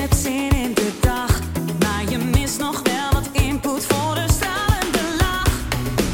[0.00, 1.40] het zin in de dag.
[1.78, 5.50] Maar je mist nog wel wat input voor de stralende lach.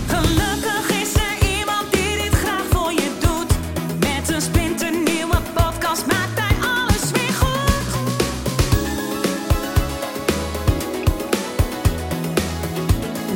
[0.07, 3.53] Gelukkig is er iemand die dit graag voor je doet.
[3.99, 7.97] Met een splinternieuwe podcast maakt hij alles weer goed.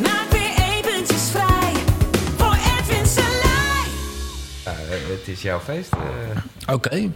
[0.02, 1.72] Maak weer eventjes vrij
[2.36, 2.56] voor.
[4.64, 5.92] Ja, eh, het is jouw feest.
[5.92, 6.74] eh.
[6.74, 7.10] Oké.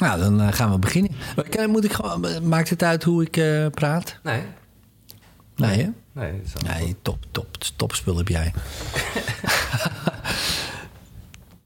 [0.00, 1.10] Nou, dan eh, gaan we beginnen.
[1.48, 4.18] Eh, Moet ik gewoon, maakt het uit hoe ik eh, praat?
[4.22, 4.42] nee.
[5.56, 5.88] Nee, hè?
[6.12, 6.32] Nee,
[6.66, 8.52] Nee, top, top, topspul heb jij.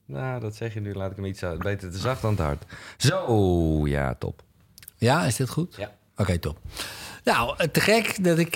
[0.08, 0.94] Nou, dat zeg je nu.
[0.94, 2.64] Laat ik hem iets eh, beter te zacht dan te hard.
[2.96, 4.42] Zo, ja, top.
[4.96, 5.74] Ja, is dit goed?
[5.76, 5.92] Ja.
[6.16, 6.58] Oké, top.
[7.24, 8.50] Nou, eh, te gek dat ik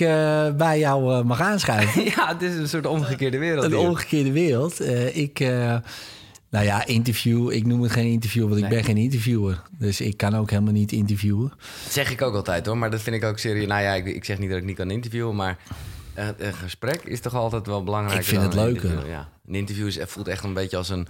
[0.56, 2.04] bij jou mag aanschuiven.
[2.16, 3.64] Ja, het is een soort omgekeerde wereld.
[3.64, 3.88] Een hier.
[3.88, 4.80] omgekeerde wereld.
[5.16, 5.38] Ik,
[6.50, 7.52] nou ja, interview.
[7.52, 9.62] Ik noem het geen interview, want ik ben geen interviewer.
[9.78, 11.48] Dus ik kan ook helemaal niet interviewen.
[11.84, 13.66] Dat zeg ik ook altijd hoor, maar dat vind ik ook serieus.
[13.66, 15.58] Nou ja, ik, ik zeg niet dat ik niet kan interviewen, maar
[16.14, 18.20] eh, een gesprek is toch altijd wel belangrijk.
[18.20, 19.08] Ik vind het leuker.
[19.08, 19.28] Ja.
[19.46, 21.06] Een interview is, voelt echt een beetje als een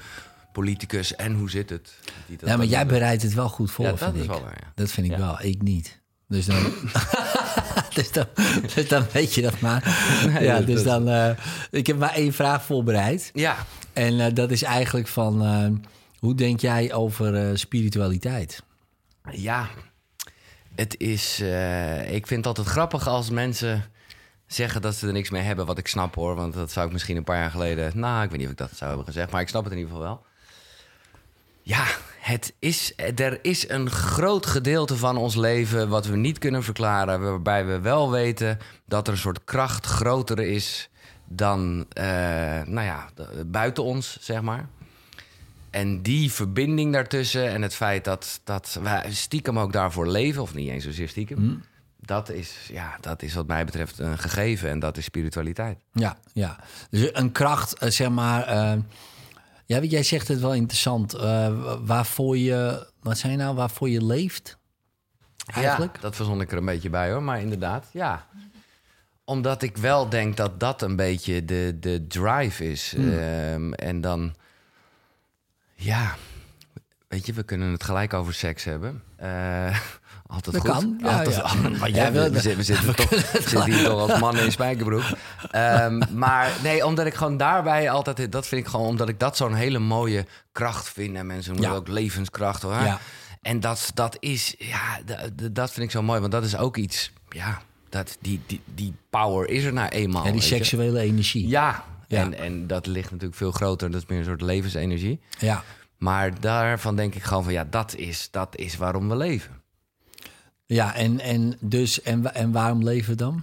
[0.53, 1.17] politicus.
[1.17, 1.95] En hoe zit het?
[2.27, 4.29] Die dat- Ja, maar jij bereidt het wel goed voor, Ja, dat vind is ik.
[4.29, 4.73] wel waar, ja.
[4.75, 5.19] Dat vind ik Ja.
[5.19, 5.37] wel.
[5.43, 5.99] Ik niet.
[6.29, 6.57] Dus dan,
[7.95, 8.27] dus dan,
[8.75, 9.83] dus dan weet je dat maar.
[10.41, 11.31] ja, dus dat- dan, eh,
[11.71, 13.31] ik heb maar één vraag voorbereid.
[13.35, 13.57] Ja,
[13.93, 15.89] En eh, dat is eigenlijk van, eh,
[16.19, 18.63] hoe denk jij over eh, spiritualiteit?
[19.31, 19.69] ja.
[20.75, 21.41] Het is,
[22.07, 23.85] ik vind het altijd grappig als mensen
[24.47, 26.35] zeggen dat ze er niks mee hebben, wat ik snap hoor.
[26.35, 28.59] Want dat zou ik misschien een paar jaar geleden, nou, ik weet niet of ik
[28.59, 30.25] dat zou hebben gezegd, maar ik snap het in ieder geval wel.
[31.63, 31.87] Ja,
[32.21, 37.21] het is, er is een groot gedeelte van ons leven wat we niet kunnen verklaren.
[37.21, 40.90] Waarbij we wel weten dat er een soort kracht groter is
[41.33, 42.05] dan, eh,
[42.65, 43.09] nou ja,
[43.47, 44.69] buiten ons, zeg maar.
[45.71, 50.55] En die verbinding daartussen en het feit dat, dat wij stiekem ook daarvoor leven, of
[50.55, 51.63] niet eens zozeer stiekem,
[52.01, 55.79] dat, is, ja, dat is wat mij betreft een gegeven en dat is spiritualiteit.
[55.93, 56.59] Ja, ja.
[56.91, 58.43] Dus een kracht, eh, zeg maar.
[58.43, 58.79] eh,
[59.67, 61.15] ja, jij zegt het wel interessant.
[61.15, 61.55] eh,
[61.85, 64.59] waarvoor je, wat zei je nou, waarvoor je leeft?
[65.47, 65.95] Eigenlijk?
[65.95, 68.27] Ja, dat verzon ik er een beetje bij hoor, maar inderdaad, ja.
[69.31, 72.93] Omdat ik wel denk dat dat een beetje de, de drive is.
[72.97, 73.19] Hmm.
[73.19, 74.35] Ehm, en dan,
[75.75, 76.15] ja,
[77.09, 79.03] weet je, we kunnen het gelijk over seks hebben.
[79.17, 79.79] Eh,
[80.27, 80.71] altijd Dat goed.
[80.71, 81.55] kan, ja, Altijd- ja.
[81.79, 85.05] Maar jij we, wil- we zitten, we toch, zitten hier toch als mannen in spijkerbroek.
[85.51, 88.33] Ehm, maar nee, omdat ik gewoon daarbij altijd...
[88.33, 91.17] Dat vind ik gewoon omdat ik dat zo'n hele mooie kracht vind.
[91.17, 91.77] En mensen noemen Ja.
[91.77, 92.63] ook levenskracht.
[92.63, 92.73] Hoor.
[92.73, 92.99] Ja.
[93.43, 94.55] En dat, dat is...
[94.59, 95.01] Ja,
[95.53, 96.21] dat vind ik zo mooi.
[96.21, 97.13] Want dat is ook iets...
[97.29, 97.61] Ja,
[97.91, 100.25] dat, die, die, die power is er nou eenmaal.
[100.25, 100.47] Ja, die je.
[100.47, 101.49] seksuele energie.
[101.49, 102.21] Ja, Ja.
[102.23, 103.91] En, en dat ligt natuurlijk veel groter.
[103.91, 105.21] Dat is meer een soort levensenergie.
[105.39, 105.65] ja.
[105.99, 107.53] Maar daarvan denk ik gewoon van...
[107.53, 109.51] Ja, dat is, dat is waarom we leven.
[110.67, 113.43] Ja, en, en dus, en, en waarom leven we dan?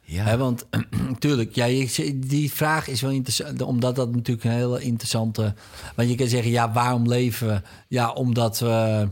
[0.00, 0.36] Ja.
[0.36, 0.66] Want
[1.08, 5.54] natuurlijk, ja, je- die vraag is wel interessant, omdat dat natuurlijk een hele interessante.
[5.96, 7.60] Want je kan zeggen, ja, waarom leven we?
[7.88, 9.08] Ja, omdat we.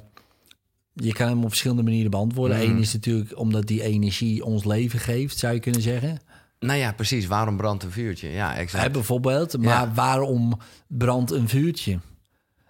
[1.02, 2.56] Je kan hem op verschillende manieren beantwoorden.
[2.58, 2.66] Mhm.
[2.70, 6.18] Eén is natuurlijk omdat die energie ons leven geeft, zou je kunnen zeggen.
[6.60, 7.26] Nou ja, precies.
[7.26, 8.28] Waarom brandt een vuurtje?
[8.28, 8.84] Ja, exact.
[8.84, 9.58] Hè, bijvoorbeeld.
[9.58, 9.92] Maar Ja.
[9.94, 11.98] waarom brandt een vuurtje?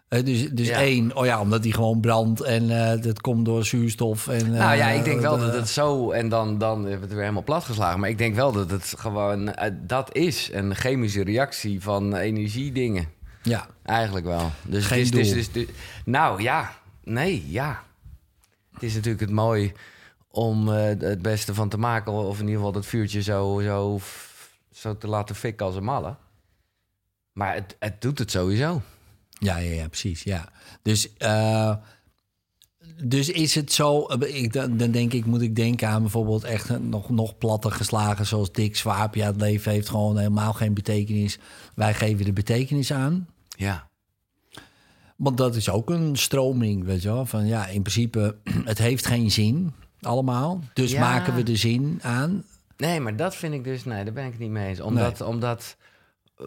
[0.08, 0.78] Dus dus Ja.
[0.78, 4.28] één, oh ja, omdat die gewoon brandt en eh, dat komt door zuurstof.
[4.28, 6.10] En, Nou ja, eh, ik denk wel de- dat het zo...
[6.10, 8.00] En dan, dan hebben we het weer helemaal platgeslagen.
[8.00, 9.52] Maar ik denk wel dat het gewoon...
[9.54, 13.06] eh, dat is een chemische reactie van energiedingen.
[13.42, 14.50] Ja, Eigenlijk wel.
[14.62, 15.20] Dus Geen doel.
[15.20, 15.66] Dus, dus, dus-
[16.04, 16.72] nou ja,
[17.04, 17.82] nee, ja.
[18.80, 19.72] Het is natuurlijk het mooi
[20.30, 22.12] om eh, het beste van te maken.
[22.12, 24.00] Of in ieder geval dat vuurtje zo, zo,
[24.72, 26.16] zo te laten fikken als een malle.
[27.32, 28.82] Maar het, het doet het sowieso.
[29.30, 30.22] Ja, ja, ja, precies.
[30.22, 30.48] Ja.
[30.82, 31.76] Dus, eh,
[33.04, 36.78] dus is het zo, eh, ik, dan, denk ik, moet ik denken aan bijvoorbeeld echt
[36.78, 39.14] nog, nog platter geslagen, zoals Dick Swaap.
[39.14, 41.38] Ja, het leven heeft gewoon helemaal geen betekenis.
[41.74, 43.28] Wij geven de betekenis aan.
[43.48, 43.89] Ja.
[45.20, 47.26] Want dat is ook een stroming, weet je wel.
[47.26, 50.60] Van ja, in principe, het heeft geen zin allemaal.
[50.72, 51.00] Dus Ja.
[51.00, 52.44] maken we de zin aan.
[52.76, 53.84] Nee, maar dat vind ik dus...
[53.84, 54.80] Nee, daar ben ik het niet mee eens.
[54.80, 55.20] Omdat...
[55.20, 55.76] omdat
[56.36, 56.46] eh,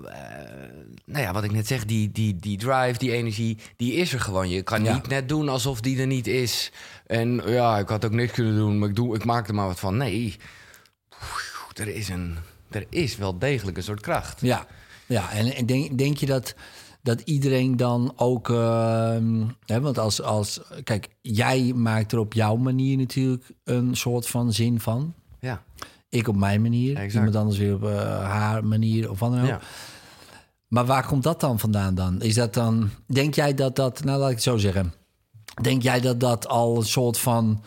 [1.06, 4.20] nou ja, wat ik net zeg, die, die, die drive, die energie, die is er
[4.20, 4.50] gewoon.
[4.50, 4.94] Je kan Ja.
[4.94, 6.72] niet net doen alsof die er niet is.
[7.08, 9.68] En ja, ik had ook niks kunnen doen, maar ik, doe, ik maak er maar
[9.68, 9.98] wat van.
[9.98, 10.36] Nee,
[11.74, 12.38] er is, een,
[12.70, 14.42] er is wel degelijk een soort kracht.
[14.42, 14.66] Ja,
[15.06, 15.32] ja.
[15.32, 16.56] en, en denk, denk je dat,
[17.04, 18.50] dat iedereen dan ook...
[18.50, 20.60] ehm, hè, want als, als...
[20.84, 25.14] Kijk, jij maakt er op jouw manier natuurlijk een soort van zin van.
[25.40, 25.64] Ja,
[26.10, 26.96] Ik op mijn manier.
[26.96, 27.14] Exact.
[27.14, 29.48] Iemand anders weer op eh, haar manier of wat dan ook.
[29.48, 29.60] ja.
[30.68, 32.22] Maar waar komt dat dan vandaan dan?
[32.22, 32.90] Is dat dan...
[33.08, 34.04] Denk jij dat dat...
[34.04, 34.94] Nou, laat ik het zo zeggen.
[35.62, 37.64] Denk jij dat dat al een soort van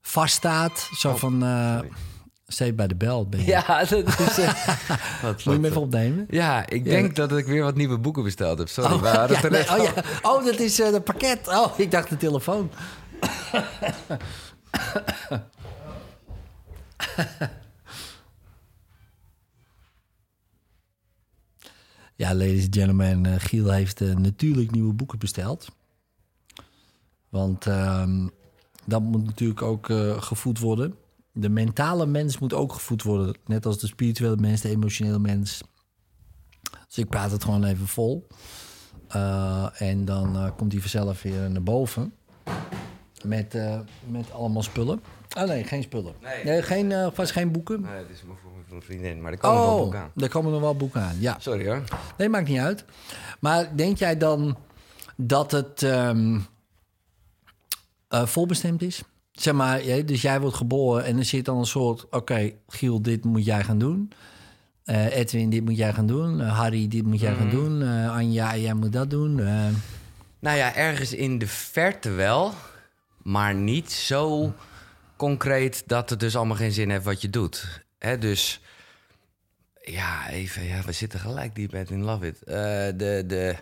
[0.00, 0.88] vaststaat?
[0.96, 1.78] Zo van, eh
[2.46, 3.46] steeds bij de bel ben je.
[3.46, 4.38] Ja, dat is...
[4.38, 4.66] eh,
[5.22, 6.26] wat Moet je even opnemen?
[6.30, 8.68] Ja, ik denk dat ik weer wat nieuwe boeken besteld heb.
[8.68, 9.92] Sorry, Oh, hadden ja, het nee, oh, ja.
[10.22, 11.48] oh, dat is eh de pakket.
[11.48, 12.70] Oh, ik dacht de telefoon.
[22.16, 25.68] ja, ladies and gentlemen, eh, Giel heeft eh, natuurlijk nieuwe boeken besteld.
[27.28, 28.28] Want ehm,
[28.84, 30.94] dat moet natuurlijk ook eh, gevoed worden.
[31.38, 33.36] De mentale mens moet ook gevoed worden.
[33.46, 35.60] Net als de spirituele mens, de emotionele mens.
[36.86, 38.26] Dus ik praat het gewoon even vol.
[39.16, 42.14] Uh, en dan uh, komt hij vanzelf weer naar boven.
[43.24, 43.78] Met, uh,
[44.08, 45.00] met allemaal spullen.
[45.38, 46.14] Oh nee, geen spullen.
[46.22, 46.44] Nee.
[46.44, 47.80] nee geen, uh, vast geen boeken.
[47.80, 50.10] Nee, het is voor mijn vriendin, maar er komen wel Oh, boeken aan.
[50.16, 51.20] er komen nog wel boeken aan.
[51.20, 51.36] Ja.
[51.38, 51.82] Sorry hoor.
[52.18, 52.84] Nee, maakt niet uit.
[53.40, 54.56] Maar denk jij dan
[55.16, 56.46] dat het um,
[58.10, 59.02] uh, volbestemd is?
[59.36, 62.04] Zeg maar, dus jij wordt geboren en er zit dan een soort...
[62.04, 64.12] Oké, okay, Giel, dit moet jij gaan doen.
[64.84, 66.40] Uh, Edwin, dit moet jij gaan doen.
[66.40, 67.40] Uh, Harry, dit moet jij Mhm.
[67.40, 67.80] gaan doen.
[67.82, 69.34] Uh, Anja, jij moet dat doen.
[70.38, 72.52] Nou ja, ergens in de verte wel,
[73.22, 74.52] maar niet zo
[75.16, 77.84] concreet dat het dus allemaal geen zin heeft wat je doet.
[77.98, 78.60] Hè, dus
[79.82, 82.38] ja, even, ja, we zitten gelijk diep in Love It.
[82.98, 83.56] De, de,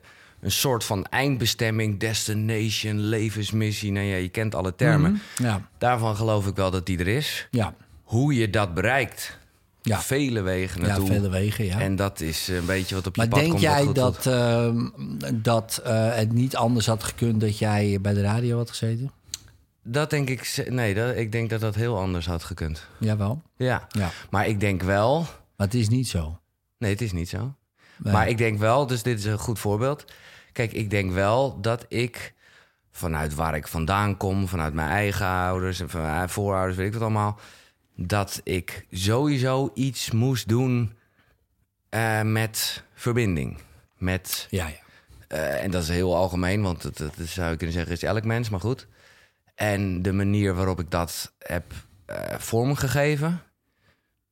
[0.45, 3.93] een soort van eindbestemming, destination, levensmissie.
[3.93, 5.11] Nou ja, je kent alle termen.
[5.11, 5.47] Mm -hmm.
[5.47, 5.69] ja.
[5.79, 7.49] Daarvan geloof ik wel dat die er is.
[7.51, 7.75] Ja.
[8.03, 9.39] Hoe je dat bereikt,
[9.83, 10.01] ja.
[10.01, 11.07] vele wegen naartoe.
[11.07, 11.81] Ja, vele wegen, ja.
[11.81, 13.63] En dat is een beetje wat op je maar pad denk komt.
[13.63, 14.71] jij goed dat, uh,
[15.35, 19.13] dat uh, het niet anders had gekund dat jij bij de radio had gezeten?
[19.83, 20.65] Dat denk ik...
[20.69, 22.87] Nee, dat, ik denk dat dat heel anders had gekund.
[22.99, 23.43] Jawel?
[23.57, 23.87] Ja.
[23.89, 24.11] ja.
[24.31, 25.19] Maar ik denk wel...
[25.57, 26.39] Maar het is niet zo.
[26.79, 27.55] Nee, het is niet zo.
[27.97, 28.13] Nee.
[28.13, 30.05] Maar ik denk wel, dus dit is een goed voorbeeld.
[30.55, 32.35] Kijk, ik denk wel dat ik
[32.91, 36.93] vanuit waar ik vandaan kom, vanuit mijn eigen ouders en van mijn voorouders, weet ik
[36.93, 37.39] wat allemaal,
[37.97, 40.97] dat ik sowieso iets moest doen
[41.91, 43.59] uh, met verbinding.
[43.99, 44.83] Met, ja, ja.
[45.29, 48.25] Uh, en dat is heel algemeen, want dat, dat zou je kunnen zeggen, is elk
[48.25, 48.87] mens, maar goed.
[49.55, 51.65] En de manier waarop ik dat heb
[52.07, 53.43] uh, vormgegeven,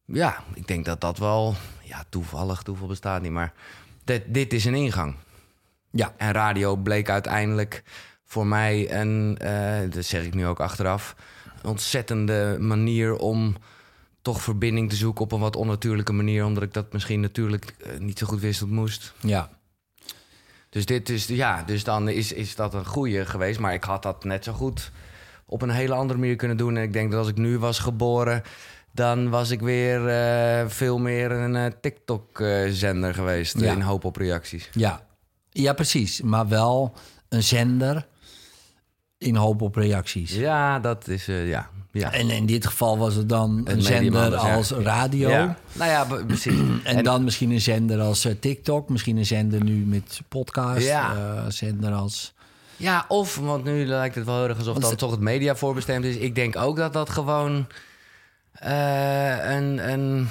[0.04, 3.52] ja, ik denk dat dat wel, ja, toevallig, toeval bestaat niet, maar
[4.04, 5.14] dit, dit is een ingang.
[5.92, 6.12] Ja.
[6.16, 7.82] En radio bleek uiteindelijk
[8.24, 11.14] voor mij een, uh, dat zeg ik nu ook achteraf,
[11.62, 13.56] een ontzettende manier om
[14.22, 17.98] toch verbinding te zoeken op een wat onnatuurlijke manier, omdat ik dat misschien natuurlijk uh,
[17.98, 19.12] niet zo goed wist hoe het moest.
[19.20, 19.50] Ja.
[20.68, 24.02] Dus dit is, ja, dus dan is, is dat een goede geweest, maar ik had
[24.02, 24.90] dat net zo goed
[25.46, 26.76] op een hele andere manier kunnen doen.
[26.76, 28.42] En ik denk dat als ik nu was geboren,
[28.92, 33.72] dan was ik weer uh, veel meer een TikTok-zender geweest Ja.
[33.72, 34.68] in hoop op reacties.
[34.72, 35.06] Ja.
[35.52, 36.20] Ja, precies.
[36.20, 36.92] Maar wel
[37.28, 38.06] een zender
[39.18, 40.34] in hoop op reacties.
[40.34, 41.68] Ja, dat is, uh, ja.
[41.92, 42.12] ja.
[42.12, 44.54] En in dit geval was het dan Het een zender ja.
[44.54, 45.28] als radio.
[45.28, 45.56] Ja.
[45.72, 46.60] Nou ja, precies.
[46.84, 48.88] En, dan misschien een zender als eh, TikTok.
[48.88, 50.86] Misschien een zender nu met podcast.
[50.86, 51.14] Ja.
[51.14, 52.34] eh, zender als...
[52.76, 55.56] Ja, of, want nu lijkt het wel heel erg alsof Want dan toch het media
[55.56, 56.16] voorbestemd is.
[56.16, 57.66] Ik denk ook dat dat gewoon
[58.52, 59.90] eh, een...
[59.90, 60.28] een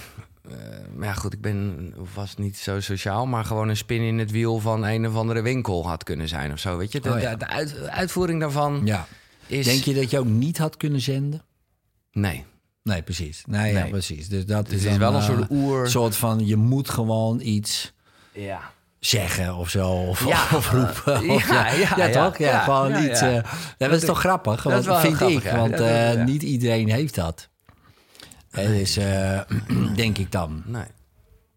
[0.50, 0.56] eh,
[0.96, 4.32] maar ja, goed, ik ben was niet zo sociaal, maar gewoon een spin in het
[4.32, 6.78] wiel van een of andere winkel had kunnen zijn of zo.
[6.78, 7.30] Weet je, de, Oh ja.
[7.32, 9.08] de, de uit- de uitvoering daarvan Ja.
[9.48, 9.66] is.
[9.66, 11.42] Denk je dat je ook niet had kunnen zenden?
[12.12, 12.46] Nee.
[12.84, 13.44] Nee, precies.
[13.48, 14.30] Nee, ja, precies.
[14.30, 15.90] Dus dat Het is, wel een eh, soort oer.
[15.90, 17.94] soort van, je moet gewoon iets
[18.34, 18.60] Ja.
[19.00, 19.90] zeggen of zo.
[19.90, 20.48] Of, Ja.
[20.58, 21.26] of roepen.
[21.26, 22.26] Ja, Of ja, ja, ja, ja.
[22.26, 22.38] toch?
[22.38, 23.22] Ja, gewoon niet.
[23.22, 23.44] eh,
[23.78, 24.62] dat is toch grappig?
[24.62, 25.52] dat is Want, wel vind grappig, ik.
[25.52, 27.50] Want niet iedereen heeft dat.
[28.52, 29.42] Hè, dus eh,
[29.96, 30.64] denk ik dan.
[30.66, 30.86] Nee.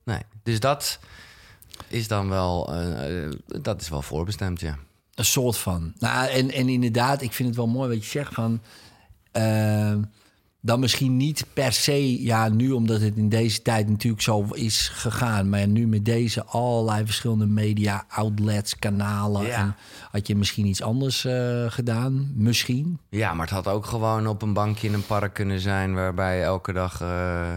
[0.04, 0.20] Nee.
[0.42, 0.98] Dus dat
[1.88, 2.72] is dan wel.
[2.74, 4.78] eh, eh, dat is wel voorbestemd, ja.
[5.14, 5.92] Een soort van.
[5.98, 8.60] Nou, en, en inderdaad, ik vind het wel mooi wat je zegt van.
[9.32, 9.94] eh,
[10.64, 14.88] dan misschien niet per se, ja, nu omdat het in deze tijd natuurlijk zo is
[14.88, 19.58] gegaan, maar nu met deze allerlei verschillende media, outlets, kanalen, Ja.
[19.58, 19.76] en
[20.10, 22.98] had je misschien iets anders eh, gedaan, misschien.
[23.08, 25.94] Ja, maar het had ook gewoon op een bankje in een park kunnen zijn...
[25.94, 27.54] waarbij je elke dag eh,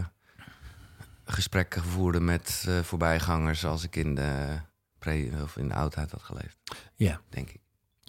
[1.25, 3.65] gesprekken voerde met eh, voorbijgangers...
[3.65, 4.59] als ik in de,
[4.99, 6.57] pre of in de oudheid had geleefd,
[6.95, 7.59] Ja, denk ik.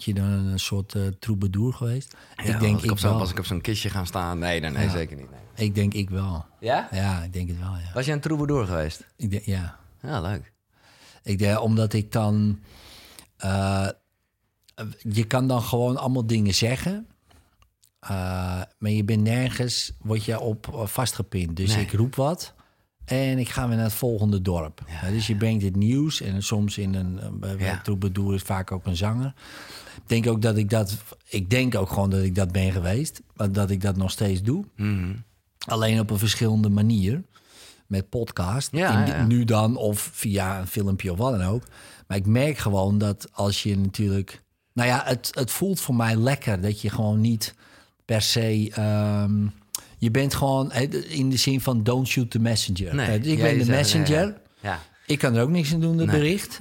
[0.05, 2.15] Je dan een soort eh troubadour geweest?
[2.35, 3.17] Ja, ik denk ik, op wel.
[3.17, 4.39] was ik op zo'n kistje gaan staan?
[4.39, 4.91] Nee, nee, nee Ja.
[4.91, 5.29] zeker niet.
[5.29, 5.67] Nee.
[5.67, 6.45] Ik denk ik wel.
[6.59, 6.87] Ja?
[6.91, 7.75] Ja, ik denk het wel.
[7.75, 7.91] Ja.
[7.93, 9.05] Was je een troubadour geweest?
[9.15, 9.77] Ik denk, ja.
[10.01, 10.53] Ja, leuk.
[11.23, 12.59] Ik denk, omdat ik dan.
[13.37, 13.87] eh,
[15.09, 17.07] je kan dan gewoon allemaal dingen zeggen.
[17.99, 18.09] eh,
[18.77, 21.55] maar je bent nergens, word je op vastgepind.
[21.55, 21.83] Dus Nee.
[21.83, 22.53] ik roep wat.
[23.09, 24.81] En ik ga weer naar het volgende dorp.
[25.01, 27.79] Ja, dus je brengt het nieuws en soms in een, bij Ja.
[27.83, 29.33] troubadour is vaak ook een zanger.
[29.95, 30.97] Ik denk ook dat ik dat,
[31.29, 34.41] ik denk ook gewoon dat ik dat ben geweest, maar dat ik dat nog steeds
[34.41, 34.65] doe.
[34.75, 35.13] Mhm.
[35.67, 37.23] Alleen op een verschillende manier.
[37.87, 38.69] Met podcast.
[38.71, 39.25] Ja, In- ja.
[39.25, 41.63] Nu dan, of via een filmpje of wat dan ook.
[42.07, 44.41] Maar ik merk gewoon dat als je natuurlijk.
[44.73, 47.55] Nou ja, het, het voelt voor mij lekker dat je gewoon niet
[48.05, 48.69] per se.
[48.73, 49.47] ehm,
[49.99, 52.95] je bent gewoon hè, in de zin van don't shoot the messenger.
[52.95, 54.25] Nee, Eh, ik ben de zegt, messenger.
[54.27, 54.79] ja, Ja.
[55.05, 56.05] Ik kan er ook niks aan doen, Nee.
[56.05, 56.59] bericht.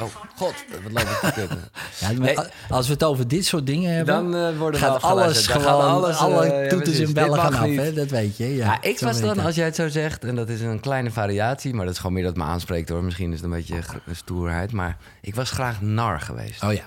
[0.00, 1.58] Oh, god, wat loopt het te kutten.
[2.00, 2.36] Ja, maar Nee.
[2.68, 5.46] Als we het over dit soort dingen hebben, Dan eh, worden we gaat alles.
[5.46, 7.92] Dan gewoon, alles, alle eh, toeters bellen gaan af, hè?
[7.92, 8.54] dat weet je.
[8.56, 9.44] Ja, Ja, ik was dan, dat.
[9.44, 12.14] als jij het zo zegt, en dat is een kleine variatie, maar dat is gewoon
[12.14, 13.04] meer dat me aanspreekt hoor.
[13.04, 13.78] Misschien is het een beetje
[14.12, 16.62] stoerheid, maar ik was graag nar geweest.
[16.62, 16.84] Oh ja.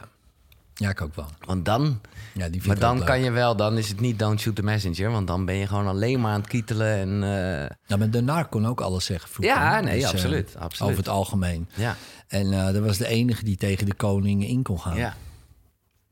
[0.79, 1.25] Ja, ik ook wel.
[1.45, 2.01] Want dan,
[2.33, 5.11] Ja, die maar dan kan je wel, dan is het niet don't shoot the messenger,
[5.11, 8.21] want dan ben je gewoon alleen maar aan het kietelen en eh, Ja, maar de
[8.21, 9.55] nar kon ook alles zeggen vroeger.
[9.55, 10.91] Ja, nee, eh, absoluut, absoluut.
[10.91, 11.69] Over het algemeen.
[11.75, 11.95] ja,
[12.27, 14.97] En eh dat was de enige die tegen de koning in kon gaan.
[14.97, 15.15] ja.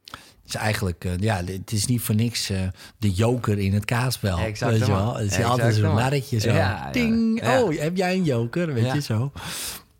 [0.05, 2.51] Het is eigenlijk, eh, ja, het is niet voor niks
[2.97, 4.37] de joker in het kaasspel.
[4.37, 5.13] Exact weet je wel?
[5.15, 6.49] Het is Exact altijd zo'n narretje zo.
[6.49, 7.61] Ja, ja, Ding, ja.
[7.61, 8.73] oh, heb jij een joker?
[8.73, 9.31] Weet je zo.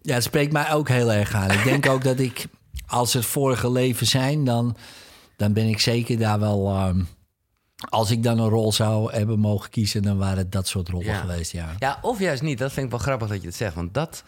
[0.02, 1.52] Ja, het spreekt mij ook heel erg aan.
[1.52, 2.46] Ik denk ook dat ik,
[2.88, 4.76] als er vorige leven zijn, dan,
[5.36, 6.68] dan ben ik zeker daar wel...
[6.70, 7.02] ehm,
[7.90, 11.06] als ik dan een rol zou hebben mogen kiezen, dan waren het dat soort rollen
[11.06, 11.20] Ja.
[11.20, 11.76] geweest, ja.
[11.80, 12.58] Ja, of juist niet.
[12.58, 13.76] Dat vind ik wel grappig dat je het zegt.
[13.76, 14.24] Want dat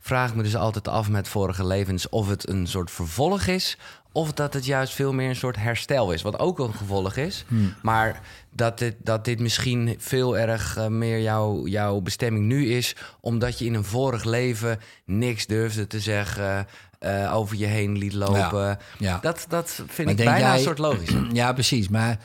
[0.00, 2.08] vraag ik me dus altijd af met vorige levens.
[2.08, 3.78] Of het een soort vervolg is.
[4.12, 6.22] Of dat het juist veel meer een soort herstel is.
[6.22, 7.44] Wat ook een gevolg is.
[7.82, 8.20] Maar
[8.50, 12.96] dat dit, dat dit misschien veel erg eh, meer jouw, jouw bestemming nu is.
[13.20, 16.66] Omdat je in een vorig leven niks durfde te zeggen.
[17.04, 18.78] Eh, over je heen liet lopen.
[18.98, 19.18] ja.
[19.22, 21.10] Dat, dat vind Maar ik bijna jij- een soort logisch.
[21.32, 21.88] Ja, precies.
[21.88, 22.18] Maar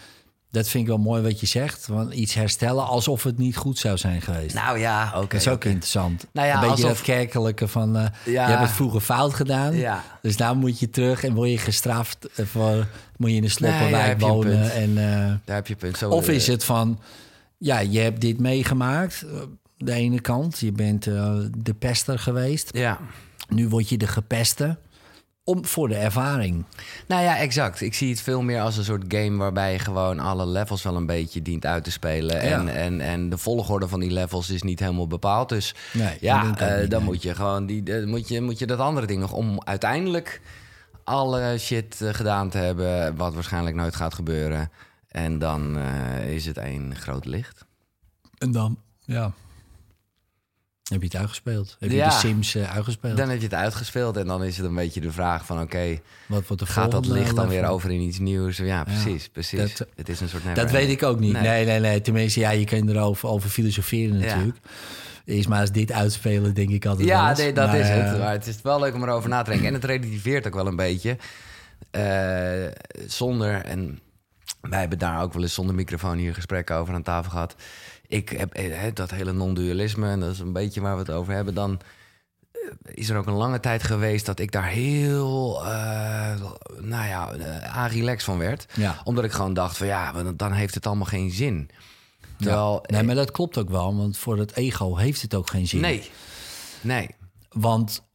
[0.51, 1.87] dat vind ik wel mooi wat je zegt.
[1.87, 4.55] Want iets herstellen alsof het niet goed zou zijn geweest.
[4.55, 5.27] Nou ja, oké.
[5.27, 6.25] dat is ook interessant.
[6.33, 7.95] Nou ja, een beetje alsof- dat kerkelijke van...
[7.97, 8.43] eh, Ja.
[8.43, 9.75] Je hebt het vroeger fout gedaan.
[9.75, 10.03] Ja.
[10.21, 12.27] Dus daar moet je terug en word je gestraft.
[12.35, 14.71] eh, Voor, moet je in een Nee, sloppenwijk een wonen.
[14.71, 14.95] En,
[15.45, 15.97] Daar heb je punt.
[15.97, 16.99] Zo, of is het van...
[17.57, 19.25] Ja, je hebt dit meegemaakt.
[19.77, 20.59] De ene kant.
[20.59, 21.03] Je bent
[21.57, 22.69] de pester geweest.
[22.77, 22.99] Ja.
[23.49, 24.77] Nu word je de gepeste.
[25.43, 26.65] Om, voor de ervaring.
[27.07, 27.81] Nou ja, exact.
[27.81, 30.95] Ik zie het veel meer als een soort game waarbij je gewoon alle levels wel
[30.95, 32.39] een beetje dient uit te spelen.
[32.39, 32.71] En, Ja.
[32.71, 35.49] en, en de volgorde van die levels is niet helemaal bepaald.
[35.49, 36.57] Dus Nee, ja, eh, niet,
[36.91, 37.09] dan nee.
[37.09, 40.41] moet je gewoon die, eh, moet je, moet je dat andere ding nog om uiteindelijk
[41.03, 44.71] alle shit eh, gedaan te hebben, wat waarschijnlijk nooit gaat gebeuren.
[45.07, 47.65] En dan eh, is het één groot licht.
[48.37, 49.31] En dan, ja.
[50.89, 51.75] Heb je het uitgespeeld?
[51.79, 53.17] Heb je de Sims eh, uitgespeeld?
[53.17, 55.99] Dan heb je het uitgespeeld en dan is het een beetje de vraag van oké,
[56.25, 58.57] Wat wordt de gaat dat licht dan weer over in iets nieuws?
[58.57, 59.77] Ja, precies, precies.
[59.77, 61.33] dat- het is een soort Dat weet ik ook niet.
[61.33, 61.41] Nee.
[61.41, 62.01] Nee, nee, nee.
[62.01, 64.25] Tenminste, ja, je kan erover over filosoferen Ja.
[64.25, 64.57] natuurlijk.
[65.25, 68.13] Eerst maar eens dit uitspelen, denk ik altijd Ja, nee, dat Maar, is het.
[68.13, 69.67] eh, Maar het is wel leuk om erover na te denken.
[69.67, 71.17] En het relativeert ook wel een beetje.
[71.91, 72.65] Eh,
[73.07, 73.99] zonder, en
[74.61, 77.55] wij hebben daar ook wel eens zonder microfoon hier gesprekken over aan tafel gehad.
[78.09, 81.33] Ik heb eh, dat hele non-dualisme, en dat is een beetje waar we het over
[81.33, 81.53] hebben.
[81.53, 81.79] Dan
[82.51, 86.41] eh, is er ook een lange tijd geweest dat ik daar heel, eh,
[86.79, 88.65] nou ja, aan relax van werd.
[88.73, 89.01] Ja.
[89.03, 91.69] Omdat ik gewoon dacht van ja, dan heeft het allemaal geen zin.
[92.37, 93.95] Terwijl, Nee, maar dat klopt ook wel.
[93.95, 95.81] Want voor het ego heeft het ook geen zin.
[95.81, 96.09] nee,
[96.81, 97.09] nee.
[97.49, 98.08] Want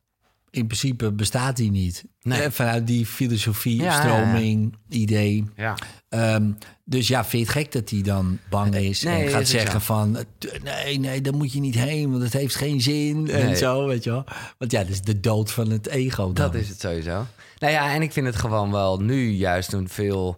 [0.54, 2.04] in principe bestaat die niet.
[2.22, 2.40] Nee.
[2.42, 5.44] Eh, Vanuit die filosofie, Ja, stroming, idee.
[5.56, 5.74] Ja.
[6.08, 6.50] Ehm,
[6.84, 9.80] dus ja, vind je het gek dat hij dan bang is Nee, en gaat zeggen
[9.80, 10.16] van...
[10.16, 10.24] eh,
[10.62, 14.04] nee, nee, daar moet je niet heen, want het heeft geen zin en zo, weet
[14.04, 14.24] je wel.
[14.58, 16.34] Want ja, dat is de dood van het ego dan.
[16.34, 17.26] Dat is het sowieso.
[17.58, 20.36] Nou ja, en ik vind het gewoon wel nu juist een veel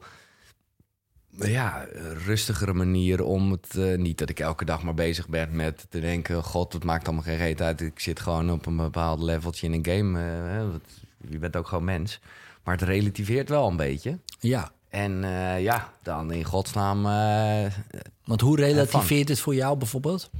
[1.38, 1.86] ja,
[2.24, 3.76] rustigere manier om het...
[3.76, 6.42] eh, niet dat ik elke dag maar bezig ben met te denken...
[6.42, 7.80] God, het maakt allemaal geen reet uit.
[7.80, 10.20] Ik zit gewoon op een bepaald leveltje in een game.
[10.20, 10.64] eh,
[11.30, 12.20] je bent ook gewoon mens.
[12.64, 14.18] Maar het relativeert wel een beetje.
[14.38, 17.02] Ja, En eh, ja, dan in godsnaam...
[18.24, 20.30] want hoe relativeert het voor jou bijvoorbeeld?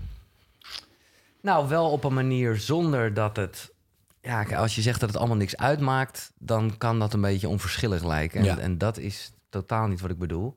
[1.41, 3.73] Nou, wel op een manier zonder dat het.
[4.23, 8.05] Ja, als je zegt dat het allemaal niks uitmaakt, dan kan dat een beetje onverschillig
[8.05, 8.39] lijken.
[8.41, 8.59] En, Ja.
[8.59, 10.57] en dat is totaal niet wat ik bedoel.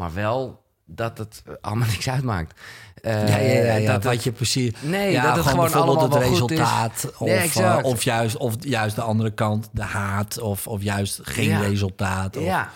[0.00, 2.60] Maar wel dat het allemaal niks uitmaakt.
[3.02, 4.72] Eh, ja, ja, ja, ja, dat wat het- je precies...
[4.80, 7.12] Nee, ja, dat het gewoon allemaal het resultaat.
[7.18, 10.38] Of, eh, of, juist, of juist de andere kant, de haat.
[10.38, 11.60] Of, of juist geen Ja.
[11.60, 12.36] resultaat.
[12.36, 12.70] Of, ja,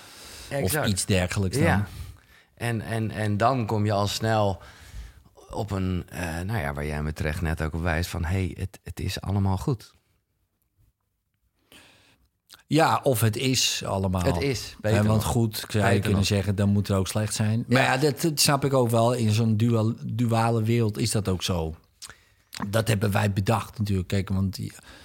[0.63, 1.67] of iets dergelijks dan.
[1.67, 1.87] Ja.
[2.55, 4.63] En, en, en dan kom je al snel
[5.51, 8.31] op een, eh, nou ja, waar jij me terecht net ook op wijst van, hé,
[8.33, 9.94] hey, het, het is allemaal goed.
[12.75, 14.23] Ja, of het is allemaal.
[14.23, 15.25] Het is, beter want nog.
[15.25, 16.27] goed, zou je kunnen nog.
[16.27, 17.65] zeggen, dan moet het ook slecht zijn.
[17.69, 19.13] Maar ja, dat, dat snap ik ook wel.
[19.13, 21.75] In zo'n dual, duale wereld is dat ook zo.
[22.69, 24.09] dat hebben wij bedacht natuurlijk.
[24.09, 24.59] Kijk, want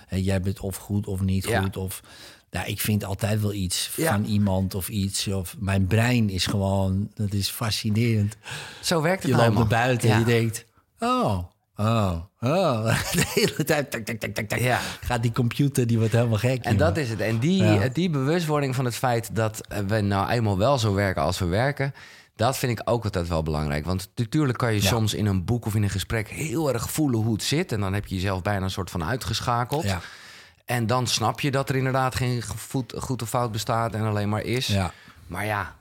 [0.07, 1.61] hè, jij bent of goed of niet Ja.
[1.61, 1.77] goed.
[1.77, 2.01] Of,
[2.51, 4.11] nou, ik vind altijd wel iets Ja.
[4.11, 5.27] van iemand of iets.
[5.27, 8.37] Of mijn brein is gewoon, dat is fascinerend.
[8.81, 10.65] Zo werkt het Je loopt naar buiten en je denkt,
[10.99, 11.37] oh,
[11.79, 12.83] oh, oh.
[13.11, 14.59] De hele tijd tak, tak, tak, tak, tak.
[14.59, 14.79] Ja.
[15.01, 16.63] gaat die computer, die wordt helemaal gek.
[16.63, 16.77] En jongen.
[16.77, 17.19] dat is het.
[17.19, 17.87] En die, Ja.
[17.87, 21.45] die bewustwording van het feit dat eh, we nou eenmaal wel zo werken als we
[21.45, 21.93] werken...
[22.35, 23.85] dat vind ik ook altijd wel belangrijk.
[23.85, 24.87] Want natuurlijk kan je Ja.
[24.87, 26.27] soms in een boek of in een gesprek...
[26.29, 27.71] heel erg voelen hoe het zit.
[27.71, 29.83] En dan heb je jezelf bijna een soort van uitgeschakeld.
[29.83, 30.01] Ja,
[30.65, 33.93] En dan snap je dat er inderdaad geen goed, goed of fout bestaat...
[33.93, 34.67] en alleen maar is.
[34.67, 34.91] ja,
[35.27, 35.75] Maar ja,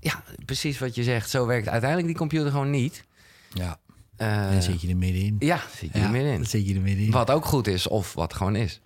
[0.00, 1.30] ja, precies wat je zegt.
[1.30, 3.04] Zo werkt uiteindelijk die computer gewoon niet.
[3.52, 3.78] ja.
[4.16, 5.36] En dan zit je er middenin.
[5.38, 6.44] ja, zit je Ja, er middenin.
[6.44, 7.10] zit je er middenin.
[7.10, 8.80] Wat ook goed is of wat gewoon is.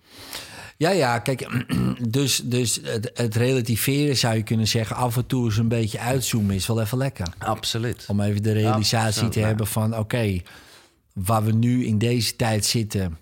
[0.77, 1.65] Ja, ja, kijk,
[2.09, 4.95] dus, dus het, het relativeren zou je kunnen zeggen...
[4.95, 7.33] af en toe eens een beetje uitzoomen is wel even lekker.
[7.37, 8.05] Absoluut.
[8.07, 9.45] Om even de realisatie Absoluut, te ja.
[9.47, 9.97] hebben van...
[9.97, 10.41] oké,
[11.13, 13.17] waar we nu in deze tijd zitten...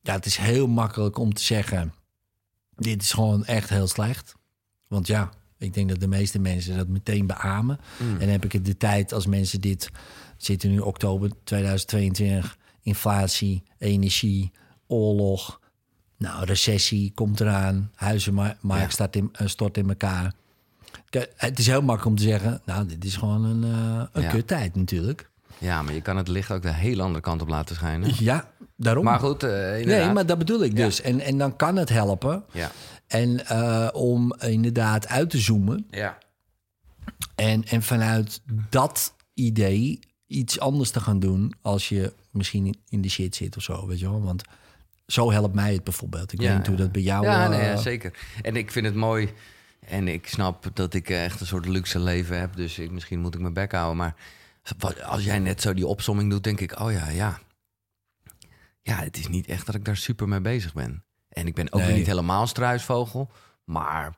[0.00, 1.94] ja, het is heel makkelijk om te zeggen...
[2.76, 4.34] dit is gewoon echt heel slecht.
[4.88, 7.80] Want ja, ik denk dat de meeste mensen dat meteen beamen.
[7.96, 8.12] Mm.
[8.12, 9.90] En dan heb ik het de tijd als mensen dit...
[10.36, 14.52] zitten nu oktober 2022, inflatie, energie,
[14.86, 15.60] oorlog...
[16.18, 18.88] Nou, recessie komt eraan, huizenmarkt Ja.
[18.88, 20.32] start in, eh, stort in elkaar.
[21.36, 24.30] Het is heel makkelijk om te zeggen, nou, dit is gewoon een, eh een Ja.
[24.30, 25.30] kuttijd natuurlijk.
[25.58, 28.10] Ja, maar je kan het licht ook de hele andere kant op laten schijnen.
[28.18, 29.04] Ja, daarom.
[29.04, 30.04] Maar goed, eh, inderdaad.
[30.04, 31.00] nee, maar dat bedoel ik dus.
[31.00, 32.44] En, en dan kan het helpen.
[32.52, 32.70] Ja.
[33.06, 33.50] En
[33.94, 36.18] om inderdaad uit te zoomen Ja.
[37.34, 38.40] en, en vanuit
[38.70, 43.62] dat idee iets anders te gaan doen als je misschien in- de shit zit of
[43.62, 44.22] zo, weet je wel.
[44.22, 44.42] Want
[45.06, 46.32] zo helpt mij het bijvoorbeeld.
[46.32, 47.24] Ik Ja, weet niet hoe dat bij jou...
[47.24, 48.18] Ja, eh, nee, ja, zeker.
[48.42, 49.32] En ik vind het mooi.
[49.80, 52.56] En ik snap dat ik eh, echt een soort luxe leven heb.
[52.56, 53.96] Dus ik, misschien moet ik mijn bek houden.
[53.96, 54.14] Maar
[55.04, 56.80] als jij net zo die opsomming doet, denk ik...
[56.80, 57.38] oh ja, ja.
[58.82, 61.04] Ja, het is niet echt dat ik daar super mee bezig ben.
[61.28, 61.94] En ik ben ook Nee.
[61.96, 63.30] niet helemaal struisvogel.
[63.64, 64.14] Maar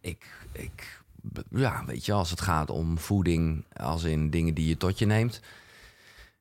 [0.00, 0.97] ik, ik...
[1.50, 3.64] Ja, weet je, als het gaat om voeding...
[3.72, 5.40] als in dingen die je tot je neemt...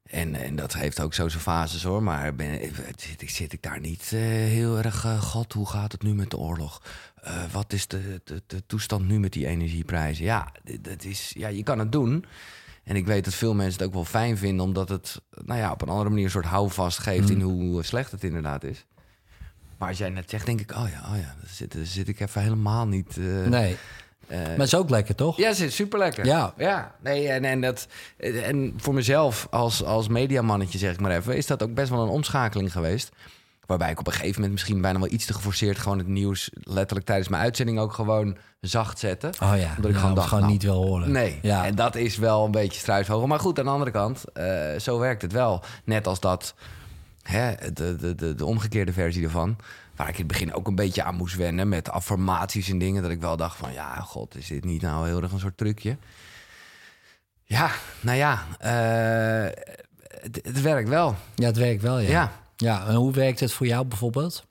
[0.08, 2.04] En, en dat heeft ook zo zijn fases hoor.
[2.04, 2.60] Maar ben,
[2.96, 5.06] zit, ik- zit ik daar niet eh, heel erg.
[5.06, 6.82] eh, God, hoe gaat het nu met de oorlog?
[7.22, 10.26] Eh, wat is de, de, de toestand nu met die energieprijzen?
[10.26, 12.26] Ja, dat is, ja, je kan het doen.
[12.84, 15.72] En ik weet dat veel mensen het ook wel fijn vinden, omdat het nou ja,
[15.72, 18.86] op een andere manier een soort houvast geeft in hoe slecht het inderdaad is.
[19.78, 22.08] Maar als jij net zegt, denk ik, oh ja, oh ja, daar zit, daar zit
[22.08, 23.18] ik even helemaal niet.
[23.48, 23.78] Nee,
[24.28, 25.38] eh, maar het is ook lekker, toch?
[25.38, 26.26] ja, zit super lekker.
[26.26, 26.54] Ja.
[26.58, 26.96] ja.
[27.02, 27.88] Nee, en, en, dat,
[28.18, 32.02] en voor mezelf als, als mediamannetje, zeg ik maar even, is dat ook best wel
[32.02, 33.12] een omschakeling geweest.
[33.66, 36.50] Waarbij ik op een gegeven moment misschien bijna wel iets te geforceerd gewoon het nieuws
[36.54, 39.28] letterlijk tijdens mijn uitzending ook gewoon zacht zette.
[39.44, 41.12] Oh ja, Omdat ik gewoon dacht, gewoon nou, niet wil horen.
[41.12, 41.66] Nee, Ja.
[41.66, 43.28] en dat is wel een beetje struisvogel.
[43.28, 45.64] Maar goed, aan de andere kant, eh, zo werkt het wel.
[45.84, 46.54] Net als dat,
[47.22, 49.56] hè, de, de, de, de omgekeerde versie ervan...
[49.98, 51.70] waar ik in het begin ook een beetje aan moest wennen...
[51.70, 53.74] met affirmaties en dingen, dat ik wel dacht van...
[53.74, 55.98] ja, god, is dit niet nou heel erg een soort trucje?
[57.44, 59.64] Ja, nou ja, eh,
[60.22, 61.16] het, het werkt wel.
[61.36, 62.10] Ja, het werkt wel, ja.
[62.10, 62.32] Ja.
[62.58, 64.46] Ja, en hoe werkt het voor jou bijvoorbeeld?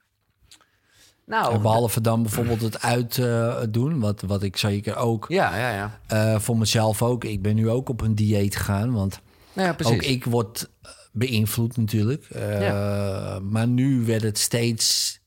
[1.27, 6.01] Nou, En behalve dan bijvoorbeeld het uitdoen, wat, wat ik zeker ook ja, ja, ja.
[6.07, 7.25] eh, voor mezelf ook.
[7.25, 9.21] Ik ben nu ook op een dieet gegaan, want
[9.53, 9.95] ja, precies.
[9.95, 12.25] ook ik word eh, beïnvloed natuurlijk.
[12.25, 15.19] Eh, Maar nu werd het steeds...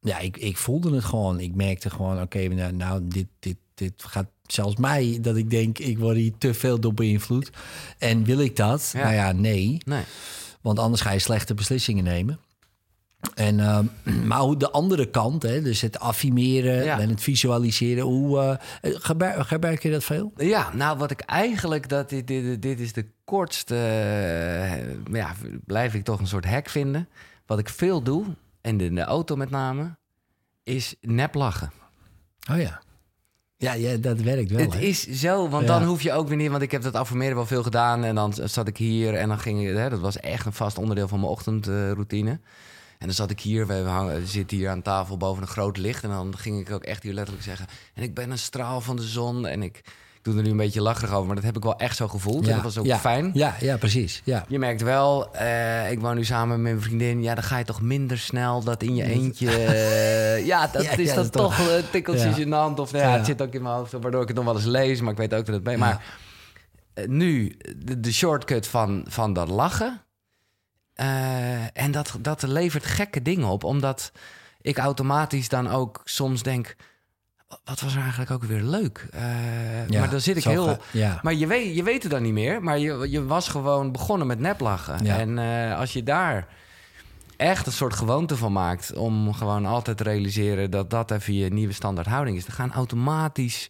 [0.00, 1.40] Ja, ik, ik voelde het gewoon.
[1.40, 5.18] Ik merkte gewoon, oké, nou, nou dit, dit, dit gaat zelfs mij...
[5.20, 7.50] dat ik denk, ik word hier te veel door beïnvloed.
[7.98, 8.90] En wil ik dat?
[8.94, 9.02] Ja.
[9.02, 9.78] Nou ja, nee.
[9.84, 10.02] Nee.
[10.60, 12.38] Want anders ga je slechte beslissingen nemen.
[13.34, 13.84] En, ehm,
[14.28, 16.98] maar hoe de andere kant, hè, dus het affirmeren Ja.
[17.00, 20.32] en het visualiseren, hoe gebruik, gebruik je dat veel?
[20.36, 25.34] Ja, nou wat ik eigenlijk, dat dit, dit, dit is de kortste, eh, ja,
[25.64, 27.08] blijf ik toch een soort hack vinden.
[27.46, 28.24] Wat ik veel doe,
[28.60, 29.96] en in de auto met name,
[30.62, 31.72] is nep lachen.
[32.50, 32.82] Oh ja.
[33.56, 34.60] Ja, ja dat werkt wel.
[34.60, 35.78] Het is zo, want Ja.
[35.78, 36.50] dan hoef je ook weer niet...
[36.50, 38.04] Want ik heb dat affirmeren wel veel gedaan.
[38.04, 39.74] En dan zat ik hier en dan ging...
[39.74, 42.30] Hè, dat was echt een vast onderdeel van mijn ochtendroutine.
[42.98, 46.02] en dan zat ik hier, we hangen, zitten hier aan tafel boven een groot licht.
[46.02, 47.66] En dan ging ik ook echt hier letterlijk zeggen...
[47.94, 49.46] En ik ben een straal van de zon.
[49.46, 49.80] En ik
[50.22, 51.26] doe er nu een beetje lacherig over.
[51.26, 52.46] Maar dat heb ik wel echt zo gevoeld.
[52.48, 53.30] en dat was ook ja, fijn.
[53.34, 54.22] Ja, ja, precies.
[54.24, 54.44] Ja.
[54.48, 57.22] Je merkt wel, eh, ik woon nu samen met mijn vriendin.
[57.22, 59.50] Ja, dan ga je toch minder snel dat in je eentje.
[59.56, 62.34] eh, ja, dat Ja, is ja, dat toch toch- een tikkeltje Ja.
[62.36, 62.74] gênant.
[62.78, 63.16] Of nou ja, Ja.
[63.16, 65.00] het zit ook in mijn hoofd, waardoor ik het nog wel eens lees.
[65.00, 65.74] Maar ik weet ook dat het mee.
[65.76, 65.80] Ja.
[65.80, 66.04] Maar
[66.94, 70.00] eh, nu, de, de shortcut van, van dat lachen.
[70.94, 73.64] eh, en dat, dat levert gekke dingen op.
[73.64, 74.12] Omdat
[74.60, 76.76] ik automatisch dan ook soms denk...
[77.64, 79.06] Wat was er eigenlijk ook weer leuk?
[79.10, 80.64] Eh, Ja, maar dan zit ik heel...
[80.66, 81.18] ga- ja.
[81.22, 82.62] Maar je weet, je weet het dan niet meer.
[82.62, 85.04] Maar je, je was gewoon begonnen met neplachen.
[85.04, 85.18] Ja.
[85.18, 86.46] En eh, als je daar
[87.36, 88.94] echt een soort gewoonte van maakt...
[88.94, 92.44] om gewoon altijd te realiseren dat dat even je nieuwe standaard houding is...
[92.46, 93.68] dan gaan automatisch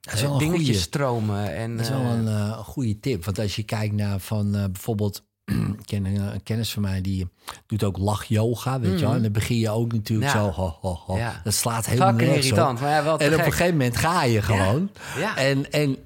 [0.00, 0.74] eh, dingetjes goeie.
[0.74, 1.54] stromen.
[1.54, 3.24] En, Dat is wel een goede tip.
[3.24, 5.22] Want als je kijkt naar van bijvoorbeeld...
[5.84, 7.28] ken een, een kennis van mij die
[7.66, 9.14] doet ook lach-yoga, weet je wel.
[9.14, 10.38] En dan begin je ook natuurlijk Ja.
[10.38, 10.50] zo...
[10.50, 11.16] Ho, ho, ho.
[11.16, 11.40] Ja.
[11.44, 12.42] Dat slaat helemaal nergens op.
[12.42, 14.90] irritant, maar ja, wel En op een gegeven moment ga je gewoon.
[15.36, 15.96] En, en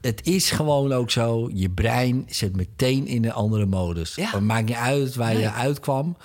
[0.00, 4.16] het is gewoon ook zo, je brein zit meteen in een andere modus.
[4.20, 6.16] Het maakt niet uit waar je uitkwam.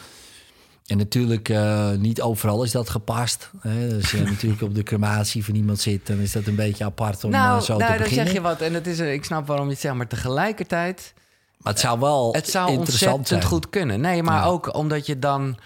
[0.90, 3.52] En natuurlijk, eh, niet overal is dat gepast.
[3.60, 3.96] Hè.
[3.96, 6.08] Als je natuurlijk op de crematie van iemand zit...
[6.08, 8.26] dan is dat een beetje apart om nou, eh, zo nou, te dan beginnen.
[8.26, 8.62] zeg je wat.
[8.62, 11.14] En het is, eh, ik snap waarom je het zegt, maar tegelijkertijd...
[11.60, 13.44] Maar het zou wel Het zou interessant zijn.
[13.44, 14.02] goed kunnen.
[14.02, 14.46] Nee, maar Ja.
[14.46, 15.58] ook omdat je dan...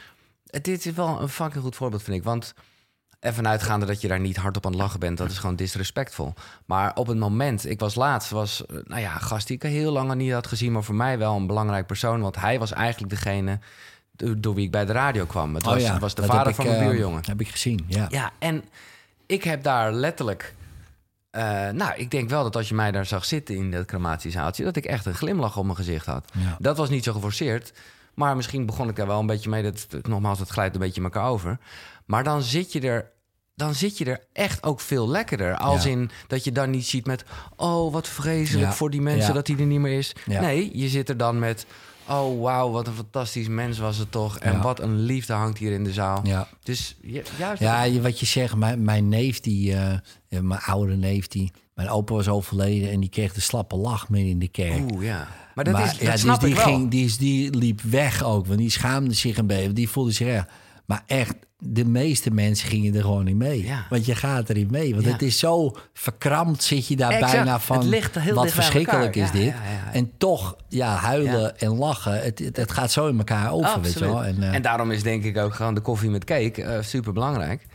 [0.50, 2.24] Het- Dit is wel een fucking goed voorbeeld, vind ik.
[2.24, 2.54] Want
[3.20, 5.18] even uitgaande dat je daar niet hard op aan het lachen bent...
[5.18, 6.34] dat is gewoon disrespectvol.
[6.66, 7.70] Maar op het moment...
[7.70, 8.66] Ik was laatst, was...
[8.66, 10.72] eh, Nou ja, een gast die ik heel lang niet had gezien...
[10.72, 12.22] maar voor mij wel een belangrijk persoon.
[12.22, 13.60] Want hij was eigenlijk degene
[14.12, 15.56] do- door wie ik bij de radio kwam.
[15.56, 17.22] Het Oh was, ja, was de vader van mijn eh, buurjongen.
[17.26, 18.06] Heb ik gezien, ja.
[18.10, 18.64] Ja, en
[19.26, 20.56] ik heb daar letterlijk...
[21.34, 24.64] eh, nou, ik denk wel dat als je mij daar zag zitten in dat crematiezaaltje...
[24.64, 26.30] dat ik echt een glimlach op mijn gezicht had.
[26.34, 26.58] Ja.
[26.60, 27.74] Dat was niet zo geforceerd.
[28.14, 29.64] Maar misschien begon ik daar wel een beetje mee.
[29.64, 31.60] Dat, dat- nogmaals, het glijdt een beetje in elkaar over.
[32.06, 33.12] Maar dan zit je er...
[33.56, 35.56] Dan zit je er echt ook veel lekkerder.
[35.58, 35.90] Als Ja.
[35.90, 37.24] in dat je dan niet ziet met...
[37.56, 38.74] oh, wat vreselijk Ja.
[38.74, 40.16] voor die mensen dat hij er niet meer is.
[40.26, 41.66] Nee, je zit er dan met...
[42.10, 44.38] oh, wauw, wat een fantastisch mens was het toch.
[44.40, 44.62] En Ja.
[44.62, 46.20] wat een liefde hangt hier in de zaal.
[46.24, 46.48] Ja.
[46.64, 47.62] Dus ju- juist...
[47.62, 49.98] Ja, wat je zegt, mijn, mijn neef, die, eh,
[50.42, 54.26] mijn oudere neef, die, mijn opa was overleden en die kreeg de slappe lach mee
[54.30, 54.92] in de kerk.
[54.92, 55.28] Oeh, ja.
[55.56, 56.64] Maar dat, maar is, dat ja, dus die, wel.
[56.64, 59.74] Ging, die, is- die liep weg ook, want die schaamde zich een beetje.
[59.74, 60.48] Die voelde zich erg.
[60.86, 61.36] Maar echt,
[61.66, 63.66] de meeste mensen gingen er gewoon niet mee.
[63.66, 63.86] Ja.
[63.90, 64.94] Want je gaat er niet mee.
[64.94, 65.12] Want Ja.
[65.12, 67.32] het is zo verkrampt, zit je daar Exact.
[67.32, 67.90] bijna Het van...
[67.90, 69.54] ligt heel wat verschrikkelijk is Ja, dit.
[69.94, 72.22] En toch, ja, huilen en lachen.
[72.24, 74.24] Het, het, het gaat zo in elkaar over, weet je wel.
[74.24, 77.14] En, En, eh, daarom is denk ik ook gewoon de koffie met cake eh, super
[77.14, 77.66] belangrijk.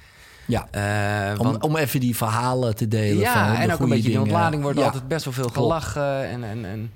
[0.46, 0.68] ja.
[0.70, 3.24] Eh, Om, want- om even die verhalen te delen.
[3.26, 4.20] van ja, de en ook een beetje die dingen.
[4.26, 6.28] ontlading wordt altijd best wel veel gelachen.
[6.28, 6.92] En, en, en,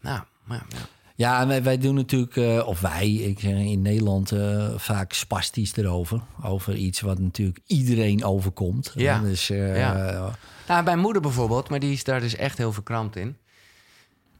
[0.00, 0.76] nou, maar ja.
[1.22, 5.76] Ja, wij, wij doen natuurlijk, eh, of wij, ik zeg in Nederland, eh, vaak spastisch
[5.76, 6.20] erover.
[6.42, 8.92] Over iets wat natuurlijk iedereen overkomt.
[8.94, 9.18] Ja.
[9.18, 10.30] Dus, eh, Ja.
[10.68, 13.36] Nou, mijn moeder bijvoorbeeld, maar die is daar dus echt heel verkrampt in.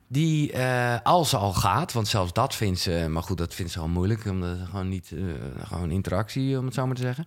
[0.09, 0.59] Die,
[1.03, 3.07] als ze al gaat, want zelfs dat vindt ze...
[3.09, 5.13] Maar goed, dat vindt ze al moeilijk, omdat het gewoon niet...
[5.63, 7.27] gewoon interactie, om het zo maar te zeggen.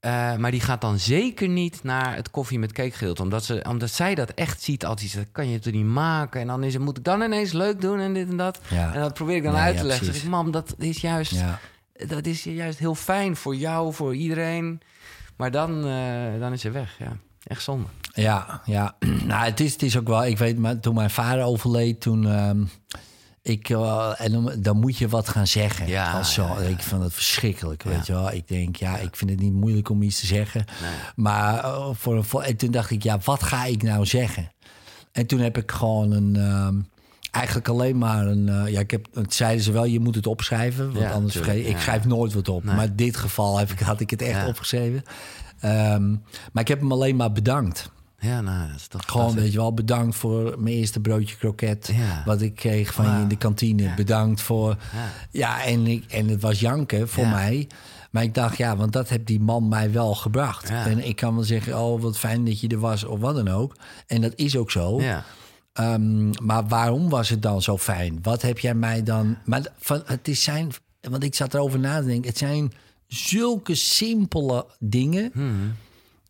[0.00, 3.22] Eh, maar die gaat dan zeker niet naar het koffie met cake gedeelte.
[3.22, 5.12] Omdat, ze, omdat zij dat echt ziet als iets.
[5.14, 6.40] Dat kan je toch niet maken.
[6.40, 8.60] En dan is het, moet ik dan ineens leuk doen en dit en dat.
[8.68, 8.94] Ja.
[8.94, 10.06] En dat probeer ik dan Nee, uit ja, te leggen.
[10.06, 11.32] Zeg ik, mam, dat is juist...
[11.32, 11.58] ja.
[12.06, 14.80] Dat is juist heel fijn voor jou, voor iedereen.
[15.36, 17.16] Maar dan, eh, dan is ze weg, ja.
[17.44, 17.86] Echt zonde.
[18.14, 18.94] Ja, ja.
[19.26, 20.24] nou, het is, het is ook wel.
[20.24, 22.26] Ik weet, maar toen mijn vader overleed, toen.
[22.26, 22.62] ehm,
[23.42, 25.86] ik, eh, en dan, dan moet je wat gaan zeggen.
[25.88, 26.42] Ja, als zo.
[26.46, 26.68] ja, ja.
[26.68, 28.32] Ik vind het verschrikkelijk, weet je wel.
[28.32, 30.64] Ik denk, ja, ik vind het niet moeilijk om iets te zeggen.
[31.16, 34.52] Maar eh, voor voor, en toen dacht ik, ja, wat ga ik nou zeggen?
[35.12, 36.36] En toen heb ik gewoon een.
[36.36, 36.74] ehm,
[37.30, 38.48] eigenlijk alleen maar een.
[38.48, 40.92] eh, ja, ik heb, het zeiden ze wel, je moet het opschrijven.
[40.92, 41.78] Want anders vergeet ik.
[41.78, 42.64] schrijf nooit wat op.
[42.64, 42.74] Nee.
[42.74, 45.02] Maar in dit geval heb ik, had ik het echt opgeschreven.
[45.60, 46.10] Ehm,
[46.52, 47.90] maar ik heb hem alleen maar bedankt.
[48.20, 51.90] Ja, nou, dat is toch Gewoon, weet je wel, bedankt voor mijn eerste broodje kroket.
[51.92, 52.22] Ja.
[52.24, 53.94] Wat ik kreeg van je in de kantine.
[53.94, 54.76] Bedankt voor.
[54.92, 55.08] Ja.
[55.30, 57.68] Ja, en, ik, en het was janken voor mij.
[58.10, 60.68] Maar ik dacht, ja, want dat heeft die man mij wel gebracht.
[60.68, 60.86] Ja.
[60.86, 63.48] En ik kan wel zeggen, oh, wat fijn dat je er was, of wat dan
[63.48, 63.76] ook.
[64.06, 65.00] En dat is ook zo.
[65.00, 65.24] Ja.
[65.72, 68.18] Ehm, maar waarom was het dan zo fijn?
[68.22, 69.36] Wat heb jij mij dan.
[69.44, 70.70] Maar van, het is zijn.
[71.00, 72.28] Want ik zat erover na te denken.
[72.28, 72.72] Het zijn
[73.06, 75.30] zulke simpele dingen.
[75.32, 75.74] Hmm.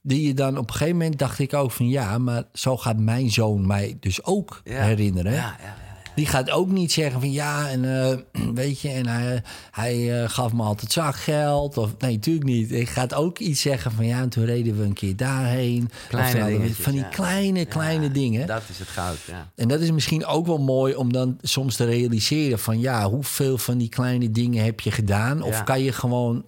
[0.03, 2.99] Die je dan op een gegeven moment dacht ik ook van ja, maar zo gaat
[2.99, 4.83] mijn zoon mij dus ook Ja.
[4.83, 5.33] herinneren.
[5.33, 5.77] Ja, ja.
[6.15, 8.17] Die gaat ook niet zeggen van ja, en eh,
[8.55, 11.77] weet je, en hij, hij eh, gaf me altijd zakgeld.
[11.77, 12.73] Of nee, natuurlijk niet.
[12.73, 15.91] Ik gaat ook iets zeggen van ja, en toen reden we een keer daarheen.
[16.09, 18.47] Kleine of van die kleine, kleine dingen.
[18.47, 19.51] Dat is het goud, ja.
[19.55, 23.59] En dat is misschien ook wel mooi om dan soms te realiseren van ja, hoeveel
[23.59, 25.43] van die kleine dingen heb je gedaan?
[25.43, 26.45] Of kan je gewoon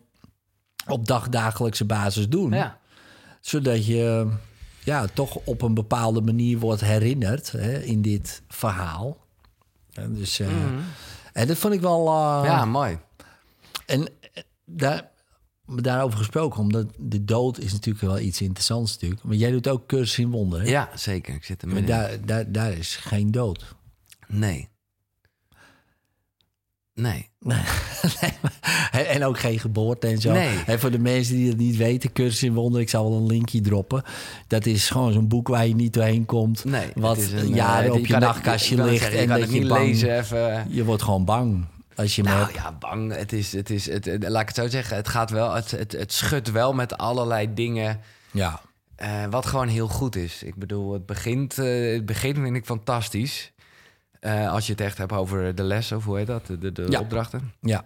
[0.87, 2.51] op dagdagelijkse basis doen?
[2.53, 2.79] Ja,
[3.42, 4.28] Zodat je
[4.85, 9.16] ja, toch op een bepaalde manier wordt herinnerd hè, in dit verhaal.
[9.92, 10.48] En dus, eh,
[11.33, 12.07] En dat vond ik wel.
[12.09, 12.44] eh, Mhm.
[12.46, 12.98] ja mooi.
[13.87, 15.11] En eh, daar,
[15.66, 19.22] daarover gesproken, omdat de dood is natuurlijk wel iets interessants natuurlijk.
[19.24, 20.66] Maar jij doet ook cursus in wonderen.
[20.66, 21.35] Ja, zeker.
[21.35, 23.74] Ik zit er Maar daar, daar, daar is geen dood.
[24.28, 24.68] Nee.
[26.94, 27.28] Nee.
[28.92, 30.33] Nee, en- ook geen geboorte en zo.
[30.33, 30.59] Nee.
[30.66, 33.26] En voor de mensen die het niet weten, cursus in wonderen, ik zal wel een
[33.26, 34.02] linkje droppen.
[34.46, 36.64] Dat is gewoon zo'n boek waar je niet doorheen komt.
[36.64, 36.87] Nee.
[36.94, 39.68] Wat een, jaren eh, op je het- nachtkastje wil ligt zeggen, en dat je niet
[39.68, 39.87] bang...
[39.87, 40.66] lezen even.
[40.68, 41.64] Je wordt gewoon bang.
[41.96, 42.55] Als je Nou hebt.
[42.55, 43.14] ja, bang.
[43.16, 44.96] Het is, het is, het, het- laat ik het zo zeggen.
[44.96, 48.00] Het gaat wel, het, het, het schudt wel met allerlei dingen.
[48.31, 48.61] Ja.
[48.96, 50.42] eh, wat gewoon heel goed is.
[50.42, 53.52] Ik bedoel, het begint, eh, het begin vind ik fantastisch.
[54.22, 56.46] Eh, als je het echt hebt over de les, of hoe heet dat?
[56.46, 57.00] De, de, Ja.
[57.00, 57.52] opdrachten.
[57.61, 57.85] Ja.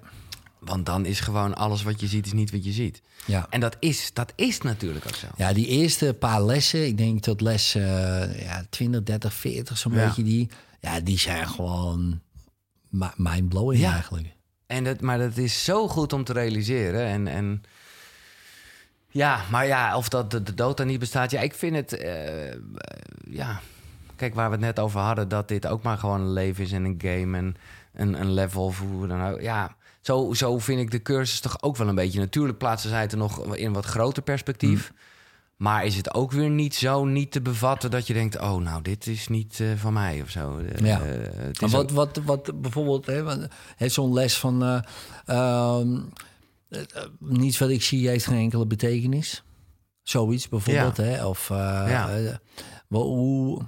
[0.59, 3.03] Want dan is gewoon alles wat je ziet, is niet wat je ziet.
[3.27, 3.46] Ja.
[3.51, 5.27] En dat is, dat is natuurlijk ook zo.
[5.37, 9.92] Ja, die eerste paar lessen, ik denk tot les eh, ja, 20, 30, 40, zo'n
[9.92, 10.07] Ja.
[10.07, 10.49] beetje die.
[10.81, 12.20] Ja, die zijn gewoon
[12.88, 13.92] mi- mindblowing Ja.
[13.92, 14.29] eigenlijk.
[14.66, 17.07] En dat, maar dat is zo goed om te realiseren.
[17.07, 17.62] En, en
[19.11, 21.31] ja, maar ja, of dat de, de dood niet bestaat.
[21.31, 21.92] Ja, ik vind het.
[21.92, 22.53] eh,
[23.31, 23.61] ja,
[24.17, 26.73] kijk waar we het net over hadden, dat dit ook maar gewoon een leven is
[26.73, 27.57] en een game en
[27.95, 29.41] een, een level of hoe dan ook.
[29.41, 32.19] Ja, zo, zo vind ik de cursus toch ook wel een beetje.
[32.19, 34.93] Natuurlijk plaatsen zij het er nog in wat groter perspectief.
[35.57, 38.83] Maar is het ook weer niet zo niet te bevatten dat je denkt: oh, nou,
[38.83, 40.59] dit is niet eh, van mij of zo.
[40.59, 41.01] Eh, Ja.
[41.61, 43.07] is wat, ook- wat, wat bijvoorbeeld,
[43.77, 44.79] hè, zo'n les van eh,
[45.27, 45.97] ehm,
[46.69, 49.43] eh, eh, niets wat ik zie heeft geen enkele betekenis.
[50.03, 51.03] Zoiets bijvoorbeeld, Ja.
[51.03, 51.27] hè?
[51.27, 52.39] Of Ja.
[52.89, 53.63] hoe.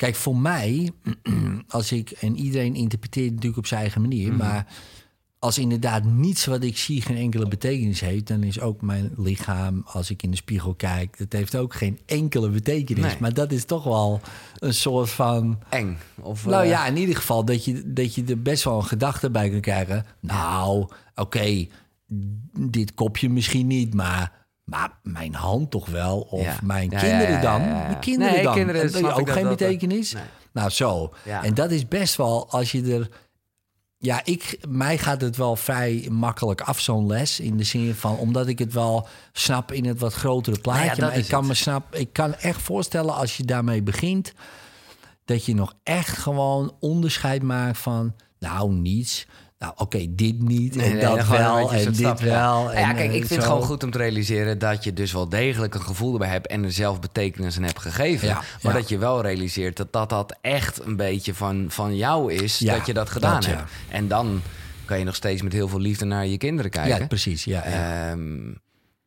[0.00, 0.90] Kijk, voor mij,
[1.68, 4.10] als ik en iedereen interpreteert natuurlijk op zijn eigen Mhm.
[4.10, 4.66] manier, maar
[5.38, 9.82] als inderdaad niets wat ik zie geen enkele betekenis heeft, dan is ook mijn lichaam,
[9.86, 13.04] als ik in de spiegel kijk, dat heeft ook geen enkele betekenis.
[13.04, 13.16] Nee.
[13.20, 14.20] Maar dat is toch wel
[14.58, 15.58] een soort van.
[15.68, 15.98] eng.
[16.20, 18.84] Of, Nou eh, ja, in ieder geval dat je, dat je er best wel een
[18.84, 20.06] gedachte bij kan krijgen.
[20.20, 21.66] Nou, oké,
[22.58, 24.32] dit kopje misschien niet, maar,
[24.70, 26.20] maar mijn hand toch wel.
[26.20, 26.58] Of Ja.
[26.62, 27.60] mijn Ja, kinderen dan.
[27.60, 28.54] Mijn kinderen Nee, dan.
[28.54, 30.12] kinderen En snap ook dat geen dat- betekenis.
[30.12, 30.22] nee.
[30.52, 31.12] Nou, zo.
[31.42, 33.08] En dat is best wel als je er.
[34.02, 37.40] Ja, ik, mij gaat het wel vrij makkelijk af, zo'n les.
[37.40, 40.84] In de zin van, omdat ik het wel snap in het wat grotere plaatje.
[40.86, 41.48] Nou dat maar ik kan het.
[41.48, 44.32] me snap, ik kan echt voorstellen als je daarmee begint,
[45.24, 49.26] dat je nog echt gewoon onderscheid maakt van, nou, niets.
[49.60, 52.24] Nou, oké, dit niet en nee, dat wel en dit stap, ja.
[52.24, 52.62] wel.
[52.62, 54.92] Nou en, ja, kijk, eh, ik vind het gewoon goed om te realiseren dat je
[54.92, 58.28] dus wel degelijk een gevoel erbij hebt en er zelf betekenis aan hebt gegeven.
[58.28, 58.78] Ja, maar ja.
[58.78, 62.76] dat je wel realiseert dat dat, dat echt een beetje van, van jou is, Ja,
[62.76, 63.50] dat je dat gedaan dat, ja.
[63.50, 63.70] hebt.
[63.88, 64.42] En dan
[64.84, 66.98] kan je nog steeds met heel veel liefde naar je kinderen kijken.
[66.98, 67.44] Ja, precies.
[67.44, 68.10] Ja, ja.
[68.10, 68.52] Ehm,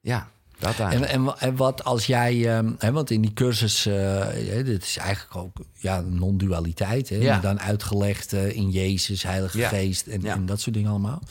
[0.02, 0.28] ja
[0.63, 4.84] dat En, en, en wat als jij, ehm, hè, want in die cursus, hè, dit
[4.84, 7.39] is eigenlijk ook ja, non-dualiteit, hè, Ja.
[7.39, 9.69] dan uitgelegd eh, in Jezus, Heilige Ja.
[9.69, 10.34] Geest en, Ja.
[10.34, 11.21] en dat soort dingen allemaal.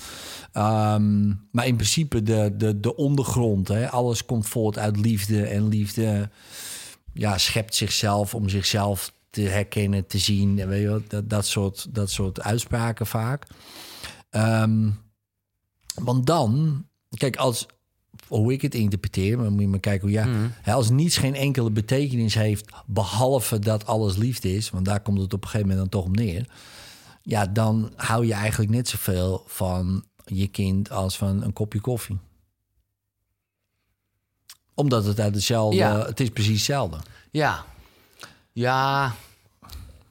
[0.52, 5.68] Ehm, maar in principe de, de, de ondergrond, hè, alles komt voort uit liefde en
[5.68, 6.30] liefde
[7.12, 11.46] ja, schept zichzelf om zichzelf te herkennen, te zien, en weet je wel, dat, dat,
[11.46, 13.46] soort, dat soort uitspraken vaak.
[14.30, 14.90] Ehm,
[15.94, 16.84] want dan,
[17.16, 17.66] kijk, als
[18.38, 20.26] hoe ik het interpreteer, maar moet je maar kijken hoe ja,
[20.62, 25.20] hè, als niets geen enkele betekenis heeft, behalve dat alles liefde is, want daar komt
[25.20, 26.46] het op een gegeven moment dan toch om neer.
[27.22, 32.18] Ja, dan hou je eigenlijk net zoveel van je kind als van een kopje koffie.
[34.74, 36.06] Omdat het uit hetzelfde, Ja.
[36.06, 36.96] het is precies hetzelfde.
[37.30, 37.64] Ja.
[38.52, 39.14] Ja.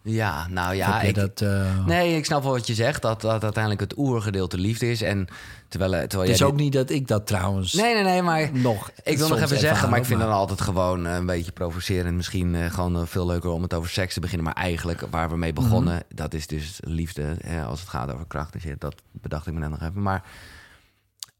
[0.03, 1.01] Ja, nou ja.
[1.01, 3.01] Ik, dat, eh, Nee, ik snap wel wat je zegt.
[3.01, 5.01] Dat, dat uiteindelijk het oergedeelte liefde is.
[5.01, 5.27] En
[5.71, 8.21] terwijl, terwijl het jij is ook dit- niet dat ik dat trouwens Nee, nee, nee,
[8.21, 8.91] maar nog.
[9.03, 11.51] ik wil nog even zeggen, maar ik vind maar- dan altijd gewoon eh, een beetje
[11.51, 12.15] provocerend.
[12.15, 14.45] Misschien eh, gewoon eh, veel leuker om het over seks te beginnen.
[14.45, 16.15] Maar eigenlijk, waar we mee begonnen, Mhm.
[16.15, 17.35] dat is dus liefde.
[17.41, 18.79] Hè, als het gaat over kracht en shit.
[18.81, 20.01] Dat bedacht ik me net nog even.
[20.01, 20.23] Maar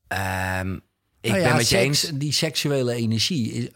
[0.08, 0.74] ehm,
[1.22, 2.12] ik Nou ja, ben met je eens.
[2.14, 3.52] Die seksuele energie.
[3.52, 3.70] Is,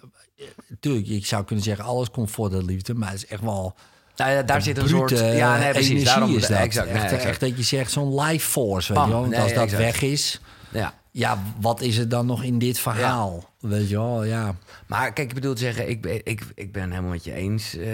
[0.79, 2.93] tuurlijk, ik zou kunnen zeggen, alles komt voort uit liefde.
[2.93, 3.75] Maar het is echt wel.
[4.15, 5.13] Nou ja, daar zit een soort...
[5.13, 5.89] brute Ja, nee, precies.
[5.89, 6.58] energie Daarom, is dat.
[6.58, 6.88] Exact,
[7.23, 8.93] echt, dat je zegt, zo'n life force.
[8.93, 9.19] Weet je wel?
[9.19, 9.82] Want Nee, als dat exact.
[9.84, 10.93] weg is, Ja.
[11.12, 13.54] ja, wat is er dan nog in dit verhaal?
[13.60, 14.56] Weet je wel, ja.
[14.88, 17.75] Maar kijk, ik bedoel te zeggen, ik ben, ik, ik ben helemaal met je eens
[17.75, 17.89] eh,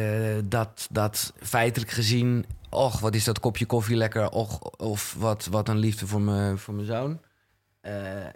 [0.46, 5.70] dat, dat feitelijk gezien, och, wat is dat kopje koffie lekker, och, of wat, wat
[5.70, 7.20] een liefde voor, me, voor mijn zoon.
[7.82, 7.94] Eh,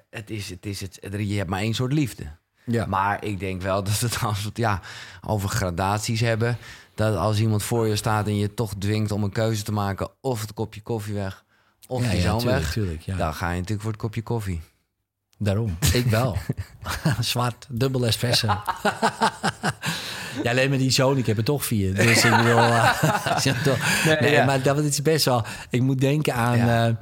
[0.10, 2.24] het is, het is het, je hebt maar één soort liefde.
[2.66, 2.86] ja.
[2.86, 4.82] Maar ik denk wel dat het als we het ja,
[5.28, 6.58] over gradaties hebben,
[6.96, 10.10] dat als iemand voor je staat en je toch dwingt om een keuze te maken,
[10.22, 11.44] of het kopje koffie weg,
[11.88, 13.18] of ja, je ja, tuurlijk, weg, tuurlijk, ja.
[13.18, 14.62] dan ga je natuurlijk voor het kopje koffie.
[15.38, 15.78] Daarom.
[15.94, 16.38] Ik wel.
[17.20, 18.48] Zwart, dubbel espresso.
[20.44, 21.96] ja, alleen maar die zoon, ik heb er toch vier.
[21.96, 22.56] Dus ik bedoel...
[24.22, 24.46] nee, ja.
[24.46, 25.46] maar dat is best wel...
[25.70, 26.58] Ik moet denken aan...
[26.58, 26.88] Ja.
[26.88, 26.94] eh,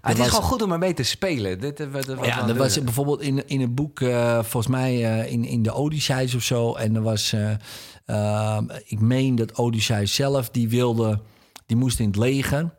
[0.00, 1.60] Ah, het er is gewoon goed om ermee te spelen.
[1.60, 1.86] Dit, eh,
[2.22, 6.34] Ja, dat was bijvoorbeeld in, in een boek, eh, volgens mij in, in de Odysseus
[6.34, 6.74] of zo.
[6.74, 7.34] En er was,
[8.04, 11.20] eh, eh, ik meen dat Odysseus zelf, die wilde,
[11.66, 12.74] die moest in het leger.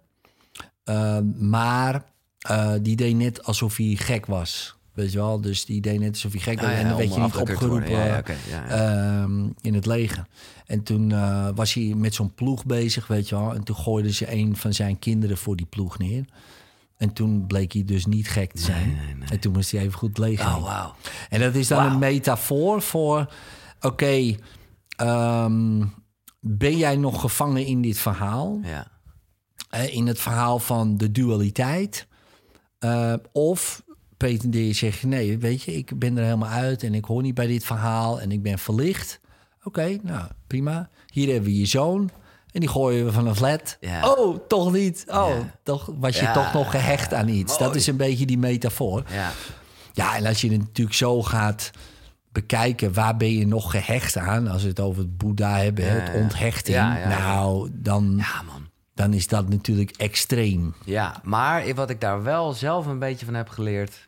[0.83, 2.03] Eh, maar
[2.39, 4.75] eh, die deed net alsof hij gek was.
[4.93, 5.41] Weet je wel?
[5.41, 6.69] Dus die deed net alsof hij gek was.
[6.69, 8.23] Ah, ja, en dan werd je niet opgeroepen Ja,
[8.69, 10.25] ehm, in het leger.
[10.65, 13.53] En toen eh, was hij met zo'n ploeg bezig, weet je wel.
[13.53, 16.25] En toen gooiden ze een van zijn kinderen voor die ploeg neer.
[16.97, 18.87] En toen bleek hij dus niet gek te zijn.
[18.87, 19.29] nee, nee.
[19.29, 20.39] En toen moest hij even goed leeg.
[20.41, 20.85] Oh.
[21.29, 23.33] En dat is dan een metafoor voor...
[23.81, 24.35] Oké,
[24.95, 25.83] ehm,
[26.39, 28.59] ben jij nog gevangen in dit verhaal?
[28.63, 28.87] Ja.
[29.69, 32.07] Eh, in het verhaal van de dualiteit?
[32.79, 33.83] Eh, of
[34.17, 35.07] pretendeer je zeg je...
[35.07, 36.83] nee, weet je, ik ben er helemaal uit...
[36.83, 39.19] en ik hoor niet bij dit verhaal en ik ben verlicht.
[39.63, 40.89] Oké, nou, prima.
[41.13, 42.09] Hier hebben we je zoon...
[42.51, 43.77] En die gooien we van een flat.
[43.79, 44.11] Ja.
[44.13, 45.05] Oh, toch niet.
[45.07, 45.51] Oh, Ja.
[45.63, 47.57] toch was je Ja, toch nog gehecht aan iets.
[47.57, 49.03] Dat is een beetje die metafoor.
[49.09, 49.31] Ja.
[49.93, 51.71] Ja, en als je het natuurlijk zo gaat
[52.35, 54.47] bekijken, waar ben je nog gehecht aan?
[54.47, 56.77] Als we het over het Boeddha hebben, Ja, het onthechting.
[56.77, 57.07] Ja.
[57.07, 58.69] Nou, dan, ja, man.
[58.93, 60.73] dan is dat natuurlijk extreem.
[60.83, 64.07] Ja, maar wat ik daar wel zelf een beetje van heb geleerd...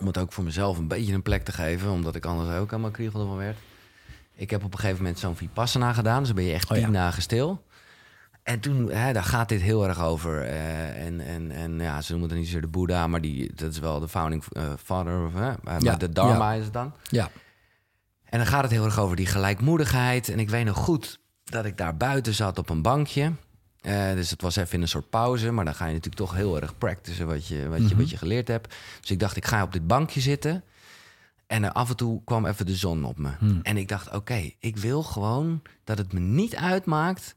[0.00, 1.90] om het ook voor mezelf een beetje een plek te geven...
[1.90, 3.56] omdat ik anders ook helemaal kriegel van werd.
[4.34, 6.18] Ik heb op een gegeven moment zo'n Vipassana gedaan.
[6.18, 7.64] Dus dan ben je echt Oh, tien dagen stil.
[8.48, 10.42] En toen, hè, daar gaat dit heel erg over.
[10.42, 13.06] eh, en, en, en ja, ze noemen het niet zo de Boeddha...
[13.06, 16.52] maar die, dat is wel de founding eh, father, of, hè, maar Ja, de Dharma
[16.52, 16.58] ja.
[16.58, 16.92] is het dan.
[17.10, 17.30] Ja,
[18.24, 20.28] En dan gaat het heel erg over die gelijkmoedigheid.
[20.28, 23.32] En ik weet nog goed dat ik daar buiten zat op een bankje.
[23.80, 25.50] Eh, dus het was even in een soort pauze.
[25.50, 28.16] Maar dan ga je natuurlijk toch heel erg practicen wat je, wat je, wat je
[28.16, 28.74] geleerd hebt.
[29.00, 30.64] Dus ik dacht, ik ga op dit bankje zitten.
[31.46, 33.30] En af en toe kwam even de zon op me.
[33.62, 37.36] En ik dacht, oké, ik wil gewoon dat het me niet uitmaakt...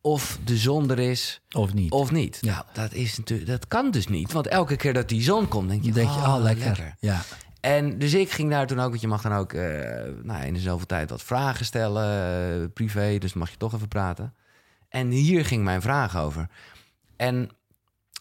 [0.00, 1.92] of de zon er is of niet.
[1.92, 2.38] of niet.
[2.40, 2.52] Ja.
[2.52, 4.32] Nou, dat, is natuurlijk, dat kan dus niet.
[4.32, 5.92] Want elke keer dat die zon komt, denk je...
[5.92, 6.66] Denk je, oh, lekker.
[6.66, 6.96] lekker.
[6.98, 7.22] Ja.
[7.60, 9.62] En dus ik ging daar toen ook, want je mag dan ook eh
[10.22, 13.88] nou, in de zoveel tijd wat vragen stellen, eh, privé, dus mag je toch even
[13.88, 14.34] praten.
[14.88, 16.48] En hier ging mijn vraag over.
[17.16, 17.50] En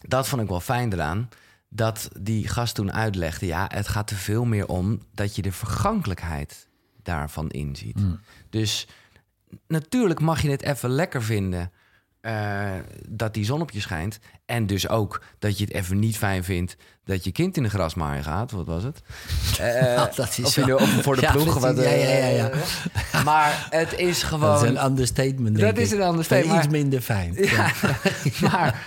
[0.07, 1.29] dat vond ik wel fijn eraan,
[1.69, 5.51] dat die gast toen uitlegde, ja, het gaat er veel meer om dat je de
[5.51, 6.67] vergankelijkheid
[7.03, 7.99] daarvan inziet.
[8.49, 8.87] Dus
[9.67, 11.71] natuurlijk mag je het even lekker vinden
[12.21, 12.69] eh,
[13.07, 14.19] dat die zon op je schijnt.
[14.45, 17.69] En dus ook dat je het even niet fijn vindt dat je kind in de
[17.69, 18.51] grasmaaier gaat.
[18.51, 19.01] Wat was het?
[19.59, 21.59] Eh, dat is of, of voor de Ja, ploeg.
[21.59, 22.49] wat, eh, Ja, ja, ja,
[23.11, 23.23] ja.
[23.23, 24.49] Maar het is gewoon...
[24.53, 27.33] Dat is een understatement, denk Dat is een understatement, Iets maar- minder fijn.
[27.37, 27.71] Ja,
[28.51, 28.83] maar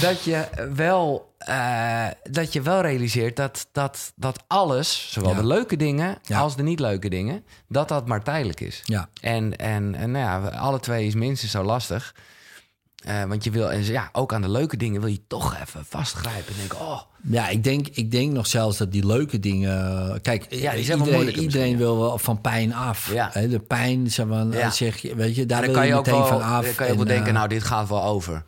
[0.00, 5.36] dat je wel, eh, dat je wel realiseert dat, dat, dat alles, zowel Ja.
[5.36, 6.38] de leuke dingen Ja.
[6.38, 8.82] als de niet leuke dingen, dat dat maar tijdelijk is.
[8.84, 9.08] Ja.
[9.20, 12.14] En, en, en nou ja, alle twee is minstens zo lastig.
[12.98, 15.84] Eh, want je wil, en ja, ook aan de leuke dingen wil je toch even
[15.88, 20.20] vastgrijpen en denken, oh, Ja, ik denk, ik denk nog zelfs dat die leuke dingen...
[20.22, 23.12] Kijk, Ja, die zijn wel iedereen, iedereen wil wel van pijn af.
[23.12, 23.30] Ja.
[23.32, 24.70] Hè, de pijn, zeg maar, Ja.
[24.70, 26.64] zeg je, weet je, daar wil kan je, je ook meteen wel, van af.
[26.64, 28.44] dan kan je ook wel denken, eh, nou, dit gaat wel over.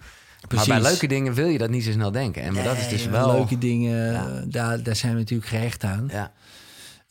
[0.48, 0.68] Precies.
[0.68, 2.42] Maar bij leuke dingen wil je dat niet zo snel denken.
[2.42, 3.32] En maar dat is dus wel...
[3.32, 6.08] Leuke dingen, daar, daar zijn we natuurlijk gehecht aan.
[6.10, 6.32] Ja,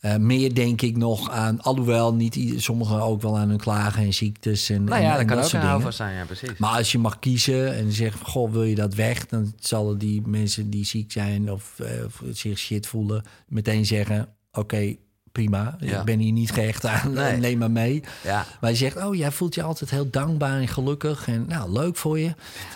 [0.00, 4.14] Eh, meer denk ik nog aan, alhoewel niet sommigen ook wel aan hun klagen en
[4.14, 5.92] ziektes en, nou en- ja, en dat kan ook soort een dingen.
[5.92, 6.56] zijn, ja, precies.
[6.58, 9.26] Maar als je mag kiezen en zeggen, goh, wil je dat weg?
[9.26, 14.28] Dan zullen die mensen die ziek zijn of, eh, of zich shit voelen, meteen zeggen,
[14.52, 14.94] oké,
[15.32, 15.98] prima, Ja.
[15.98, 17.36] ik ben hier niet gehecht aan, Nee.
[17.46, 18.02] neem maar mee.
[18.22, 18.44] Ja.
[18.60, 21.96] Maar je zegt, oh, jij voelt je altijd heel dankbaar en gelukkig en nou, leuk
[21.96, 22.34] voor je.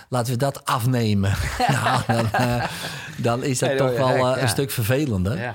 [0.09, 1.33] Laten we dat afnemen.
[1.69, 2.65] nou, dan, eh,
[3.17, 4.39] dan is dat Nee, toch wel eh, ja.
[4.39, 5.39] een stuk vervelender.
[5.39, 5.55] Ja.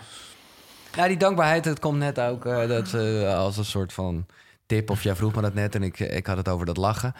[0.95, 2.93] ja, die dankbaarheid, het komt net ook eh, dat,
[3.25, 4.25] als een soort van
[4.69, 4.89] tip.
[4.89, 7.13] Of jij vroeg me dat net en ik, ik had het over dat lachen.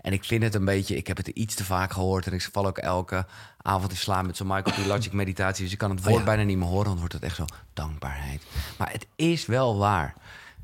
[0.00, 2.26] En ik vind het een beetje, ik heb het iets te vaak gehoord.
[2.26, 3.26] En ik val ook elke
[3.62, 4.86] avond in slaap met zo'n Michael P.
[4.86, 5.62] Logic meditatie.
[5.64, 6.24] Dus ik kan het woord Oh ja.
[6.24, 8.42] bijna niet meer horen, dan wordt het echt zo dankbaarheid.
[8.78, 10.14] Maar het is wel waar.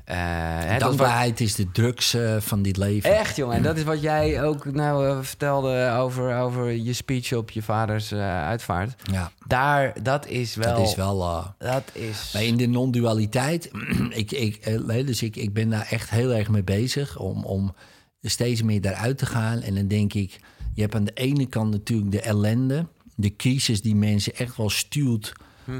[0.05, 3.17] Hè, wat- Dankbaarheid is de drugs eh, van dit leven.
[3.17, 3.55] Echt, jongen.
[3.55, 7.61] En dat is wat jij ook nou eh, vertelde over, over je speech op je
[7.61, 9.01] vaders uitvaart.
[9.11, 10.77] Ja, Daar, dat is wel...
[10.77, 11.43] dat is wel...
[11.57, 12.31] Dat is...
[12.33, 13.71] Maar in de non-dualiteit,
[14.09, 17.75] ik, ik, dus ik, ik ben daar echt heel erg mee bezig om, om
[18.21, 19.61] steeds meer daaruit te gaan.
[19.61, 20.39] En dan denk ik,
[20.73, 22.85] je hebt aan de ene kant natuurlijk de ellende,
[23.15, 25.33] de crisis die mensen echt wel stuurt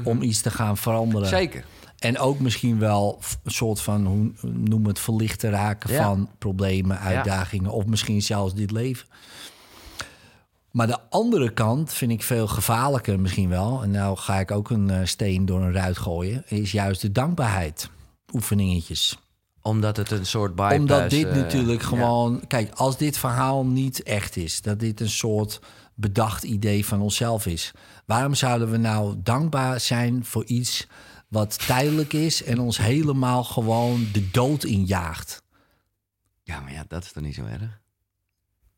[0.04, 1.28] om iets te gaan veranderen.
[1.28, 1.64] Zeker.
[2.04, 6.02] En ook misschien wel een soort van, hoe noem het, verlichter raken Ja.
[6.02, 9.06] van problemen, uitdagingen of misschien zelfs dit leven.
[10.70, 13.82] Maar de andere kant vind ik veel gevaarlijker misschien wel.
[13.82, 16.42] En nou ga ik ook een eh, steen door een ruit gooien.
[16.46, 17.90] Is juist de dankbaarheid.
[18.32, 19.18] Oefeningetjes.
[19.62, 20.78] Omdat het een soort bypass...
[20.78, 21.88] Omdat dit eh, natuurlijk ja.
[21.88, 22.46] gewoon...
[22.46, 24.62] Kijk, als dit verhaal niet echt is...
[24.62, 25.60] dat dit een soort
[25.94, 27.72] bedacht idee van onszelf is...
[28.06, 30.86] waarom zouden we nou dankbaar zijn voor iets...
[31.34, 35.42] wat tijdelijk is en ons helemaal gewoon de dood injaagt?
[36.42, 37.82] Ja, maar ja, dat is toch niet zo erg?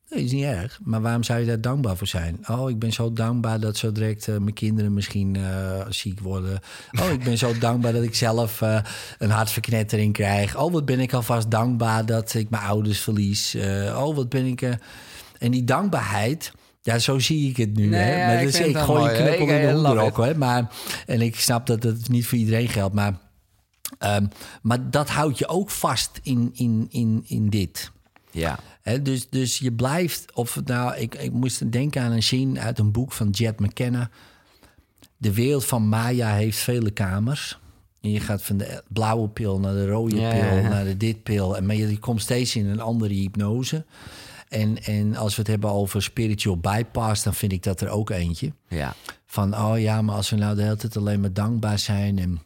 [0.08, 0.80] Nee, is niet erg.
[0.84, 2.48] Maar waarom zou je daar dankbaar voor zijn?
[2.48, 6.60] Oh, ik ben zo dankbaar dat zo direct eh, mijn kinderen misschien eh, ziek worden.
[7.00, 8.82] Oh, ik ben zo dankbaar dat ik zelf eh,
[9.18, 10.56] een hartverknettering krijg.
[10.56, 13.54] Oh, wat ben ik alvast dankbaar dat ik mijn ouders verlies.
[13.94, 14.62] Oh, wat ben ik...
[15.38, 16.52] En die dankbaarheid
[16.86, 17.86] Ja, zo zie ik het nu.
[17.86, 18.26] Nee, hè?
[18.26, 19.14] Maar ik dus ik gooi mooi.
[19.16, 20.16] knuppel in de ook.
[20.16, 20.34] Hè?
[20.34, 20.70] Maar,
[21.06, 22.94] en ik snap dat het niet voor iedereen geldt.
[22.94, 23.18] Maar,
[23.98, 24.26] ehm,
[24.62, 27.90] maar dat houdt je ook vast in, in, in, in dit.
[28.30, 28.58] Ja.
[28.82, 32.78] Hè, dus, dus je blijft, of nou, ik, ik moest denken aan een scene uit
[32.78, 34.10] een boek van Jet McKenna.
[35.16, 37.58] De wereld van Maya heeft vele kamers.
[38.00, 40.68] En je gaat van de blauwe pil naar de rode Ja, pil, ja, ja.
[40.68, 41.56] naar de dit pil.
[41.56, 43.84] En maar je, je komt steeds in een andere hypnose.
[44.48, 48.10] En, en als we het hebben over spiritual bypass, dan vind ik dat er ook
[48.10, 48.52] eentje.
[48.68, 48.94] Ja.
[49.26, 52.40] Van, oh ja, maar als we nou de hele tijd alleen maar dankbaar zijn en,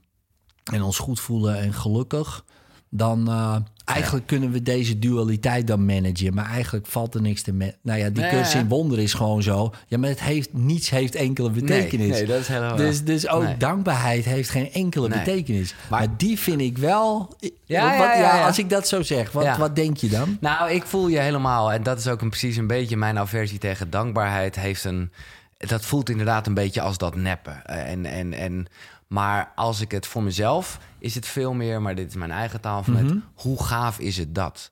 [0.73, 2.45] en ons goed voelen en gelukkig,
[2.89, 3.57] dan uh,
[3.95, 6.35] eigenlijk kunnen we deze dualiteit dan managen.
[6.35, 7.53] Maar eigenlijk valt er niks te.
[7.83, 9.73] Nou ja, die Nee, cursus in wonder is gewoon zo.
[9.87, 12.09] Ja, maar het heeft, niets heeft enkele betekenis.
[12.11, 13.57] nee, dat is helemaal- Dus, dus ook Nee.
[13.57, 15.19] dankbaarheid heeft geen enkele Nee.
[15.19, 15.75] betekenis.
[15.89, 17.35] Maar, Maar- die vind ik wel...
[17.65, 18.47] Ja, wat, ja.
[18.47, 20.37] Als ik dat zo zeg, wat, wat denk je dan?
[20.41, 21.73] Nou, ik voel je helemaal.
[21.73, 24.57] En dat is ook een, precies een beetje mijn aversie tegen dankbaarheid.
[24.57, 25.11] Heeft een,
[25.57, 27.67] dat voelt inderdaad een beetje als dat neppen.
[27.67, 28.67] En, en, en,
[29.07, 32.61] maar als ik het voor mezelf, is het veel meer, maar dit is mijn eigen
[32.61, 34.71] taal, van het, hoe gaaf is het dat?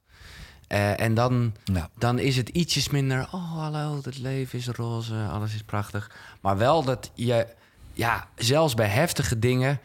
[0.67, 1.91] Eh, en dan, Ja.
[1.99, 6.11] dan is het ietsjes minder, oh hallo, het leven is roze, alles is prachtig.
[6.41, 7.47] Maar wel dat je,
[7.93, 9.81] ja, zelfs bij heftige dingen,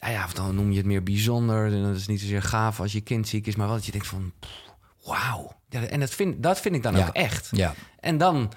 [0.00, 1.72] nou ja, of dan noem je het meer bijzonder.
[1.72, 3.92] En dat is niet zozeer gaaf als je kind ziek is, maar wel dat je
[3.92, 4.52] denkt van, pff,
[5.04, 5.52] wauw.
[5.68, 7.06] Ja, en dat vind, dat vind ik dan Ja.
[7.06, 7.48] ook echt.
[7.52, 7.74] Ja.
[8.00, 8.52] En dan,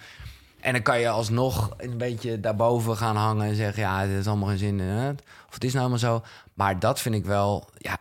[0.61, 4.27] en dan kan je alsnog een beetje daarboven gaan hangen en zeggen, ja, dit is
[4.27, 5.17] allemaal geen zin in.
[5.47, 6.23] Of het is nou allemaal zo.
[6.53, 7.97] Maar dat vind ik wel, ja,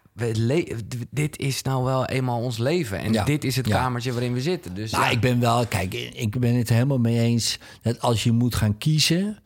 [1.11, 2.99] dit is nou wel eenmaal ons leven.
[2.99, 3.25] En Ja.
[3.25, 3.77] dit is het Ja.
[3.77, 4.75] kamertje waarin we zitten.
[4.75, 8.23] Dus Nou, ja, ik ben wel, kijk, ik ben het helemaal mee eens dat als
[8.25, 9.39] je moet gaan kiezen,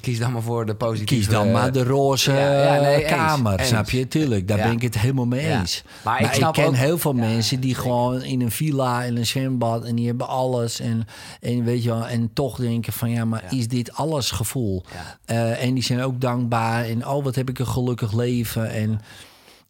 [0.00, 1.14] kies dan maar voor de positieve...
[1.14, 3.68] kies dan maar de roze Ja, ja, nee, eens, kamer, eens.
[3.68, 4.08] snap je?
[4.08, 5.82] Tuurlijk, daar ben ik het helemaal mee eens.
[6.04, 9.26] Maar Maar, ik ken ook- heel veel mensen die gewoon in een villa, in een
[9.26, 11.06] zwembad en die hebben alles en,
[11.40, 14.84] en weet je wel, en toch denken van ja, maar is dit alles gevoel?
[15.24, 19.00] Eh, en die zijn ook dankbaar en oh, wat heb ik een gelukkig leven en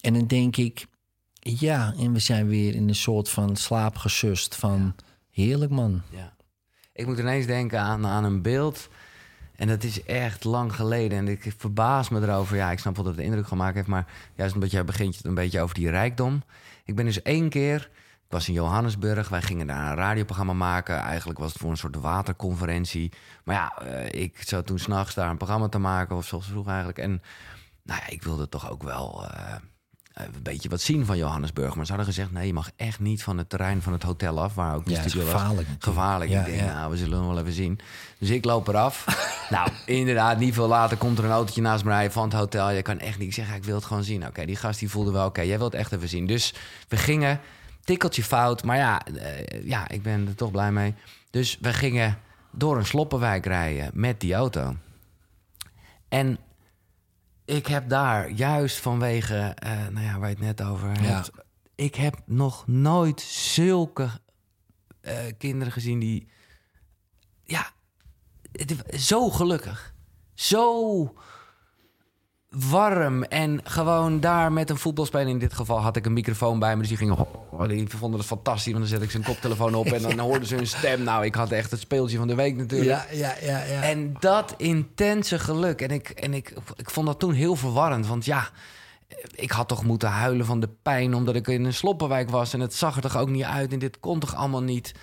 [0.00, 0.86] en dan denk ik,
[1.40, 4.94] ja, en we zijn weer in een soort van slaap gesust van
[5.30, 6.02] heerlijk man.
[6.10, 6.32] Ja.
[6.92, 8.88] Ik moet ineens denken aan, aan een beeld.
[9.58, 11.18] En dat is echt lang geleden.
[11.18, 12.56] En ik verbaas me erover.
[12.56, 13.86] Ja, ik snap wel dat het indruk gemaakt heeft.
[13.86, 16.42] Maar juist omdat jij begint een beetje over die rijkdom.
[16.84, 17.90] Ik ben dus één keer...
[18.24, 19.28] Ik was in Johannesburg.
[19.28, 20.98] Wij gingen daar een radioprogramma maken.
[20.98, 23.12] Eigenlijk was het voor een soort waterconferentie.
[23.44, 26.16] Maar ja, eh, ik zat toen s'nachts daar een programma te maken.
[26.16, 26.98] Of zoals vroeg eigenlijk.
[26.98, 27.22] En
[27.82, 29.26] nou ja, ik wilde toch ook wel...
[29.30, 29.54] eh,
[30.18, 31.74] een beetje wat zien van Johannesburg.
[31.74, 34.40] Maar ze hadden gezegd: nee, je mag echt niet van het terrein van het hotel
[34.40, 35.68] af, waar ook die Ja, is gevaarlijk.
[35.78, 36.30] Gevaarlijk.
[36.30, 36.74] Ja, ik denk, ja.
[36.74, 37.78] nou, we zullen wel even zien.
[38.18, 39.04] Dus ik loop eraf.
[39.50, 42.70] nou, inderdaad, niet veel later komt er een autootje naast me rijden van het hotel.
[42.70, 44.26] Je kan echt niet zeggen, ik wil het gewoon zien.
[44.26, 46.26] Oké, die gast die voelde wel, oké, jij wilt echt even zien.
[46.26, 46.54] Dus
[46.88, 47.40] we gingen,
[47.84, 50.94] tikkeltje fout, maar ja, eh, ja, ik ben er toch blij mee.
[51.30, 52.18] Dus we gingen
[52.50, 54.76] door een sloppenwijk rijden met die auto.
[56.08, 56.38] En
[57.48, 61.30] ik heb daar juist vanwege, eh, nou ja, waar je het net over hebt.
[61.74, 64.08] Ik heb nog nooit zulke
[65.00, 66.28] eh, kinderen gezien die.
[67.44, 67.70] Ja,
[68.52, 69.94] het- zo gelukkig.
[70.34, 71.14] Zo
[72.50, 75.28] warm en gewoon daar met een voetbalspeler.
[75.28, 77.26] In dit geval had ik een microfoon bij me, dus die gingen.
[77.50, 80.48] Oh, die vonden het fantastisch, want dan zet ik zijn koptelefoon op en dan hoorden
[80.48, 81.02] ze hun stem.
[81.02, 82.90] Nou, ik had echt het speeltje van de week natuurlijk.
[82.90, 83.82] Ja, ja, ja, ja.
[83.82, 85.80] En dat intense geluk.
[85.80, 88.06] En, ik, en ik, ik vond dat toen heel verwarrend.
[88.06, 88.48] Want ja,
[89.34, 91.14] ik had toch moeten huilen van de pijn...
[91.14, 92.54] omdat ik in een sloppenwijk was.
[92.54, 93.72] En het zag er toch ook niet uit.
[93.72, 94.94] En dit kon toch allemaal niet.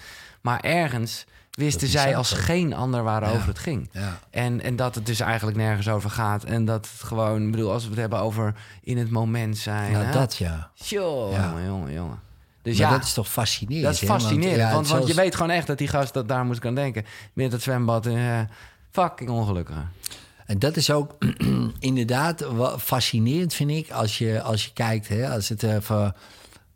[0.42, 1.26] Maar ergens
[1.56, 3.46] wisten is zij als geen ander waarover Ja.
[3.46, 3.90] het ging.
[3.92, 4.20] Ja.
[4.30, 6.44] En, en dat het dus eigenlijk nergens over gaat.
[6.44, 7.46] En dat het gewoon...
[7.46, 9.92] Ik bedoel, als we het hebben over in het moment zijn.
[9.92, 10.12] Nou, hè?
[10.12, 10.70] dat ja.
[10.74, 11.54] Jongen, Ja.
[11.68, 12.20] jongen, jongen.
[12.62, 13.84] Dus Maar ja, dat is toch fascinerend?
[13.86, 14.08] dat is?
[14.08, 14.58] Want, fascinerend.
[14.58, 17.06] ja, want, want je weet gewoon echt dat die gast dat daar moest kan denken.
[17.34, 18.06] Met het zwembad.
[18.06, 18.40] eh
[18.92, 19.76] fucking ongelukkig.
[20.46, 21.16] En dat is ook
[21.80, 22.46] inderdaad
[22.80, 26.16] fascinerend, vind ik, als je, als je kijkt, hè, als het even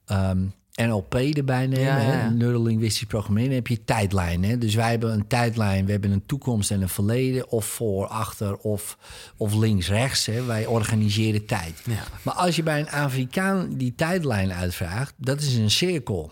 [0.05, 0.45] ehm,
[0.87, 4.49] NLP erbij nemen, Ja, ja, neurolinguistisch programmeren, dan heb je tijdlijnen.
[4.49, 4.57] Hè?
[4.57, 8.57] Dus wij hebben een tijdlijn, we hebben een toekomst en een verleden, of voor, achter,
[8.57, 8.97] of,
[9.37, 10.25] of links, rechts.
[10.25, 10.43] Hè?
[10.45, 11.81] Wij organiseren tijd.
[11.85, 12.03] Ja.
[12.23, 16.31] Maar als je bij een Afrikaan die tijdlijn uitvraagt, dat is een cirkel.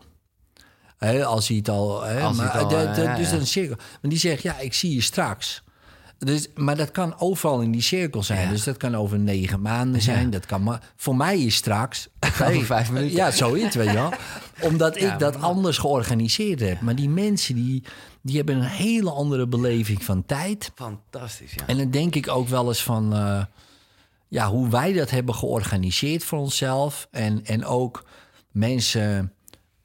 [0.97, 1.99] Hè, als hij het al.
[1.99, 3.11] Maar, het al, de- de- ja, dus ja.
[3.11, 3.75] dat is een cirkel.
[3.75, 5.63] Maar die zegt, ja, ik zie je straks.
[6.17, 8.41] Dus, maar dat kan overal in die cirkel zijn.
[8.41, 8.49] Ja.
[8.49, 10.29] Dus dat kan over negen maanden zijn.
[10.29, 10.93] Dat kan maar.
[10.95, 12.07] Voor mij is straks.
[12.19, 13.15] Over vijf minuten.
[13.15, 14.13] Ja, zoiets, weet je wel.
[14.71, 16.81] Omdat ik dat anders georganiseerd heb.
[16.81, 17.83] Maar die mensen die,
[18.21, 20.71] die hebben een hele andere beleving van tijd.
[20.75, 21.67] Fantastisch, ja.
[21.67, 23.43] En dan denk ik ook wel eens van eh,
[24.27, 27.07] ja, hoe wij dat hebben georganiseerd voor onszelf.
[27.11, 28.03] En, en ook
[28.51, 29.33] mensen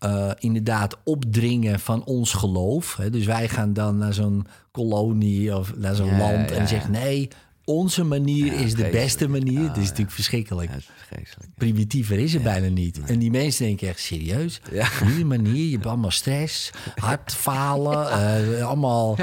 [0.02, 2.96] eh, inderdaad opdringen van ons geloof.
[2.96, 3.10] Hè.
[3.10, 6.66] Dus wij gaan dan naar zo'n kolonie of naar zo'n Ja, land ja, en ja.
[6.66, 7.28] zeggen: nee,
[7.64, 9.68] onze manier is de beste manier.
[9.68, 10.70] Het is natuurlijk verschrikkelijk.
[10.70, 10.88] Is.
[11.54, 13.00] Primitiever is het bijna niet.
[13.00, 14.60] En die mensen denken echt serieus.
[14.70, 14.88] Ja.
[15.16, 19.18] Die manier, je hebt allemaal stress, hard falen, eh, allemaal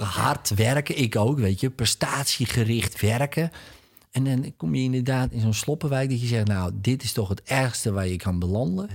[0.00, 0.98] hard werken.
[0.98, 3.50] Ik ook, weet je, prestatiegericht werken.
[4.10, 7.28] En dan kom je inderdaad in zo'n sloppenwijk dat je zegt, nou, dit is toch
[7.28, 8.88] het ergste waar je kan belanden.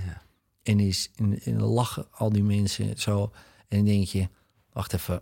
[0.66, 3.32] En, is, en, en lachen al die mensen zo.
[3.68, 4.28] En dan denk je,
[4.74, 5.22] wacht even,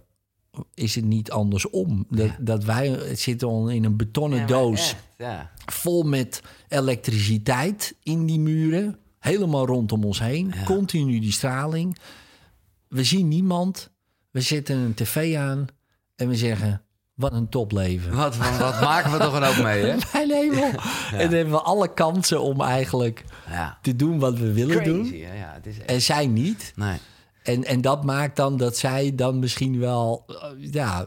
[0.73, 2.05] is het niet andersom?
[2.09, 5.51] Dat, dat wij zitten al in een betonnen Ja, doos echt, Ja.
[5.65, 8.97] vol met elektriciteit in die muren.
[9.19, 10.53] Helemaal rondom ons heen.
[10.65, 11.97] Continu die straling.
[12.87, 13.91] We zien niemand.
[14.31, 15.67] We zetten een tv aan
[16.15, 16.81] en we zeggen...
[17.13, 18.15] Wat een topleven.
[18.15, 19.95] Wat, wat, wat maken we toch ook mee, hè?
[20.13, 20.63] Mijn hemel.
[21.11, 23.77] En dan hebben we alle kansen om eigenlijk Ja.
[23.81, 24.99] te doen wat we willen doen.
[25.01, 25.15] Crazy?
[25.15, 25.89] Ja, het is echt...
[25.89, 26.71] En zij niet.
[26.75, 26.97] Nee.
[27.43, 30.23] En, en dat maakt dan dat zij dan misschien wel...
[30.27, 31.05] eh, Ja,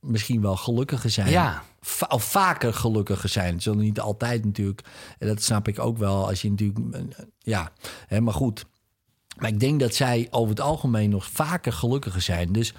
[0.00, 1.30] misschien wel gelukkiger zijn.
[1.30, 1.62] Ja.
[1.80, 3.54] Va- of vaker gelukkiger zijn.
[3.54, 4.80] Het zullen niet altijd natuurlijk.
[5.18, 6.94] En dat snap ik ook wel als je natuurlijk...
[6.94, 7.00] eh,
[7.38, 7.70] Ja,
[8.06, 8.64] hè, maar goed.
[9.38, 12.52] Maar ik denk dat zij over het algemeen nog vaker gelukkiger zijn.
[12.52, 12.74] Dus,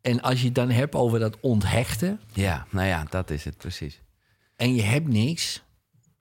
[0.00, 2.20] en als je het dan hebt over dat onthechten...
[2.32, 4.02] Ja, nou ja, dat is het precies.
[4.56, 5.62] en je hebt niks...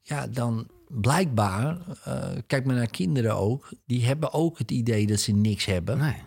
[0.01, 1.77] Ja, dan blijkbaar...
[2.03, 3.69] eh, kijk maar naar kinderen ook.
[3.85, 5.97] Die hebben ook het idee dat ze niks hebben.
[5.97, 6.25] Nee.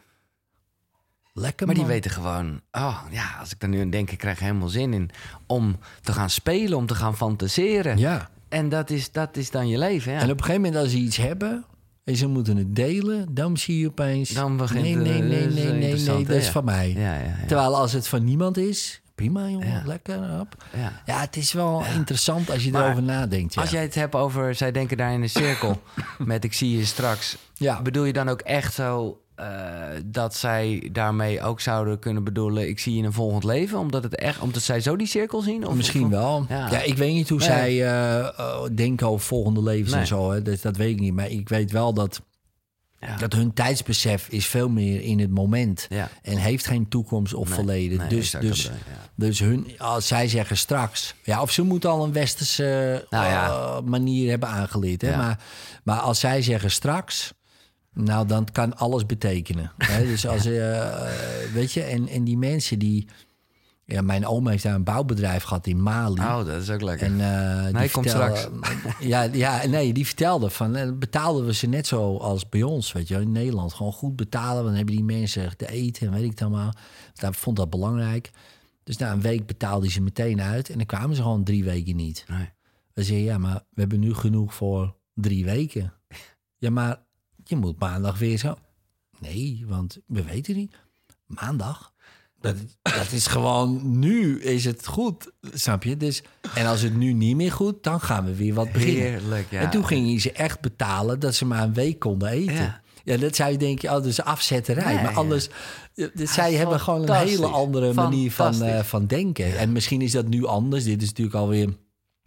[1.32, 4.38] Lekker Maar die weten gewoon, oh ja, als ik er nu aan denk, ik krijg
[4.38, 5.10] helemaal zin in
[5.46, 7.98] om te gaan spelen, om te gaan fantaseren.
[7.98, 8.30] Ja.
[8.48, 10.18] En dat is, dat is dan je leven, ja.
[10.18, 11.64] En op een gegeven moment als ze iets hebben
[12.10, 14.30] en ze moeten het delen, dan zie je opeens...
[14.30, 16.96] Dan begint nee, het, nee, eh, nee, nee, nee, nee, dat is van mij.
[17.46, 19.82] Terwijl als het van niemand is, prima jongen, Ja.
[19.86, 20.36] lekker.
[20.36, 20.64] Hop.
[20.76, 21.02] Ja.
[21.06, 23.54] Ja, het is wel interessant als je Maar erover nadenkt.
[23.54, 23.60] Ja.
[23.60, 25.82] Als jij het hebt over, zij denken daar in een cirkel
[26.18, 27.36] met ik zie je straks.
[27.54, 27.82] Ja.
[27.82, 32.78] Bedoel je dan ook echt zo eh, dat zij daarmee ook zouden kunnen bedoelen, ik
[32.78, 33.78] zie je in een volgend leven?
[33.78, 35.66] Omdat, het echt, omdat zij zo die cirkel zien?
[35.66, 36.46] Of, Misschien of- wel.
[36.48, 36.70] Ja.
[36.70, 36.82] Ja.
[36.82, 37.46] ik weet niet hoe Nee.
[37.48, 40.30] zij eh, eh, denken over volgende levens en zo.
[40.30, 40.42] Hè.
[40.42, 41.14] Dat, dat weet ik niet.
[41.14, 42.20] Maar ik weet wel dat,
[43.00, 43.16] Ja.
[43.16, 45.86] dat hun tijdsbesef is veel meer in het moment.
[45.88, 46.08] Ja.
[46.22, 47.98] En heeft geen toekomst of Nee, verleden.
[47.98, 48.94] nee, dus dus, bedoel ja.
[49.14, 51.14] dus hun, als zij zeggen straks...
[51.24, 55.02] Ja, of ze moeten al een westerse Nou manier hebben aangeleerd.
[55.02, 55.16] Hè?
[55.16, 55.38] Maar,
[55.84, 57.32] maar als zij zeggen straks...
[57.94, 59.72] Nou, dan kan alles betekenen.
[59.78, 60.04] Hè?
[60.12, 60.78] Dus als, eh,
[61.46, 63.08] eh, weet je, en, en die mensen die...
[63.84, 66.20] Ja, mijn oom heeft daar een bouwbedrijf gehad in Mali.
[66.20, 67.06] Oh, dat is ook lekker.
[67.06, 68.50] En eh die Nee, komt vertelde-
[69.00, 70.98] Ja, ja, nee, die vertelde van...
[70.98, 73.72] betaalden we ze net zo als bij ons, weet je in Nederland.
[73.74, 76.72] Gewoon goed betalen, want dan hebben die mensen te eten en weet ik het allemaal.
[77.14, 78.30] Daar vond dat belangrijk.
[78.84, 80.70] Dus na een week betaalde ze meteen uit.
[80.70, 82.24] En dan kwamen ze gewoon drie weken niet.
[82.28, 82.48] Nee.
[82.92, 85.92] Dan zeg je, ja, maar we hebben nu genoeg voor drie weken.
[86.56, 86.98] Ja, maar
[87.50, 88.54] je moet maandag weer zo...
[89.18, 90.74] Nee, want we weten niet.
[91.26, 91.92] Maandag?
[92.40, 95.96] Dat, dat is gewoon, nu is het goed, snap je?
[95.96, 96.22] Dus,
[96.54, 99.02] en als het nu niet meer goed, dan gaan we weer wat beginnen.
[99.02, 99.60] Heerlijk, ja.
[99.60, 102.54] En toen ging hij ze echt betalen dat ze maar een week konden eten.
[102.54, 103.16] Ja, Ja.
[103.16, 104.94] dat zou je denken, oh, is afzetterij.
[104.94, 105.48] Maar anders,
[105.94, 109.58] eh, zij Ja, hebben gewoon een hele andere manier van, eh, van denken.
[109.58, 110.84] En misschien is dat nu anders.
[110.84, 111.68] Dit is natuurlijk alweer,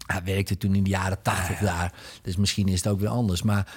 [0.05, 1.93] hij werkte toen in de jaren tachtig daar.
[2.21, 3.41] Dus misschien is het ook weer anders.
[3.41, 3.73] Maar,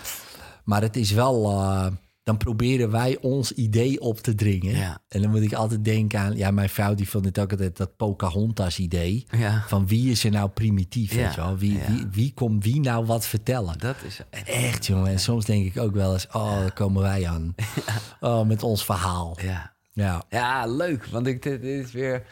[0.66, 1.50] maar het is wel...
[1.50, 1.86] eh,
[2.26, 4.76] dan proberen wij ons idee op te dringen.
[4.76, 4.98] Ja.
[5.08, 6.36] En dan moet ik altijd denken aan...
[6.36, 9.26] Ja, mijn vrouw die vond het ook altijd dat Pocahontas-idee.
[9.30, 9.64] Ja.
[9.66, 11.56] Van wie is er nou primitief, Ja, weet je wel?
[11.56, 11.86] Wie, ja.
[11.86, 13.78] wie, wie komt wie nou wat vertellen?
[13.78, 14.48] Dat is echt...
[14.48, 15.10] Echt, jongen.
[15.10, 16.26] En soms denk ik ook wel eens...
[16.32, 17.54] Oh, daar komen wij aan.
[18.20, 19.36] Oh, met ons verhaal.
[19.42, 19.74] Ja.
[19.92, 20.22] Ja.
[20.28, 21.06] Ja, leuk.
[21.06, 22.22] Want ik, dit is weer...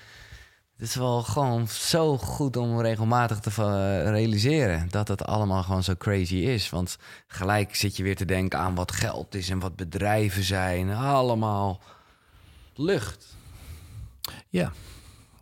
[0.76, 3.50] Het is wel gewoon zo goed om regelmatig te
[4.10, 4.86] realiseren...
[4.90, 6.70] dat het allemaal gewoon zo crazy is.
[6.70, 6.96] Want
[7.26, 9.48] gelijk zit je weer te denken aan wat geld is...
[9.48, 10.90] en wat bedrijven zijn.
[10.90, 11.80] Allemaal
[12.74, 13.36] lucht.
[14.48, 14.72] Ja.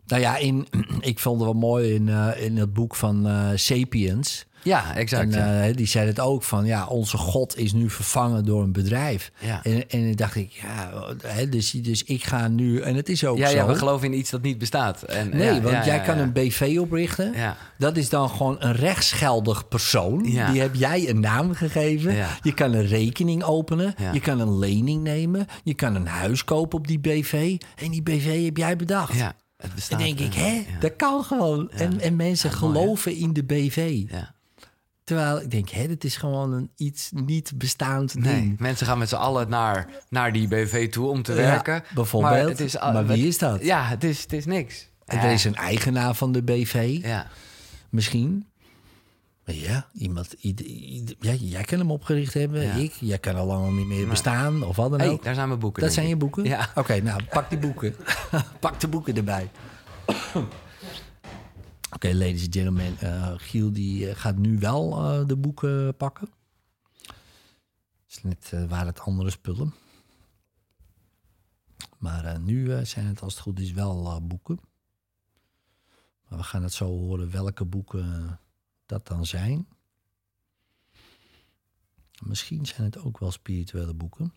[0.07, 0.67] Nou ja, in,
[1.01, 4.47] ik vond het wel mooi in, eh, in het boek van eh, Sapiens...
[4.63, 5.35] Ja, exact.
[5.35, 5.69] En ja.
[5.69, 9.33] eh, die zei het ook van, ja, onze God is nu vervangen door een bedrijf.
[9.39, 9.61] Ja.
[9.63, 10.91] En, en dan dacht ik, ja,
[11.27, 13.57] hè, dus, dus ik ga nu, en het is ook ja, zo.
[13.57, 15.03] ja, we geloven in iets dat niet bestaat.
[15.03, 17.35] En, Nee, want jij kan een BV oprichten.
[17.79, 20.23] Dat is dan gewoon een rechtsgeldig persoon.
[20.23, 22.27] Die heb jij een naam gegeven.
[22.43, 23.95] Je kan een rekening openen.
[24.13, 25.47] Je kan een lening nemen.
[25.65, 27.57] Je kan een huis kopen op die BV.
[27.77, 29.15] En die BV heb jij bedacht.
[29.15, 29.99] Ja, het bestaat.
[29.99, 31.71] denk ik, hè, dat kan gewoon.
[31.71, 34.03] En, en mensen mooi, geloven in de BV.
[34.09, 34.32] Ja.
[35.13, 38.59] Terwijl ik denk, het is gewoon een iets niet bestaand Nee, ding.
[38.59, 41.83] mensen gaan met z'n allen naar, naar die BV toe om te Ja, werken.
[41.95, 42.33] bijvoorbeeld.
[42.35, 43.65] Maar, het is, Maar wie is dat?
[43.65, 44.89] Ja, het is, het is niks.
[45.05, 45.25] En Ja.
[45.25, 47.27] er is een eigenaar van de BV, Ja,
[47.91, 48.47] misschien.
[49.45, 52.73] Maar ja, iemand, ieder- ieder- ja, jij kan hem opgericht hebben, Ja.
[52.75, 52.93] ik.
[53.01, 55.25] Jij kan al lang niet meer bestaan of wat dan hey, ook.
[55.25, 55.83] daar zijn mijn boeken.
[55.83, 56.45] Dat zijn je boeken?
[56.45, 56.69] Ja.
[56.75, 57.95] Oké, nou, pak die boeken.
[58.61, 59.51] pak de boeken erbij.
[62.05, 62.99] Oké, ladies and gentlemen.
[62.99, 66.29] eh, Giel die eh, gaat nu wel eh, de boeken pakken.
[68.07, 69.75] Dus net waren het andere spullen.
[71.99, 74.61] Maar nu zijn het als het goed is wel boeken.
[76.29, 78.41] Maar we gaan het zo horen welke boeken
[78.87, 79.69] dat dan zijn.
[82.23, 84.35] Misschien zijn het ook wel spirituele boeken.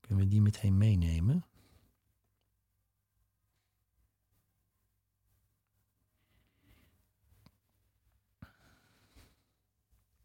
[0.00, 1.44] Kunnen we die meteen meenemen?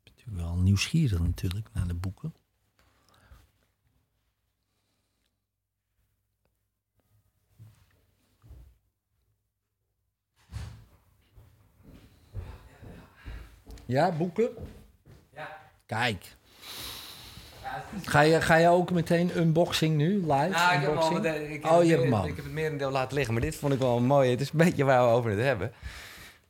[0.03, 2.33] Ik ben natuurlijk wel nieuwsgierig natuurlijk naar de boeken.
[13.85, 14.49] Ja, boeken?
[15.33, 15.57] Ja.
[15.85, 16.35] Kijk.
[18.03, 20.29] Ga je, ga je ook meteen unboxing nu, live?
[20.29, 22.27] Nou, ik heb, al ik heb oh, het je hebt meer- hem al.
[22.27, 24.29] Ik heb het merendeel laten liggen, maar dit vond ik wel mooi.
[24.29, 25.71] Het is een beetje waar we over het hebben.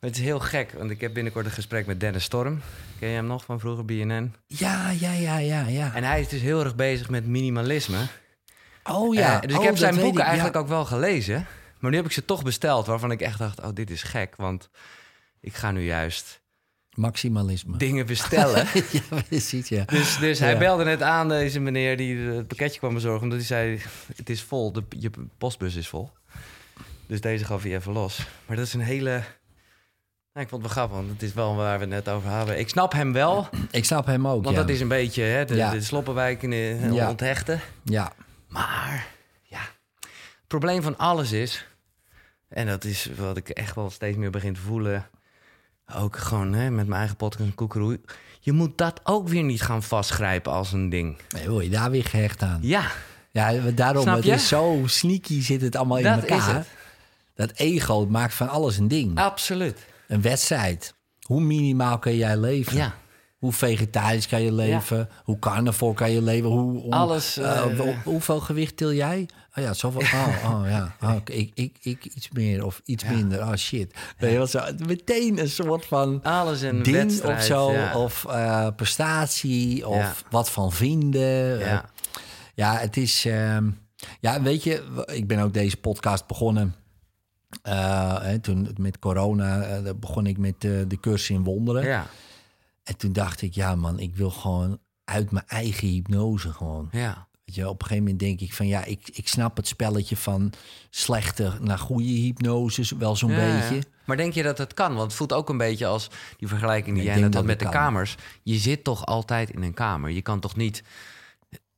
[0.06, 2.60] Het is heel gek, want ik heb binnenkort een gesprek met Dennis Storm.
[2.98, 4.34] Ken je hem nog van vroeger, BNN?
[4.46, 5.94] Ja, ja, ja, ja, ja.
[5.94, 8.06] En hij is dus heel erg bezig met minimalisme.
[8.82, 9.34] Oh ja.
[9.34, 10.60] Eh, dus oh, ik heb dat zijn boeken ik, eigenlijk ja.
[10.60, 11.46] ook wel gelezen.
[11.78, 13.60] Maar nu heb ik ze toch besteld, waarvan ik echt dacht...
[13.60, 14.68] oh, dit is gek, want
[15.40, 16.42] ik ga nu juist
[16.94, 17.76] Maximalisme.
[17.76, 18.66] dingen bestellen.
[19.10, 19.84] ja, precies, ja.
[19.84, 23.22] Dus, dus hij belde net aan, deze meneer die het pakketje kwam bezorgen...
[23.22, 23.80] omdat hij zei,
[24.16, 26.10] het is vol, de, je postbus is vol.
[27.06, 28.26] Dus deze gaf hij even los.
[28.46, 29.22] Maar dat is een hele...
[30.34, 32.58] Ik vond het wel grappig, want het is wel waar we het net over hadden.
[32.58, 34.60] Ik snap hem wel, Ik snap hem ook, want ja.
[34.62, 35.70] dat is een beetje hè, de, Ja.
[35.70, 37.08] de sloppenwijk in, eh, Ja.
[37.08, 37.60] onthechten.
[37.84, 38.12] Ja,
[38.48, 39.06] Maar
[39.42, 39.60] ja,
[40.00, 41.66] het probleem van alles is,
[42.48, 45.06] en dat is wat ik echt wel steeds meer begin te voelen,
[45.94, 48.00] ook gewoon hè, met mijn eigen podcast en koekeroe,
[48.40, 51.16] je moet dat ook weer niet gaan vastgrijpen als een ding.
[51.34, 52.58] nee, word je daar weer gehecht aan.
[52.62, 52.90] Ja,
[53.30, 54.32] Ja, daarom, Snap het je?
[54.32, 56.64] is zo sneaky zit het allemaal in elkaar.
[57.34, 59.18] Dat ego maakt van alles een ding.
[59.18, 59.78] Absoluut.
[60.12, 60.94] Een wedstrijd.
[61.22, 62.76] Hoe minimaal kan jij leven?
[62.76, 62.94] Ja.
[63.38, 65.08] Hoe vegetarisch kan je leven?
[65.24, 66.48] Hoe carnivore kan je leven?
[66.50, 69.28] Hoe, Alles, eh, eh, hoe- hoeveel gewicht til jij?
[69.54, 70.00] Oh ja, zoveel.
[70.00, 70.96] Oh, oh ja.
[71.02, 73.40] Oh, oké, ik, ik, ik iets meer of iets minder.
[73.40, 73.94] Oh shit.
[74.18, 74.60] Weet je zo?
[74.86, 77.38] Meteen een soort van Alles een ding wedstrijd.
[77.38, 77.72] of zo.
[77.72, 77.98] ja.
[77.98, 79.86] Of eh, prestatie.
[79.88, 81.60] Of wat van vinden.
[81.60, 81.84] Eh, ja.
[82.54, 83.24] ja, het is.
[83.24, 83.70] ehm,
[84.20, 86.74] ja, weet je, ik ben ook deze podcast begonnen.
[87.62, 91.84] Hè, toen met corona eh, begon ik met eh, de cursus in wonderen.
[91.84, 92.06] ja,
[92.82, 96.88] En toen dacht ik, ja man, ik wil gewoon uit mijn eigen hypnose gewoon.
[96.92, 97.30] ja.
[97.44, 100.16] Weet je, op een gegeven moment denk ik van ja, ik, ik snap het spelletje
[100.16, 100.52] van
[100.90, 103.58] slechte naar goede hypnose wel zo'n Ja, ja.
[103.68, 103.88] beetje.
[104.04, 104.88] Maar denk je dat het kan?
[104.94, 107.64] Want het voelt ook een beetje als die vergelijking die jij net had met de
[107.64, 107.74] kan.
[107.74, 108.14] kamers.
[108.42, 110.10] Je zit toch altijd in een kamer.
[110.10, 110.82] Je kan toch niet.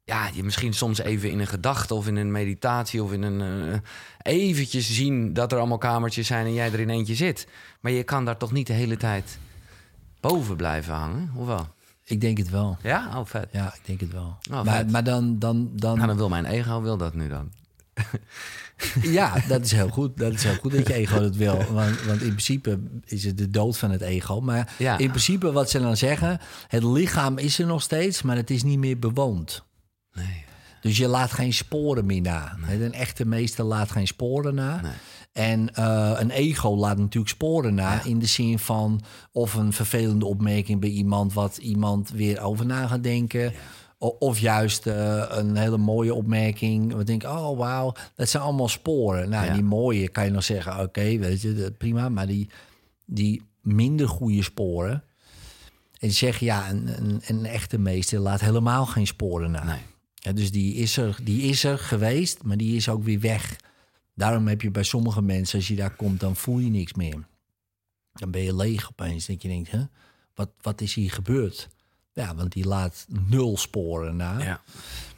[0.05, 3.41] Ja, je misschien soms even in een gedachte of in een meditatie of in een.
[3.73, 3.79] eh,
[4.49, 7.47] eventjes zien dat er allemaal kamertjes zijn en jij er in eentje zit.
[7.81, 9.39] Maar je kan daar toch niet de hele tijd
[10.21, 11.31] boven blijven hangen?
[11.37, 11.67] Of wel?
[12.05, 12.77] Ik denk het wel.
[12.83, 13.19] Ja?
[13.19, 13.49] Oh, vet.
[13.53, 14.37] Ja, ik denk het wel.
[14.53, 17.53] Oh, maar, maar dan, dan, dan, Nou, dan wil mijn ego wil dat nu dan.
[19.03, 20.17] Ja, dat is heel goed.
[20.17, 21.65] Dat is heel goed dat je ego dat wil.
[21.73, 24.41] Want, want in principe is het de dood van het ego.
[24.41, 24.99] Maar Ja.
[24.99, 26.41] in principe wat ze dan zeggen...
[26.69, 29.65] het lichaam is er nog steeds, maar het is niet meer bewoond.
[30.15, 30.45] Nee.
[30.81, 32.57] Dus je laat geen sporen meer na.
[32.69, 34.81] Een echte meester laat geen sporen na.
[34.81, 34.93] Nee.
[35.33, 38.05] En eh, een ego laat natuurlijk sporen na.
[38.05, 39.01] In de zin van
[39.33, 41.33] of een vervelende opmerking bij iemand...
[41.33, 43.53] wat iemand weer over na gaat denken.
[43.99, 46.95] Of juist eh, een hele mooie opmerking.
[46.95, 49.29] We denken, oh wauw, dat zijn allemaal sporen.
[49.29, 49.53] Nou, Ja.
[49.53, 52.09] die mooie kan je nog zeggen, oké, weet je, prima.
[52.09, 52.49] Maar die,
[53.05, 55.03] die minder goede sporen...
[56.01, 59.65] En zeggen, ja, een, een, een echte meester laat helemaal geen sporen na.
[59.65, 59.79] Nee.
[60.25, 63.57] Ja, dus die is, er, die is er geweest, maar die is ook weer weg.
[64.15, 67.27] Daarom heb je bij sommige mensen, als je daar komt, dan voel je niks meer.
[68.13, 69.27] Dan ben je leeg opeens.
[69.27, 69.83] Dat je denkt, hè,
[70.35, 71.69] wat, wat is hier gebeurd?
[72.13, 74.43] Ja, want die laat nul sporen na.
[74.43, 74.61] Ja.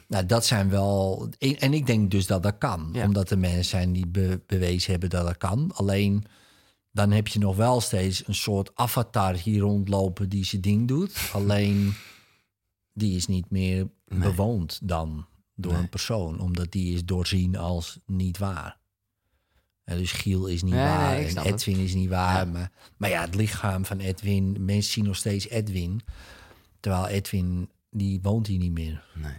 [0.07, 1.29] Nou, dat zijn wel...
[1.39, 2.89] En ik denk dus dat dat kan.
[2.93, 3.05] Ja.
[3.05, 5.71] Omdat er mensen zijn die be- bewezen hebben dat dat kan.
[5.73, 6.23] Alleen,
[6.91, 11.29] dan heb je nog wel steeds een soort avatar hier rondlopen die zijn ding doet.
[11.33, 11.93] Alleen,
[12.93, 15.81] die is niet meer bewoond dan door Nee.
[15.81, 16.39] een persoon.
[16.39, 18.77] Omdat die is doorzien als niet waar.
[19.85, 21.45] Ja, dus Giel is niet Nee, nee, waar en het.
[21.45, 22.45] Edwin is niet waar.
[22.45, 22.51] Ja.
[22.51, 24.65] Maar, maar ja, het lichaam van Edwin...
[24.65, 26.01] Mensen zien nog steeds Edwin.
[26.79, 29.05] Terwijl Edwin, die woont hier niet meer.
[29.15, 29.37] Nee.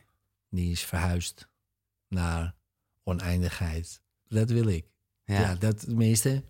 [0.51, 1.49] Die is verhuisd
[2.09, 2.55] naar
[3.05, 4.01] oneindigheid.
[4.29, 4.87] Dat wil ik.
[5.25, 5.55] Ja, Ja.
[5.55, 6.43] dat tenminste.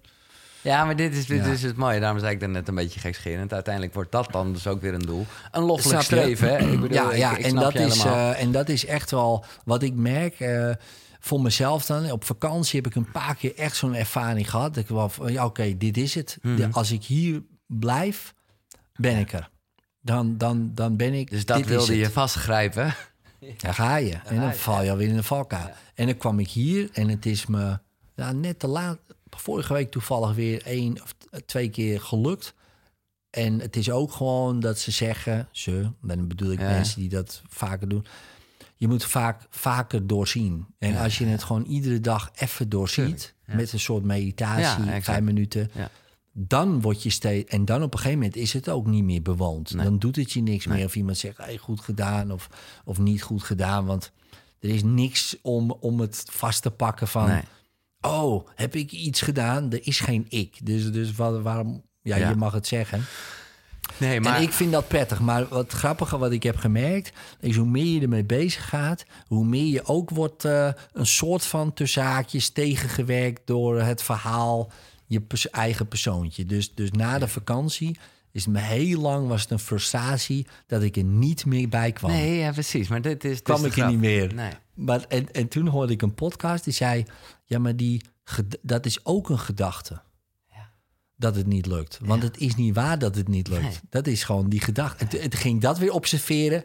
[0.69, 1.51] Ja, maar dit is, dit Ja.
[1.53, 2.01] is het mooie.
[2.01, 3.53] Daarom zei ik er net een beetje gekscherend.
[3.53, 5.27] Uiteindelijk wordt dat dan dus ook weer een doel.
[5.51, 6.57] Een loffelijk streven, hè?
[6.73, 9.45] Ik bedoel, ja, ja ik, ik en, dat is, eh, en dat is echt wel
[9.65, 10.41] wat ik merk.
[10.41, 10.71] eh,
[11.21, 12.11] voor mezelf dan.
[12.11, 14.75] Op vakantie heb ik een paar keer echt zo'n ervaring gehad.
[14.75, 16.39] Dat ik wel van, ja, oké, dit is het.
[16.43, 16.69] Mhm.
[16.73, 18.35] Als ik hier blijf,
[18.95, 19.51] ben ik er.
[20.01, 21.31] Dan, dan, dan ben ik.
[21.31, 22.95] dus dat wilde je vastgrijpen.
[23.63, 24.15] Daar ga je.
[24.25, 25.71] en dan val je alweer in de valkuil.
[25.95, 27.79] En dan kwam ik hier en het is me
[28.15, 28.99] ja, net te laat.
[29.41, 31.15] Vorige week toevallig weer één of
[31.47, 32.55] twee keer gelukt.
[33.31, 36.71] En het is ook gewoon dat ze zeggen, ze, dan bedoel ik Ja.
[36.71, 38.07] mensen die dat vaker doen.
[38.77, 40.67] Je moet vaak vaker doorzien.
[40.79, 45.71] En als je het gewoon iedere dag even doorziet, met een soort meditatie, vijf minuten,
[46.33, 47.51] dan word je steeds.
[47.51, 49.77] En dan op een gegeven moment is het ook niet meer bewoond.
[49.85, 50.85] Dan doet het je niks meer.
[50.85, 52.49] Of iemand zegt, hey, goed gedaan of,
[52.85, 53.87] of niet goed gedaan.
[53.87, 54.13] Want
[54.61, 57.27] er is niks om, om het vast te pakken van.
[57.27, 57.43] Nee.
[58.01, 59.73] Oh, heb ik iets gedaan?
[59.73, 60.67] Er is geen ik.
[60.67, 61.83] Dus, dus waarom?
[62.03, 62.29] Ja, Ja.
[62.29, 63.05] je mag het zeggen.
[63.97, 65.21] Nee, maar En ik vind dat prettig.
[65.21, 67.13] Maar wat grappige wat ik heb gemerkt...
[67.41, 69.05] is hoe meer je ermee bezig gaat...
[69.27, 73.41] hoe meer je ook wordt eh, een soort van tussen haakjes tegengewerkt...
[73.47, 74.71] door het verhaal,
[75.07, 76.47] je pers- eigen persoontje.
[76.47, 77.97] Dus, dus na de vakantie
[78.33, 80.47] is me heel lang was het een frustratie...
[80.67, 82.11] dat ik er niet meer bij kwam.
[82.11, 82.89] Nee, ja, precies.
[82.89, 83.43] Maar dit is.
[83.43, 84.35] kwam ik er niet meer.
[84.35, 84.51] Nee.
[84.75, 87.05] Maar, en, en toen hoorde ik een podcast die zei...
[87.49, 88.03] ja, maar die,
[88.63, 90.01] dat is ook een gedachte.
[91.17, 91.99] Dat het niet lukt.
[92.03, 93.63] Want het is niet waar dat het niet lukt.
[93.63, 93.81] Nee.
[93.91, 95.19] Dat is gewoon die gedachte.
[95.19, 96.65] En toen ging dat weer observeren.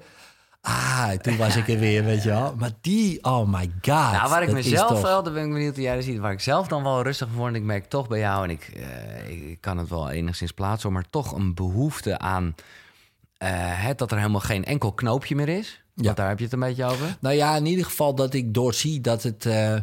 [0.61, 2.55] Ah, toen was ik er weer, weet je wel.
[2.57, 4.11] Maar die, oh my god.
[4.11, 6.39] Nou, waar ik mezelf wel, daar ben ik benieuwd hoe jij dat ziet, waar ik
[6.39, 9.61] zelf dan wel rustig van word, ik merk toch bij jou, en ik, eh, ik,
[9.61, 12.55] kan het wel enigszins plaatsen, maar toch een behoefte aan
[13.37, 15.83] eh, het dat er helemaal geen enkel knoopje meer is.
[15.95, 16.03] Ja.
[16.03, 17.17] Want daar heb je het een beetje over.
[17.19, 19.45] Nou ja, in ieder geval dat ik doorzie dat het...
[19.45, 19.75] eh,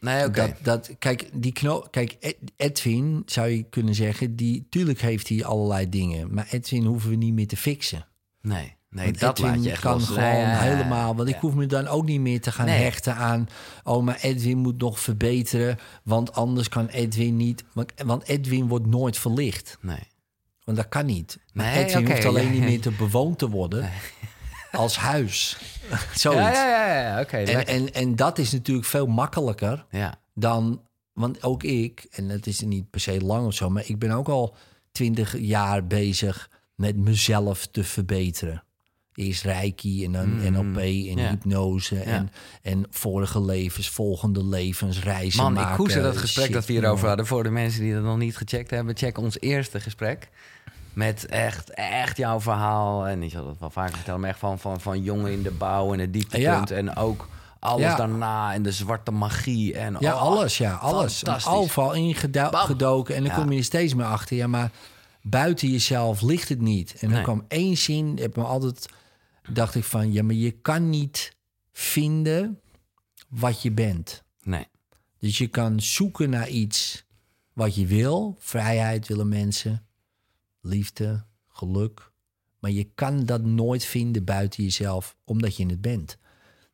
[0.00, 0.40] Nee, oké.
[0.40, 5.28] Dat, dat, kijk, die kno kijk, Ed- Edwin zou je kunnen zeggen, die, tuurlijk heeft
[5.28, 6.34] hij allerlei dingen.
[6.34, 8.06] Maar Edwin hoeven we niet meer te fixen.
[8.40, 10.04] Nee, nee Want dat Edwin laat je echt kan los.
[10.06, 10.58] gewoon Nee, ja.
[10.60, 11.16] helemaal.
[11.16, 12.82] Want ik hoef me dan ook niet meer te gaan Nee.
[12.82, 13.48] hechten aan.
[13.84, 15.78] Oh, maar Edwin moet nog verbeteren.
[16.02, 17.64] Want anders kan Edwin niet.
[18.04, 19.78] Want, Edwin wordt nooit verlicht.
[19.80, 19.98] Nee.
[20.64, 21.38] Want dat kan niet.
[21.52, 23.90] Maar Nee, Edwin hoeft alleen ja, niet meer te bewoond te worden.
[24.76, 25.56] Als huis.
[26.14, 26.40] Zoiets.
[26.40, 27.36] Ja, ja, ja, ja, oké.
[27.36, 30.18] En, en, en dat is natuurlijk veel makkelijker ja.
[30.34, 30.80] dan.
[31.12, 34.10] Want ook ik, en het is niet per se lang of zo, maar ik ben
[34.10, 34.54] ook al
[34.92, 38.62] twintig jaar bezig met mezelf te verbeteren.
[39.14, 41.28] Eerst Reiki en dan NLP en Mm, ja.
[41.28, 42.30] hypnose en,
[42.62, 45.70] en vorige levens, volgende levens, reizen Man, maken.
[45.70, 47.26] ik koester dat gesprek Shit, dat we hierover hadden.
[47.26, 50.28] Voor de mensen die dat nog niet gecheckt hebben, check ons eerste gesprek.
[50.96, 53.06] Met echt, echt jouw verhaal.
[53.06, 55.50] En ik zal dat wel vaker vertellen, maar echt van, van, van jongen in de
[55.50, 56.68] bouw en het dieptepunt.
[56.68, 56.76] Ja.
[56.76, 57.28] En ook
[57.58, 57.96] alles Ja.
[57.96, 59.74] daarna en de zwarte magie.
[59.78, 61.46] En, Ja, oh, alles, ja, alles.
[61.46, 63.14] Overal ingedoken.
[63.14, 63.38] En dan Ja.
[63.38, 64.36] kom je er steeds meer achter.
[64.36, 64.70] Ja, maar
[65.22, 66.92] buiten jezelf ligt het niet.
[66.92, 67.22] En dan Nee.
[67.22, 68.88] kwam één zin, heb me altijd,
[69.52, 71.36] dacht ik van, ja, maar je kan niet
[71.72, 72.60] vinden
[73.28, 74.22] wat je bent.
[74.42, 74.66] Nee,
[75.18, 77.04] Dus je kan zoeken naar iets
[77.52, 78.36] wat je wil.
[78.38, 79.85] Vrijheid willen mensen,
[80.66, 82.12] liefde, geluk.
[82.58, 86.18] Maar je kan dat nooit vinden buiten jezelf, omdat je het bent.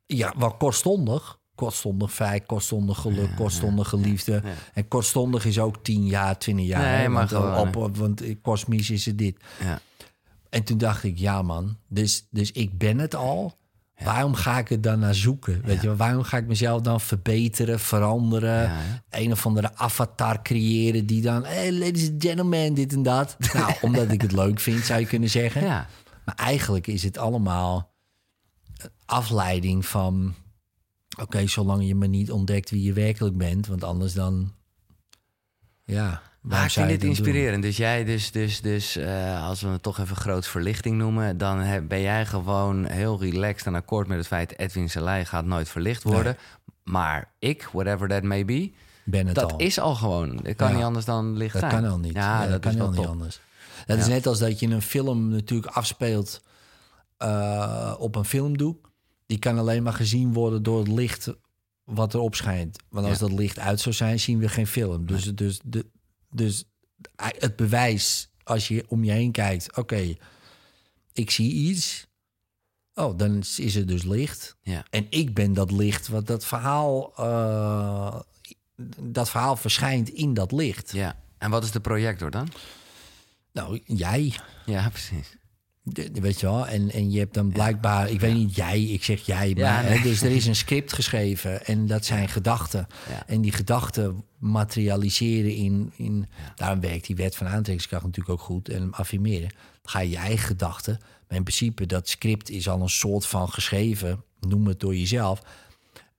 [0.07, 1.41] Ja, wel kortstondig.
[1.55, 4.43] Kortstondig vrij, kortstondig geluk, kortstondige liefde.
[4.75, 6.81] En kortstondig is ook 10 jaar, 20 jaar.
[6.81, 9.37] Nee, hè, maar want, gewoon, op, op- want kosmisch is het dit.
[9.61, 9.81] ja.
[10.49, 13.57] En toen dacht ik, ja man, dus, dus ik ben het al.
[14.05, 15.63] Waarom ga ik het dan naar zoeken?
[15.65, 18.63] Weet je, waarom ga ik mezelf dan verbeteren, veranderen?
[18.63, 18.81] Ja,
[19.11, 23.37] een of andere avatar creëren die dan, hey, ladies and gentlemen, dit en dat.
[23.53, 25.65] Nou, omdat ik het leuk vind, zou je kunnen zeggen.
[25.65, 25.87] ja.
[26.25, 27.93] Maar eigenlijk is het allemaal
[29.05, 30.35] afleiding van...
[31.21, 34.53] Oké, zolang je me niet ontdekt wie je werkelijk bent, want anders dan...
[35.85, 37.17] Ja, Maar ik vind dit dat doen?
[37.17, 37.63] inspirerend.
[37.63, 41.59] Dus jij, dus, dus, dus eh, als we het toch even groot verlichting noemen, dan
[41.59, 45.69] heb- ben jij gewoon heel relaxed en akkoord met het feit Edwin Selei gaat nooit
[45.69, 46.37] verlicht worden.
[46.85, 48.73] Maar ik, whatever that may be,
[49.05, 49.59] Ben het dat al.
[49.59, 50.41] is al gewoon.
[50.43, 50.75] Het kan Ja.
[50.75, 51.83] niet anders dan licht Dat zijn.
[51.83, 52.13] kan al niet.
[52.13, 53.41] Ja, Nee, dat, kan is wel al niet anders.
[53.87, 56.43] Dat is net als dat je een film natuurlijk afspeelt
[57.17, 58.91] eh, op een filmdoek.
[59.27, 61.35] Die kan alleen maar gezien worden door het licht
[61.85, 62.79] wat erop schijnt.
[62.89, 63.27] Want als Ja.
[63.27, 65.07] dat licht uit zou zijn, zien we geen film.
[65.07, 65.87] Dus, dus, de,
[66.35, 66.65] dus
[67.17, 69.77] het bewijs, als je om je heen kijkt...
[69.77, 70.17] oké,
[71.13, 72.07] ik zie iets...
[72.95, 74.57] Oh, dan is het dus licht.
[74.63, 74.85] Ja.
[74.91, 77.13] En ik ben dat licht, wat dat verhaal...
[77.17, 78.21] eh,
[79.01, 80.93] dat verhaal verschijnt in dat licht.
[80.93, 81.21] ja.
[81.39, 82.49] En wat is de projector dan?
[83.53, 84.35] Nou, jij.
[84.67, 85.37] Ja, precies.
[85.85, 88.83] De- de- weet je wel, en, en je hebt dan blijkbaar, ik weet niet jij,
[88.83, 92.87] ik zeg jij, maar, hè, dus er is een script geschreven en dat zijn gedachten.
[93.27, 98.69] En die gedachten materialiseren in, in daarom werkt die wet van aantrekkingskracht natuurlijk ook goed
[98.69, 99.49] en affirmeren.
[99.49, 103.27] Dan ga je je eigen gedachten, maar in principe dat script is al een soort
[103.27, 105.43] van geschreven, noem het door jezelf.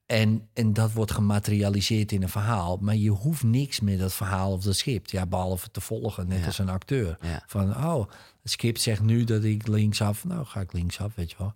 [0.05, 2.77] En, en dat wordt gematerialiseerd in een verhaal.
[2.81, 5.11] Maar je hoeft niks met dat verhaal of dat script.
[5.11, 6.45] Ja, behalve te volgen, net Ja.
[6.45, 7.17] als een acteur.
[7.21, 7.43] Ja.
[7.47, 8.09] Van, oh,
[8.43, 10.25] het script zegt nu dat ik linksaf...
[10.25, 11.53] Nou, ga ik linksaf, weet je wel.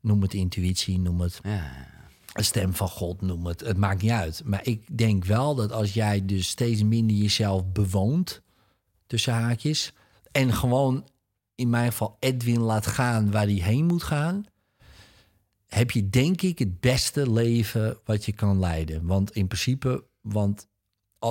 [0.00, 1.86] Noem het intuïtie, noem het Ja,
[2.32, 3.60] een stem van God, noem het.
[3.60, 4.42] Het maakt niet uit.
[4.44, 8.42] Maar ik denk wel dat als jij dus steeds minder jezelf bewoont...
[9.06, 9.92] tussen haakjes...
[10.32, 11.08] en gewoon
[11.54, 14.44] in mijn geval Edwin laat gaan waar hij heen moet gaan...
[15.66, 19.06] heb je denk ik het beste leven wat je kan leiden.
[19.06, 20.68] Want in principe, want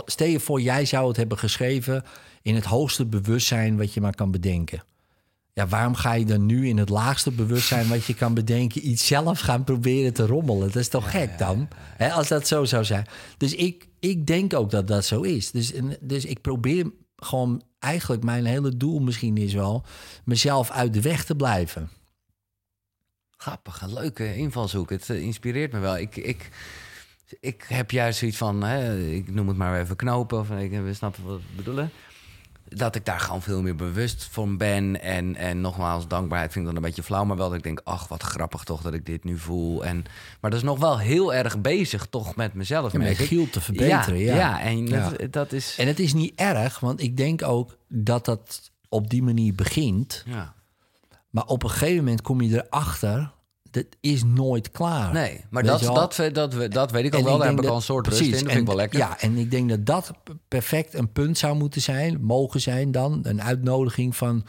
[0.06, 2.04] stel je voor, jij zou het hebben geschreven
[2.42, 4.84] in het hoogste bewustzijn wat je maar kan bedenken.
[5.54, 9.08] Ja, waarom ga je dan nu in het laagste bewustzijn wat je kan bedenken iets
[9.08, 10.68] zelf gaan proberen te rommelen?
[10.68, 11.68] Dat is toch gek dan?
[11.98, 13.08] Hè, als dat zo zou zijn.
[13.38, 15.52] Dus ik, ik denk ook dat dat zo is.
[15.52, 19.86] Dus, dus ik probeer gewoon eigenlijk mijn hele doel misschien is wel
[20.26, 21.90] mezelf uit de weg te blijven.
[23.38, 24.90] Grappig, een leuke invalshoek.
[24.90, 25.98] Het eh, inspireert me wel.
[25.98, 26.50] Ik, ik,
[27.40, 30.94] ik heb juist zoiets van, hè, ik noem het maar even knopen, of ik we
[30.94, 31.92] snappen wat we bedoelen.
[32.68, 35.02] Dat ik daar gewoon veel meer bewust van ben.
[35.02, 37.24] En, en nogmaals, dankbaarheid vind ik dan een beetje flauw.
[37.24, 39.86] Maar wel dat ik denk, ach, wat grappig toch dat ik dit nu voel.
[39.86, 40.06] En,
[40.42, 42.92] maar dat is nog wel heel erg bezig toch met mezelf.
[42.92, 43.18] Ja, met.
[43.18, 44.36] Giel te verbeteren, ja.
[44.36, 45.10] Ja, en Ja.
[45.10, 45.76] Dat, dat is...
[45.78, 50.24] En het is niet erg, want ik denk ook dat dat op die manier begint.
[50.26, 50.54] Ja.
[51.30, 53.33] Maar op een gegeven moment kom je erachter,
[53.74, 55.14] dat is nooit klaar.
[55.14, 57.38] Nee, maar dat, dat, dat, dat, dat weet ik ook En wel.
[57.38, 58.46] Daar denk heb ik al een soort precies, rust in.
[58.46, 59.00] Dat en, vind ik wel lekker.
[59.00, 60.12] Ja, en ik denk dat dat
[60.48, 63.20] perfect een punt zou moeten zijn, mogen zijn dan.
[63.24, 64.46] Een uitnodiging van,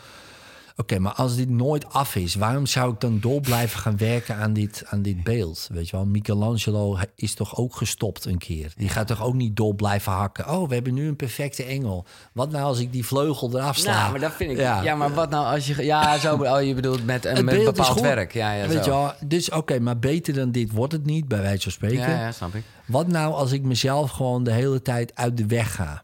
[0.77, 2.35] oké, maar als dit nooit af is...
[2.35, 5.69] waarom zou ik dan door blijven gaan werken aan dit, aan dit beeld?
[5.73, 8.73] Weet je wel, Michelangelo is toch ook gestopt een keer?
[8.77, 10.51] Die gaat toch ook niet door blijven hakken?
[10.51, 12.07] Oh, we hebben nu een perfecte engel.
[12.33, 13.99] Wat nou als ik die vleugel eraf sla?
[13.99, 14.59] Nou, maar dat vind ik.
[14.59, 15.85] Ja, maar wat nou als je.
[15.85, 16.37] Ja, zo.
[16.37, 18.33] Oh, je bedoelt met een met bepaald werk.
[18.33, 18.91] Ja, ja, Weet zo.
[18.91, 22.11] je wel, dus oké, maar beter dan dit wordt het niet, bij wijze van spreken.
[22.11, 22.63] Ja, ja, snap ik.
[22.87, 26.03] Wat nou als ik mezelf gewoon de hele tijd uit de weg ga?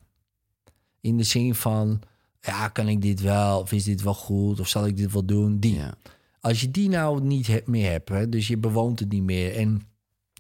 [1.01, 2.01] In de zin van,
[2.41, 3.61] ja, kan ik dit wel?
[3.61, 4.61] Of is dit wel goed?
[4.61, 5.59] Of zal ik dit wel doen?
[5.59, 5.75] Die.
[5.75, 5.95] Ja.
[6.41, 9.57] Als je die nou niet he- meer hebt, hè, dus je bewoont het niet meer...
[9.57, 9.83] en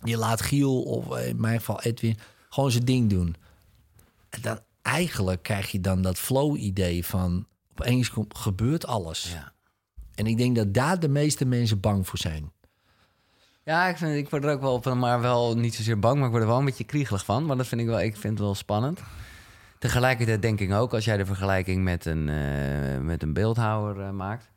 [0.05, 3.37] je laat Giel, of in mijn geval Edwin, gewoon zijn ding doen...
[4.41, 7.47] dan eigenlijk krijg je dan dat flow-idee van...
[7.71, 9.33] opeens komt, gebeurt alles.
[9.33, 9.53] Ja.
[10.15, 12.53] En ik denk dat daar de meeste mensen bang voor zijn.
[13.65, 16.25] Ja, ik, vind, ik word er ook wel op, maar wel niet zozeer bang, maar
[16.25, 17.47] ik word er wel een beetje kriegelig van.
[17.47, 19.01] Maar dat vind ik wel, ik vind het wel spannend.
[19.81, 24.11] Tegelijkertijd denk ik ook, als jij de vergelijking met een, eh, met een beeldhouwer eh,
[24.11, 24.51] maakt,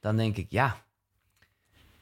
[0.00, 0.76] dan denk ik, ja,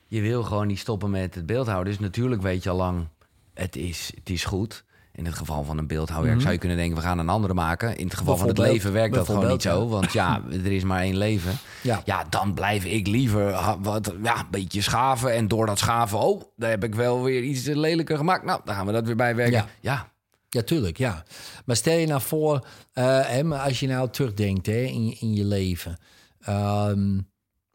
[0.07, 1.93] je wil gewoon niet stoppen met het beeldhouden.
[1.93, 3.07] Dus natuurlijk weet je al lang,
[3.55, 4.85] het is, het is goed.
[5.15, 7.97] In het geval van een beeldhouwer zou je kunnen denken, we gaan een andere maken.
[7.97, 8.67] In het geval van het Mhm.
[8.67, 9.89] Leven werkt dat gewoon niet zo.
[9.89, 11.53] Want ja, er is maar één leven.
[11.83, 12.03] Ja.
[12.05, 15.33] Ja, dan blijf ik liever wat, ja, een beetje schaven.
[15.33, 18.45] En door dat schaven, oh, daar heb ik wel weer iets lelijker gemaakt.
[18.45, 19.55] Nou, dan gaan we dat weer bijwerken.
[19.55, 19.67] Ja.
[19.81, 20.12] Ja,
[20.53, 21.25] Ja, tuurlijk, ja.
[21.65, 25.45] Maar stel je nou voor, eh, hè, als je nou terugdenkt hè, in, in je
[25.45, 25.99] leven...
[26.41, 27.21] ehm,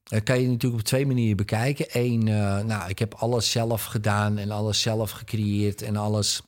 [0.03, 1.85] dan kan je natuurlijk op twee manieren bekijken.
[1.91, 5.81] Eén, eh, nou, ik heb alles zelf gedaan en alles zelf gecreëerd...
[5.81, 6.41] en alles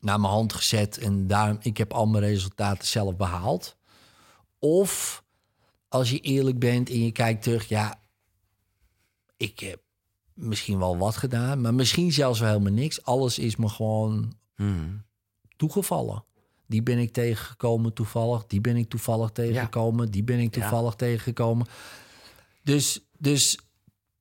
[0.00, 3.76] naar mijn hand gezet en daarom, ik heb al mijn resultaten zelf behaald.
[4.58, 5.24] Of
[5.88, 8.00] als je eerlijk bent en je kijkt terug, ja,
[9.36, 9.80] ik heb
[10.34, 13.04] misschien wel wat gedaan, maar misschien zelfs wel helemaal niks.
[13.04, 15.04] Alles is me gewoon Hmm.
[15.62, 16.24] Toegevallen.
[16.66, 18.46] Die ben ik tegengekomen toevallig.
[18.46, 20.10] Die ben ik toevallig tegengekomen.
[20.10, 20.60] Die ben ik Ja.
[20.60, 21.66] toevallig tegengekomen.
[22.62, 23.58] Dus, dus,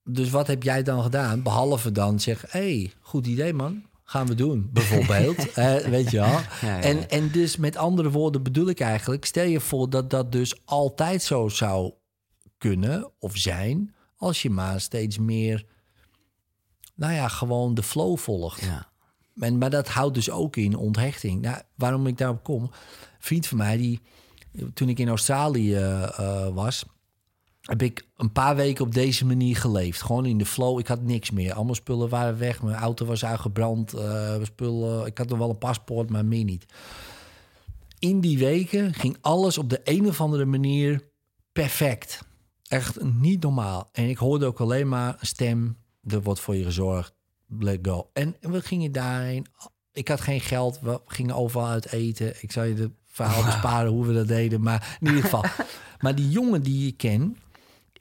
[0.03, 1.43] dus wat heb jij dan gedaan?
[1.43, 3.83] Behalve dan zeggen, hey, goed idee man.
[4.03, 5.51] Gaan we doen, bijvoorbeeld.
[5.53, 6.39] Eh, weet je wel.
[6.61, 6.81] Ja.
[6.81, 9.25] En, en dus met andere woorden bedoel ik eigenlijk...
[9.25, 11.93] stel je voor dat dat dus altijd zo zou
[12.57, 13.95] kunnen of zijn...
[14.17, 15.65] als je maar steeds meer,
[16.95, 18.61] nou ja, gewoon de flow volgt.
[18.61, 18.89] ja.
[19.33, 21.41] Maar dat houdt dus ook in onthechting.
[21.41, 22.61] Nou, waarom ik daarop kom?
[22.63, 22.69] Een
[23.19, 24.01] vriend van mij, die,
[24.73, 26.85] toen ik in Australië eh, was,
[27.61, 30.01] heb ik een paar weken op deze manier geleefd.
[30.01, 30.79] Gewoon in de flow.
[30.79, 31.53] Ik had niks meer.
[31.53, 32.61] Allemaal spullen waren weg.
[32.61, 33.93] Mijn auto was uitgebrand.
[33.93, 35.05] eh, spullen.
[35.05, 36.65] Ik had nog wel een paspoort, maar meer niet.
[37.99, 41.09] In die weken ging alles op de een of andere manier
[41.51, 42.19] perfect.
[42.67, 43.89] Echt niet normaal.
[43.91, 45.77] En ik hoorde ook alleen maar een stem.
[46.03, 47.13] Er wordt voor je gezorgd.
[47.59, 48.09] Let go.
[48.13, 49.45] En we gingen daarheen.
[49.93, 50.79] Ik had geen geld.
[50.79, 52.33] We gingen overal uit eten.
[52.41, 54.61] Ik zou je de verhaal besparen hoe we dat deden.
[54.61, 55.45] Maar in ieder geval.
[56.01, 57.37] maar die jongen die je ken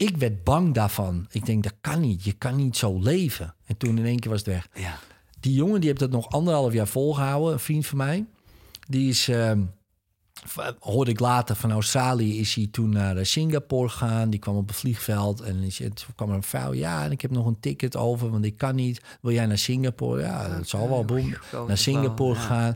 [0.00, 1.26] ik werd bang daarvan.
[1.30, 2.24] Ik denk, dat kan niet.
[2.24, 3.54] Je kan niet zo leven.
[3.66, 4.68] En toen in één keer was het weg.
[4.74, 4.98] Ja.
[5.40, 8.26] Die jongen die heeft dat nog anderhalf jaar volgehouden, een vriend van mij.
[8.88, 9.62] Die is, ehm,
[10.78, 14.30] hoorde ik later, van Australië is hij toen naar eh, Singapore gegaan.
[14.30, 16.72] Die kwam op het vliegveld en is, toen kwam er een vrouw.
[16.72, 19.02] Ja, en ik heb nog een ticket over, want ik kan niet.
[19.20, 20.20] Wil jij naar Singapore?
[20.20, 21.04] Ja, dat zal wel.
[21.04, 21.34] Boem.
[21.66, 22.40] Naar Singapore ja.
[22.40, 22.74] gegaan.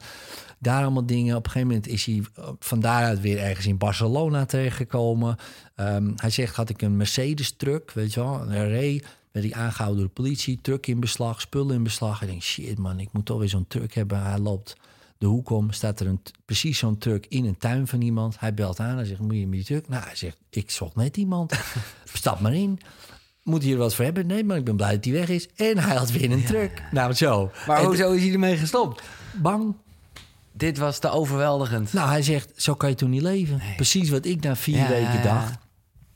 [0.58, 1.36] Daar allemaal dingen.
[1.36, 5.36] Op een gegeven moment is hij eh, van daaruit weer ergens in Barcelona terechtgekomen.
[5.74, 8.40] Ehm, hij zegt, had ik een Mercedes-truck, weet je wel.
[8.40, 10.58] En hij reed, werd hij aangehouden door de politie.
[10.62, 12.22] Truck in beslag, spullen in beslag.
[12.22, 14.22] Ik denk, shit man, ik moet toch weer zo'n truck hebben.
[14.22, 14.76] Hij loopt
[15.18, 18.40] de hoek om, staat er een, precies zo'n truck in een tuin van iemand.
[18.40, 19.88] Hij belt aan en zegt, moet je met die truck?
[19.88, 21.52] Nou, hij zegt, ik zocht net iemand.
[22.12, 22.78] Stap maar in.
[23.42, 24.26] Moet hier wat voor hebben?
[24.26, 25.48] Nee, maar ik ben blij dat hij weg is.
[25.56, 26.82] En hij had weer een truck.
[26.90, 27.50] Nou, zo.
[27.66, 29.02] Maar En hoezo is hij ermee gestopt?
[29.42, 29.74] Bang.
[30.52, 31.92] Dit was te overweldigend.
[31.92, 33.60] Nou, hij zegt, zo kan je toen niet leven.
[33.76, 35.22] Precies wat ik na vier Ja, weken ja, ja.
[35.22, 35.58] dacht.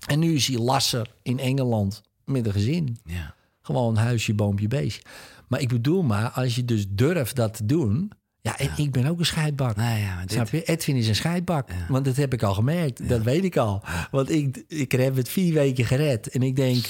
[0.07, 2.99] En nu is hij lasser in Engeland met een gezin.
[3.05, 3.35] Ja.
[3.61, 5.03] Gewoon huisje, boompje, beestje.
[5.49, 8.13] Maar ik bedoel maar, als je dus durft dat te doen...
[8.41, 9.77] Ja, en ik ben ook een scheidbak.
[9.77, 10.63] Nou ja, dit- Snap je?
[10.65, 11.69] Edwin is een scheidbak.
[11.89, 13.09] Want dat heb ik al gemerkt.
[13.09, 13.83] Dat weet ik al.
[14.11, 16.29] Want ik, ik heb het vier weken gered.
[16.29, 16.85] En ik denk,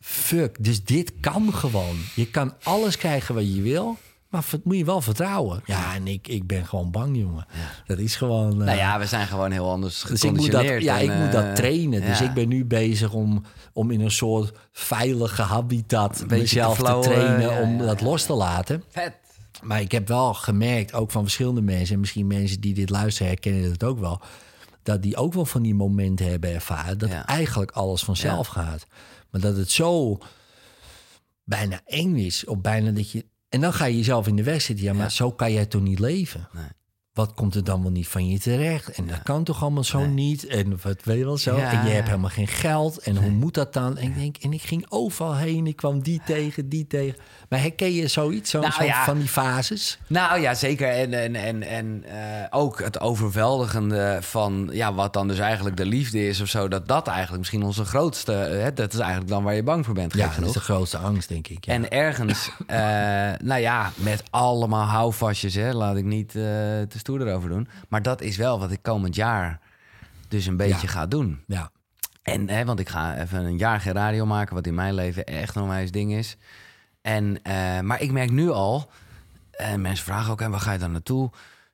[0.00, 1.96] fuck, dus dit kan gewoon.
[2.14, 3.96] Je kan alles krijgen wat je wil.
[4.28, 5.62] Maar moet je wel vertrouwen.
[5.66, 7.46] Ja, en ik, ik ben gewoon bang, jongen.
[7.86, 8.50] Dat is gewoon...
[8.60, 11.14] eh, Nou ja, we zijn gewoon heel anders dus ik moet dat, ja, en, ik
[11.18, 12.00] moet dat eh, trainen.
[12.00, 16.98] Dus ik ben nu bezig om, om in een soort veilige habitat mezelf te te,
[17.02, 18.82] trainen ja, om dat los te laten.
[18.88, 19.12] Vet.
[19.62, 21.94] Maar ik heb wel gemerkt, ook van verschillende mensen...
[21.94, 24.20] en misschien mensen die dit luisteren herkennen het ook wel...
[24.82, 26.98] dat die ook wel van die momenten hebben ervaren...
[26.98, 27.26] dat Ja.
[27.26, 28.86] eigenlijk alles vanzelf gaat.
[29.30, 30.18] Maar dat het zo
[31.44, 33.26] bijna eng is, of bijna dat je...
[33.48, 34.84] En dan ga je jezelf in de weg zitten.
[34.84, 35.08] Ja, maar Ja.
[35.08, 36.48] zo kan jij toch niet leven?
[36.52, 36.64] Nee.
[37.14, 38.88] Wat komt er dan wel niet van je terecht?
[38.88, 40.46] En dat kan toch allemaal zo niet?
[40.46, 41.56] En wat weet je wel zo?
[41.56, 41.70] Ja.
[41.72, 42.98] En je hebt helemaal geen geld.
[42.98, 43.98] En hoe moet dat dan?
[43.98, 45.66] En ik denk, en ik ging overal heen.
[45.66, 47.16] Ik kwam die tegen, die tegen.
[47.48, 48.50] Maar herken je zoiets?
[48.50, 49.98] Zo, Nou zo van die fases?
[50.06, 50.88] Nou ja, zeker.
[50.88, 55.86] En, en, en, en eh, ook het overweldigende van ja, wat dan dus eigenlijk de
[55.86, 56.68] liefde is of zo.
[56.68, 58.32] Dat dat eigenlijk misschien onze grootste...
[58.32, 60.60] eh, Hè, dat is eigenlijk dan waar je bang voor bent, Ja, dat is de
[60.60, 61.66] grootste angst, denk ik.
[61.66, 62.78] En ergens, eh,
[63.42, 67.68] nou ja, met allemaal houvastjes, hè, laat ik niet te stoer erover doen.
[67.88, 69.60] Maar dat is wel wat ik komend jaar
[70.28, 70.92] dus een beetje Ja.
[70.92, 71.42] ga doen.
[71.46, 71.70] ja.
[72.22, 75.24] En, hè, want ik ga even een jaar geen radio maken, wat in mijn leven
[75.24, 76.36] echt een onwijs ding is.
[77.00, 78.90] En, eh, maar ik merk nu al,
[79.50, 81.30] en mensen vragen ook, en waar ga je dan naartoe?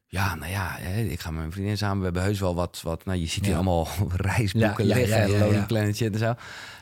[0.06, 1.98] Ja, nou ja, hè, ik ga met mijn vriendin samen.
[1.98, 3.54] We hebben heus wel wat, wat nou, je ziet hier Ja.
[3.56, 5.64] allemaal reisboeken Ja, liggen, en Lonely ja.
[5.64, 6.34] Planet shit en zo.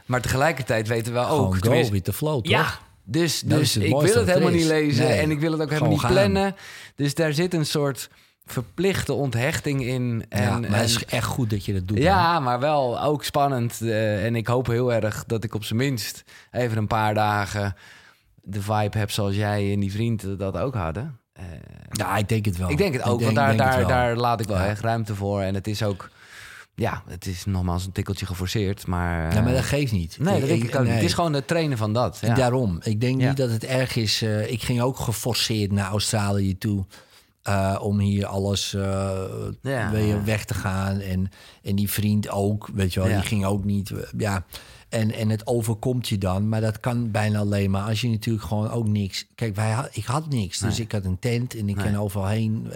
[0.07, 1.29] Maar tegelijkertijd weten we ook...
[1.29, 2.47] Gewoon go tenminste- with the flow, toch?
[2.53, 2.67] ja,
[3.05, 5.91] dus, dus ik wil het helemaal niet lezen Nee, en ik wil het ook helemaal
[5.91, 6.11] niet gaan.
[6.13, 6.55] plannen.
[6.95, 8.11] Dus daar zit een soort
[8.47, 10.25] verplichte onthechting in.
[10.29, 11.99] En, ja, maar en- het is echt goed dat je dat doet.
[11.99, 13.81] ja, maar wel ook spannend.
[13.83, 17.75] eh, en ik hoop heel erg dat ik op zijn minst even een paar dagen
[18.43, 21.19] de vibe heb zoals jij en die vriend dat ook hadden.
[21.33, 21.45] Eh,
[21.91, 22.71] Ja, ik denk het wel.
[22.71, 24.67] ik denk het ook, denk- want daar, daar, daar laat ik wel Ja.
[24.67, 25.41] echt ruimte voor.
[25.41, 26.11] En het is ook,
[26.75, 28.87] ja, het is nogmaals een tikkeltje geforceerd.
[28.87, 30.17] Maar, Ja, maar dat geeft niet.
[30.21, 30.93] nee, dat ik nee.
[30.93, 32.19] Het is gewoon het trainen van dat.
[32.21, 32.35] Ja.
[32.35, 32.79] Daarom.
[32.83, 34.23] Ik denk niet dat het erg is.
[34.23, 36.85] eh, ik ging ook geforceerd naar Australië toe.
[37.47, 39.23] Eh, om hier alles eh,
[39.63, 39.91] Ja.
[39.91, 41.01] weer weg te gaan.
[41.01, 41.29] En,
[41.63, 43.17] en die vriend ook, weet je wel, Ja.
[43.17, 43.93] die ging ook niet.
[44.17, 44.45] Ja.
[44.89, 46.49] En, en het overkomt je dan.
[46.49, 49.27] Maar dat kan bijna alleen maar als je natuurlijk gewoon ook niks...
[49.35, 50.59] Kijk, wij, had- ik had niks.
[50.59, 51.85] Dus ik had een tent en ik Nee.
[51.85, 52.67] kan overal heen.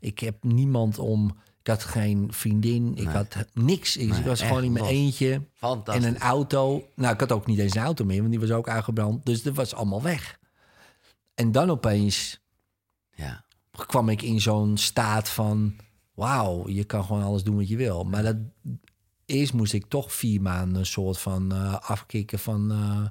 [0.00, 1.36] Ik heb niemand om...
[1.60, 2.90] Ik had geen vriendin.
[2.96, 3.14] Ik Nee.
[3.14, 3.96] had niks.
[3.96, 5.42] Ik was gewoon in mijn eentje.
[5.54, 6.04] Fantastisch.
[6.04, 6.84] En een auto.
[6.96, 9.26] Nou, ik had ook niet eens een auto meer, want die was ook uitgebrand.
[9.26, 10.38] Dus dat was allemaal weg.
[11.34, 12.40] En dan opeens
[13.14, 13.44] Ja.
[13.86, 15.74] Kwam ik in zo'n staat van...
[16.14, 18.04] Wauw, je kan gewoon alles doen wat je wil.
[18.04, 18.36] Maar dat,
[19.26, 23.06] eerst moest ik toch vier maanden een soort van eh, afkicken van eh,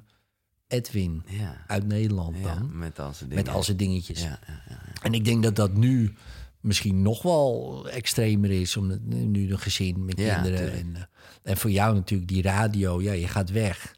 [0.78, 1.64] Edwin Ja.
[1.66, 2.78] uit Nederland ja, dan.
[2.78, 3.44] met al zijn dingen.
[3.44, 4.22] met al zijn dingetjes.
[4.22, 4.80] Ja, ja, ja.
[5.02, 6.14] En ik denk dat dat nu
[6.60, 8.76] misschien nog wel extremer is.
[8.76, 10.72] Omdat nu een gezin met Ja, kinderen.
[10.72, 11.02] En, eh,
[11.42, 13.02] en voor jou natuurlijk die radio.
[13.02, 13.96] Ja, je gaat weg.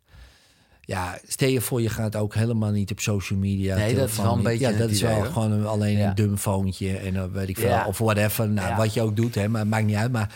[0.86, 3.76] Ja, stel je voor, je gaat ook helemaal niet op social media.
[3.76, 4.46] Nee, dat is wel een niet.
[4.46, 6.08] beetje Ja, dat is wel gewoon een- alleen Ja.
[6.08, 6.96] een dum phoontje.
[6.96, 7.68] En dan weet ik veel.
[7.68, 7.86] Ja.
[7.86, 8.48] Of whatever.
[8.48, 8.76] Nou, Ja.
[8.76, 10.12] Wat je ook doet, hè, maar het maakt niet uit.
[10.12, 10.34] Maar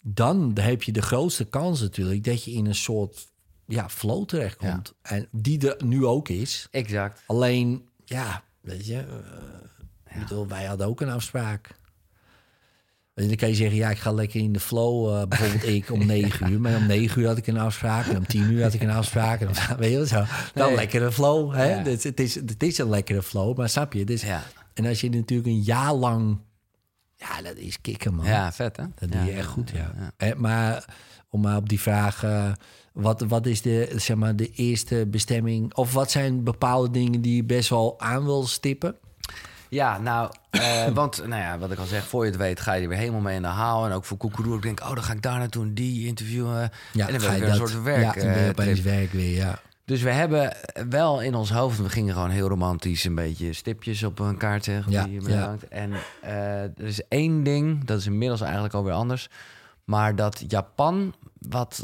[0.00, 2.24] dan heb je de grootste kans natuurlijk...
[2.24, 3.28] dat je in een soort
[3.66, 4.92] ja, flow terechtkomt.
[5.02, 6.68] En die er nu ook is.
[6.70, 7.22] Exact.
[7.26, 8.96] Alleen, ja, weet je,
[10.04, 11.78] eh, bedoel, wij hadden ook een afspraak.
[13.14, 15.14] Je, dan kan je zeggen, ja, ik ga lekker in de flow.
[15.14, 16.60] eh, bijvoorbeeld ik om negen uur.
[16.60, 18.06] Maar om negen uur had ik een afspraak.
[18.06, 19.40] En om tien uur had ik een afspraak.
[19.40, 20.24] En dan, weet je zo.
[20.54, 20.76] Dan Nee.
[20.76, 21.54] lekkere flow.
[21.54, 21.74] Hè?
[21.76, 21.82] Ja.
[21.82, 24.04] Dus het, is, het is een lekkere flow, maar snap je?
[24.04, 24.42] Dus, Ja.
[24.74, 26.38] En als je natuurlijk een jaar lang
[27.16, 28.26] Ja, dat is kicken, man.
[28.26, 28.84] Ja, vet hè?
[28.94, 30.12] Dat doe je echt goed, ja.
[30.36, 30.84] maar
[31.30, 32.22] om maar op die vraag...
[32.24, 32.52] eh,
[32.92, 35.74] wat, wat is de, zeg maar, de eerste bestemming...
[35.74, 38.96] of wat zijn bepaalde dingen die je best wel aan wil stippen?
[39.70, 42.72] Ja, nou, eh, want nou ja, wat ik al zeg, voor je het weet ga
[42.72, 43.86] je er weer helemaal mee in de haal.
[43.86, 46.70] En ook voor Koekeroe, ik denk, oh, dan ga ik daar naartoe en die interviewen.
[46.92, 48.02] Ja, en dan ga je weer een soort werk.
[48.02, 49.58] Ja, dan ben je eh, opeens werk weer, ja.
[49.84, 50.56] Dus we hebben
[50.88, 54.64] wel in ons hoofd, we gingen gewoon heel romantisch een beetje stipjes op een kaart
[54.64, 54.92] zeggen.
[54.92, 55.56] Ja, die ja.
[55.68, 55.92] En
[56.22, 59.28] eh, er is één ding, dat is inmiddels eigenlijk alweer anders.
[59.84, 61.82] Maar dat Japan, wat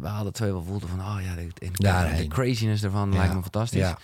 [0.00, 3.94] we hadden twee wel voelden van, oh ja, de, de, craziness ervan lijkt me fantastisch.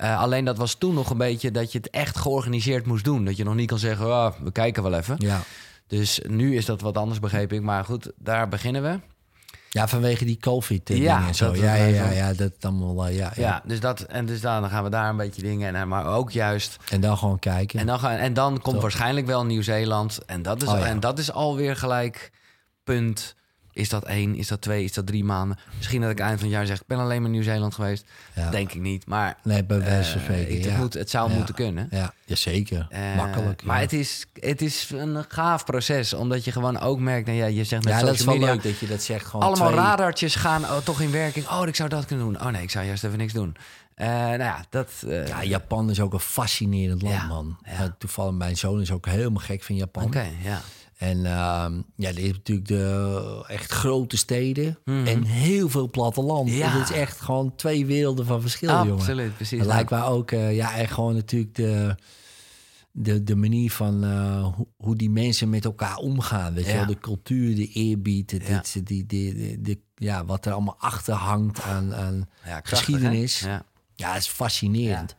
[0.00, 3.24] Eh, alleen dat was toen nog een beetje dat je het echt georganiseerd moest doen.
[3.24, 5.14] Dat je nog niet kan zeggen, ah, we kijken wel even.
[5.18, 5.40] Ja.
[5.86, 7.62] Dus nu is dat wat anders, begreep ik.
[7.62, 9.00] Maar goed, daar beginnen we.
[9.70, 11.54] ja, vanwege die covid eh, Ja, en zo.
[11.54, 13.62] Ja, ja, ja, ja, dat allemaal, eh, ja, Ja, ja.
[13.64, 15.74] dus, dat, en dus dan gaan we daar een beetje dingen.
[15.74, 17.80] En, maar ook juist En dan gewoon kijken.
[17.80, 18.82] En dan, gaan, en dan komt Top.
[18.82, 20.18] waarschijnlijk wel Nieuw-Zeeland.
[20.26, 20.86] En, dat is Oh, ja.
[20.86, 22.32] en dat is alweer gelijk
[22.84, 23.34] punt.
[23.72, 25.58] Is dat één, is dat twee, is dat drie maanden?
[25.76, 26.80] Misschien dat ik eind van het jaar zeg...
[26.80, 28.04] ik ben alleen maar in Nieuw-Zeeland geweest.
[28.34, 28.50] Ja.
[28.50, 29.06] Denk ik niet.
[29.06, 30.76] Maar nee, bij wijze van eh, spreken, het, ja.
[30.76, 31.36] moet, het zou Ja.
[31.36, 31.88] moeten kunnen.
[31.90, 32.86] Ja, jazeker.
[32.90, 33.62] Eh, Makkelijk.
[33.62, 36.12] Maar het, is, het is een gaaf proces.
[36.14, 37.26] Omdat je gewoon ook merkt...
[37.26, 38.52] Nou ja, je zegt met ja, dat is wel media...
[38.52, 39.26] leuk dat je dat zegt.
[39.26, 41.48] Gewoon Allemaal twee- radartjes gaan oh, toch in werking.
[41.48, 42.40] Oh, ik zou dat kunnen doen.
[42.40, 43.56] Oh nee, ik zou juist even niks doen.
[43.94, 44.90] Eh, nou ja, dat...
[45.06, 47.58] Ja, Japan is ook een fascinerend land, Ja, man.
[47.64, 47.72] ja.
[47.72, 50.04] Uh, toevallig, mijn zoon is ook helemaal gek van Japan.
[50.04, 50.60] Oké, ja.
[51.00, 55.06] En ehm ja, er is natuurlijk de echt grote steden Mhm.
[55.06, 56.50] en heel veel platteland.
[56.50, 56.68] Ja.
[56.68, 58.92] Het is echt gewoon twee werelden van verschil, jongen.
[58.92, 59.64] Absoluut, precies.
[59.64, 61.94] Lijkt mij ook, eh, ja, en gewoon natuurlijk de,
[62.92, 66.54] de, de manier van eh, hoe, hoe die mensen met elkaar omgaan.
[66.54, 68.52] Weet je wel, de cultuur, de eerbied, het, Ja.
[68.54, 73.40] het- die, die, die, die- ja, wat er allemaal achter hangt aan, aan krachtig, geschiedenis.
[73.40, 73.48] hè?
[73.50, 73.62] Ja.
[73.94, 75.16] Ja, het is fascinerend.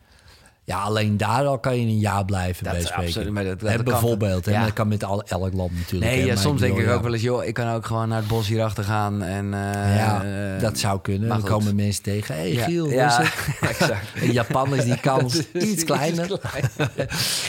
[0.64, 0.78] Ja.
[0.82, 3.74] alleen daar al kan je een jaar blijven Dat bij absoluut, maar dat- dat Hè,
[3.74, 4.52] kan- bijvoorbeeld, ja.
[4.52, 6.10] maar dat kan met al, elk land natuurlijk.
[6.10, 7.00] Nee, hè, ja, maar soms denk ik ook ja.
[7.02, 9.22] wel eens, joh, ik kan ook gewoon naar het bos hierachter gaan.
[9.22, 11.28] En, eh, Ja, eh, dat zou kunnen.
[11.28, 12.34] Dan komen mensen tegen.
[12.34, 13.58] Hé, hey, Giel, hoe ja, is het?
[13.70, 14.06] exact.
[14.22, 16.40] Een Japan is die kans is iets kleiner.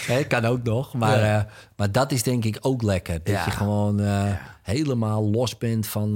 [0.06, 0.94] Hè, kan ook nog.
[0.94, 1.42] Maar, eh,
[1.76, 3.20] maar dat is denk ik ook lekker.
[3.24, 4.02] Dat je gewoon
[4.64, 6.14] helemaal los bent van...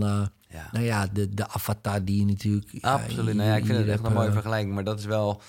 [0.71, 2.71] Nou ja, de, de avatar die je natuurlijk...
[2.81, 3.35] Absoluut.
[3.35, 5.41] Nou ja, ik vind het echt een mooie vergelijking, maar dat is wel.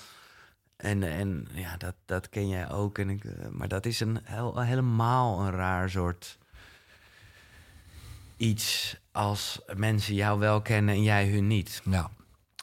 [0.79, 2.97] En, en ja, dat, dat ken jij ook.
[2.97, 6.37] En ik, eh, maar dat is een heel, helemaal een raar soort
[8.37, 11.81] iets als mensen jou wel kennen en jij hun niet.
[11.89, 12.09] Ja.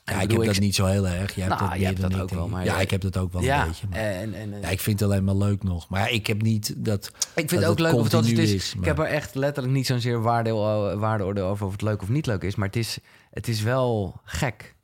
[0.05, 1.35] Ik Ja, ik heb dat ik- niet zo heel erg.
[1.35, 2.55] Jij hebt Nou, dat je meer hebt dan dat ik, ook denk wel, ik.
[2.55, 3.87] maar ja, ik heb dat ook wel ja, een beetje.
[3.91, 5.89] Maar, en, en, en- ja, ik vind het alleen maar leuk nog.
[5.89, 7.07] Maar ja, ik heb niet dat.
[7.07, 8.53] Ik vind dat het ook leuk of het, is.
[8.53, 12.09] is, Ik heb er echt letterlijk niet zozeer waardeoordeel waardeoordeel over of het leuk of
[12.09, 12.55] niet leuk is.
[12.55, 12.99] Maar het is,
[13.31, 14.75] het is wel gek.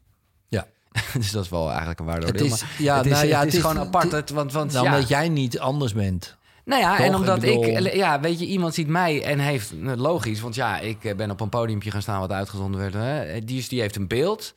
[1.12, 2.45] Dus dat is wel eigenlijk een waardeoordeel.
[2.45, 4.12] Het is- maar ja, het is, nou ja, het het is is- gewoon apart.
[4.12, 4.93] het- want, want, Nou, ja.
[4.95, 6.36] omdat jij niet anders bent.
[6.64, 7.07] Nou ja, Toch?
[7.07, 10.78] en omdat Ik ja, weet je, iemand ziet mij en heeft, nou, logisch, want ja,
[10.78, 12.95] ik eh, ben op een podiumpje gaan staan wat uitgezonden werd.
[12.95, 13.45] Hè?
[13.45, 14.55] Die, is- die heeft een beeld.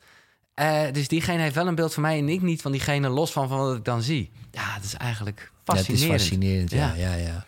[0.54, 3.32] Eh, dus diegene heeft wel een beeld van mij en ik niet van diegene, los
[3.32, 4.30] van, van wat ik dan zie.
[4.50, 6.20] Ja, dat is eigenlijk Ja, het fascinerend.
[6.20, 6.92] is fascinerend, ja.
[6.96, 7.10] ja.
[7.10, 7.44] ja, ja.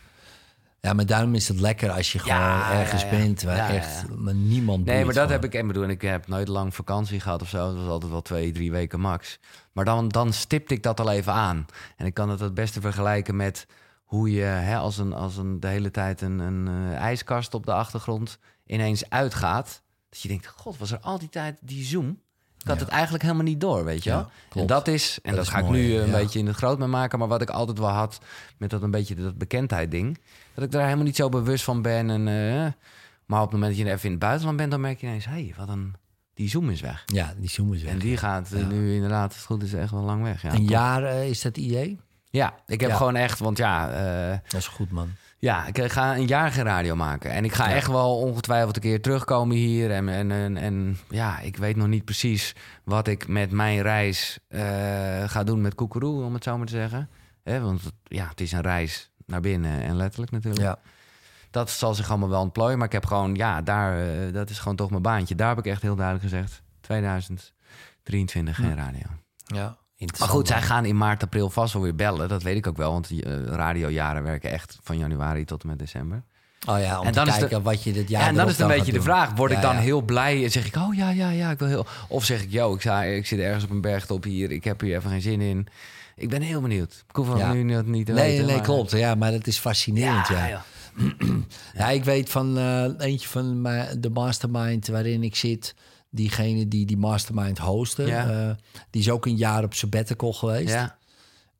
[0.80, 3.16] Maar daarom is het lekker als je gewoon Ja, ergens ja, ja.
[3.16, 4.14] bent waar Ja, ja, echt ja.
[4.16, 7.20] maar niemand Nee, maar dat heb ik, en bedoel, en ik heb nooit lang vakantie
[7.20, 7.58] gehad of zo.
[7.58, 9.38] Dat was altijd wel twee, drie weken max.
[9.72, 11.66] Maar dan, dan stipte ik dat al even aan.
[11.96, 13.66] En ik kan het het beste vergelijken met
[14.04, 17.66] hoe je hè, als, een, als een, de hele tijd een, een eh, ijskast op
[17.66, 19.82] de achtergrond ineens uitgaat.
[20.08, 22.20] Dat je denkt, god, was er al die tijd die zoom?
[22.68, 22.84] Ik had Ja.
[22.84, 24.28] het eigenlijk helemaal niet door, weet je Ja, wel?
[24.62, 26.78] En dat is, en Dat ga mooi, ik nu eh, een beetje in het groot
[26.78, 27.18] mee maken.
[27.18, 28.18] Maar wat ik altijd wel had
[28.56, 30.18] met dat een beetje dat bekendheid ding.
[30.54, 32.10] Dat ik daar helemaal niet zo bewust van ben.
[32.10, 32.72] En, eh,
[33.26, 35.24] maar op het moment dat je even in het buitenland bent, dan merk je ineens,
[35.24, 35.94] hé, hey, wat een,
[36.34, 37.02] die zoom is weg.
[37.06, 37.92] Ja, die zoom is weg.
[37.92, 38.66] En die gaat eh, Ja.
[38.66, 40.42] nu inderdaad, het goed is, echt wel lang weg.
[40.42, 42.00] Ja, een jaar is dat IE?
[42.30, 42.96] Ja, ik heb Ja.
[42.96, 43.86] gewoon echt, want ja,
[44.48, 45.10] Dat is goed, man.
[45.38, 47.30] Ja, ik ga een jaar geen radio maken.
[47.30, 47.74] En ik ga Ja.
[47.74, 49.90] echt wel ongetwijfeld een keer terugkomen hier.
[49.90, 52.54] En, en, en, en ja, ik weet nog niet precies
[52.84, 54.60] wat ik met mijn reis eh,
[55.28, 57.08] ga doen met Koekeroe, om het zo maar te zeggen.
[57.44, 60.62] Want ja, het is een reis naar binnen en letterlijk natuurlijk.
[60.64, 60.78] Ja.
[61.50, 62.78] Dat zal zich allemaal wel ontplooien.
[62.78, 65.34] Maar ik heb gewoon, ja, daar, eh, dat is gewoon toch mijn baantje.
[65.34, 69.06] Daar heb ik echt heel duidelijk gezegd, 2023 geen radio.
[69.46, 69.77] ja.
[70.18, 72.28] Maar goed, zij gaan in maart, april vast wel weer bellen.
[72.28, 75.68] Dat weet ik ook wel, want die eh, radiojaren werken echt van januari tot en
[75.68, 76.22] met december.
[76.68, 78.34] Oh ja, om En te dan is kijken de- wat je dit jaar Ja, en
[78.34, 79.80] dan is het een beetje de vraag: word ik dan ja.
[79.80, 81.86] heel blij en zeg ik, oh ja, ja, ja, ik wil heel.
[82.08, 84.80] Of zeg ik, yo, ik, sta, ik zit ergens op een bergtop hier, ik heb
[84.80, 85.66] hier even geen zin in.
[86.16, 87.04] Ik ben heel benieuwd.
[87.08, 87.52] Ik hoef Ja.
[87.52, 88.46] nu niet, niet te Nee, weten.
[88.46, 88.90] nee, maar- klopt.
[88.90, 90.46] Ja, maar dat is fascinerend, ja.
[90.46, 90.62] ja.
[91.74, 93.62] Ja, ik weet van eh, eentje van
[93.98, 95.74] de mastermind waarin ik zit.
[96.10, 98.02] Diegene die die mastermind hostte.
[98.06, 98.48] Ja.
[98.48, 98.54] eh,
[98.90, 100.72] die is ook een jaar op sabbatical geweest.
[100.72, 100.96] Ja.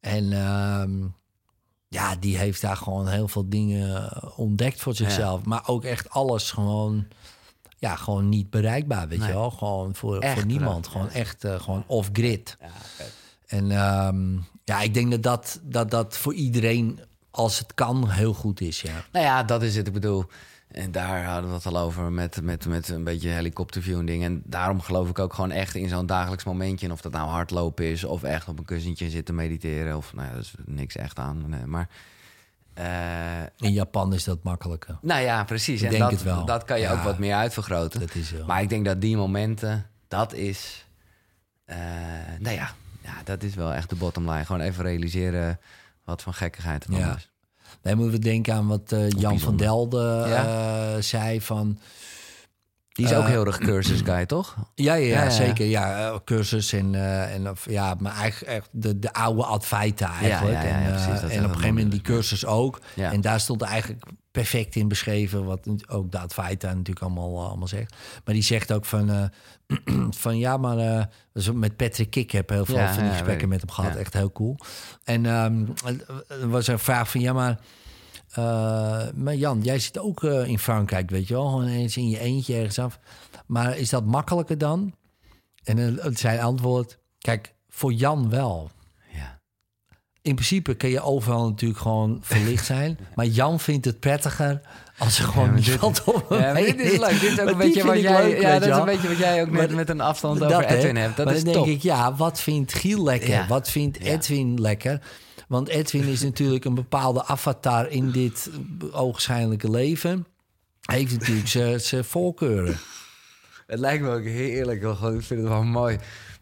[0.01, 0.93] En ehm,
[1.89, 5.45] ja, die heeft daar gewoon heel veel dingen ontdekt voor zichzelf.
[5.45, 7.07] Maar ook echt alles gewoon,
[7.79, 9.29] ja, gewoon niet bereikbaar, weet Nee.
[9.29, 9.51] je wel.
[9.51, 10.87] Gewoon voor, Echt voor niemand.
[10.89, 12.57] Gewoon echt eh, gewoon off-grid.
[13.47, 14.33] En ehm,
[14.65, 17.01] ja, ik denk dat dat, dat dat voor iedereen,
[17.31, 19.05] als het kan, heel goed is, ja.
[19.13, 19.87] Nou ja, dat is het.
[19.87, 20.25] Ik bedoel,
[20.69, 24.33] en daar hadden we het al over met, met, met een beetje helikopterview en dingen.
[24.33, 26.87] En daarom geloof ik ook gewoon echt in zo'n dagelijks momentje.
[26.87, 29.97] En of dat nou hardlopen is of echt op een kussentje zitten mediteren.
[29.97, 31.45] Of nou ja, er is niks echt aan.
[31.49, 31.89] Nee, maar
[32.75, 34.99] eh, In Japan is dat makkelijker.
[35.03, 35.79] nou ja, precies.
[35.81, 36.45] Ik en denk dat, het wel.
[36.45, 36.93] dat kan je Ja.
[36.93, 38.01] ook wat meer uitvergroten.
[38.01, 38.33] Dat is.
[38.47, 40.87] Maar ik denk dat die momenten, dat is...
[41.65, 41.77] eh,
[42.39, 42.71] nou ja,
[43.03, 44.45] ja, dat is wel echt de bottom line.
[44.45, 45.61] Gewoon even realiseren
[46.05, 47.17] wat voor gekkigheid het Ja.
[47.17, 47.31] is.
[47.83, 49.57] Dan moeten we denken aan wat eh, Jan van.
[49.57, 50.45] Delden Ja.
[50.97, 51.79] eh, zei van...
[52.99, 54.57] Die is ook Eh, heel erg cursus guy, toch?
[54.75, 55.67] Ja, ja, zeker.
[55.67, 60.13] Ja, eh, cursus en, eh, en of, ja, maar eigenlijk echt de, de oude Advaita
[60.21, 60.63] eigenlijk.
[60.63, 61.09] en, precies.
[61.09, 62.81] En op een gegeven moment die cursus ook.
[62.95, 63.13] Ja.
[63.13, 67.95] En daar stond eigenlijk perfect in beschreven wat ook de Advaita natuurlijk allemaal, allemaal zegt.
[68.25, 69.31] Maar die zegt ook van,
[70.11, 73.71] van ja, maar dus met Patrick Kik heb heel veel van die gesprekken met hem
[73.71, 73.95] gehad.
[73.95, 74.57] Echt heel cool.
[75.05, 77.59] En er was een vraag van ja, maar
[78.33, 81.47] eh, maar Jan, jij zit ook eh, in Frankrijk, weet je wel?
[81.49, 82.99] Gewoon eens in je eentje ergens af.
[83.47, 84.95] Maar is dat makkelijker dan?
[85.65, 88.71] En eh, zijn antwoord, kijk, voor Jan wel.
[89.13, 89.41] Ja.
[90.23, 92.99] In principe kun je overal natuurlijk gewoon verlicht zijn.
[93.15, 94.61] Maar Jan vindt het prettiger
[94.99, 97.21] als er gewoon dit- niemand om hem Ja, maar dit is leuk.
[97.21, 98.23] Dit is ook Maar een beetje wat jij...
[98.31, 100.65] leuk, ja, dat is een beetje wat jij ook met, met een afstand Dat, over.
[100.67, 101.17] Edwin hebt.
[101.17, 101.65] Dat maar is dan top.
[101.65, 103.29] denk ik, ja, wat vindt Giel lekker?
[103.29, 103.47] Ja.
[103.47, 104.05] Wat vindt Ja.
[104.13, 105.01] Edwin lekker?
[105.49, 108.51] Want Edwin is natuurlijk een bepaalde avatar in dit
[108.93, 110.27] ogenschijnlijke leven.
[110.81, 111.49] Hij heeft natuurlijk
[111.83, 112.77] zijn- voorkeuren.
[113.67, 114.81] Het lijkt me ook heerlijk.
[114.83, 115.99] Gewoon, Ik vind het wel mooi.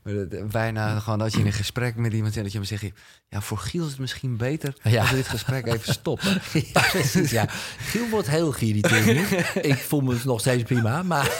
[0.07, 2.43] Het- Bijna gewoon als je in een gesprek met iemand zit...
[2.43, 2.85] dat je hem zegt...
[3.29, 5.01] Ja, voor Giel is het misschien beter Ja.
[5.01, 6.41] als we dit gesprek even stoppen.
[6.73, 7.45] Ja, precies, ja.
[7.79, 9.21] Giel wordt heel geïrriteerd nu.
[9.71, 11.31] Ik voel me nog steeds prima, maar...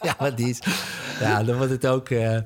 [0.00, 0.58] ja, maar die is...
[1.20, 2.08] Ja, dan wordt het ook...
[2.08, 2.36] eh,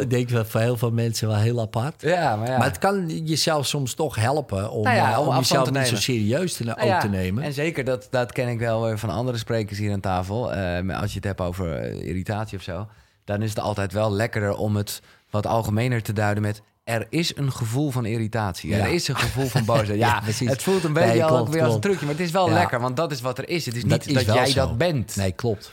[0.00, 2.02] ik denk dat voor heel veel mensen wel heel apart.
[2.02, 2.58] Ja, maar ja.
[2.58, 5.96] Maar het kan jezelf soms toch helpen om, Nou ja, eh, om jezelf niet zo
[5.96, 7.42] serieus te, Nou ook te nemen.
[7.44, 10.52] En zeker, dat, dat ken ik wel van andere sprekers hier aan tafel.
[10.52, 12.88] Eh, maar als je het hebt over eh, irritatie of zo...
[13.24, 16.62] dan is het altijd wel lekkerder om het wat algemener te duiden met...
[16.84, 18.70] er is een gevoel van irritatie.
[18.70, 18.76] Ja.
[18.78, 19.98] Er is een gevoel van boosheid.
[19.98, 20.48] Ja, Ja, precies.
[20.48, 22.04] het voelt een beetje Nee, al klopt, weer als een trucje.
[22.06, 22.54] Maar het is wel Ja.
[22.54, 23.66] lekker, want dat is wat er is.
[23.66, 24.54] Het is Dat niet is dat, jij zo.
[24.66, 25.16] dat bent.
[25.16, 25.72] Nee, klopt.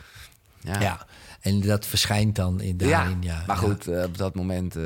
[0.60, 0.80] Ja.
[0.82, 1.06] Ja.
[1.41, 3.18] En dat verschijnt dan in daarin.
[3.22, 3.44] Ja.
[3.48, 4.84] maar goed, eh, op dat moment eh,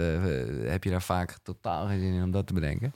[0.66, 2.94] heb je daar vaak totaal geen zin in om dat te bedenken.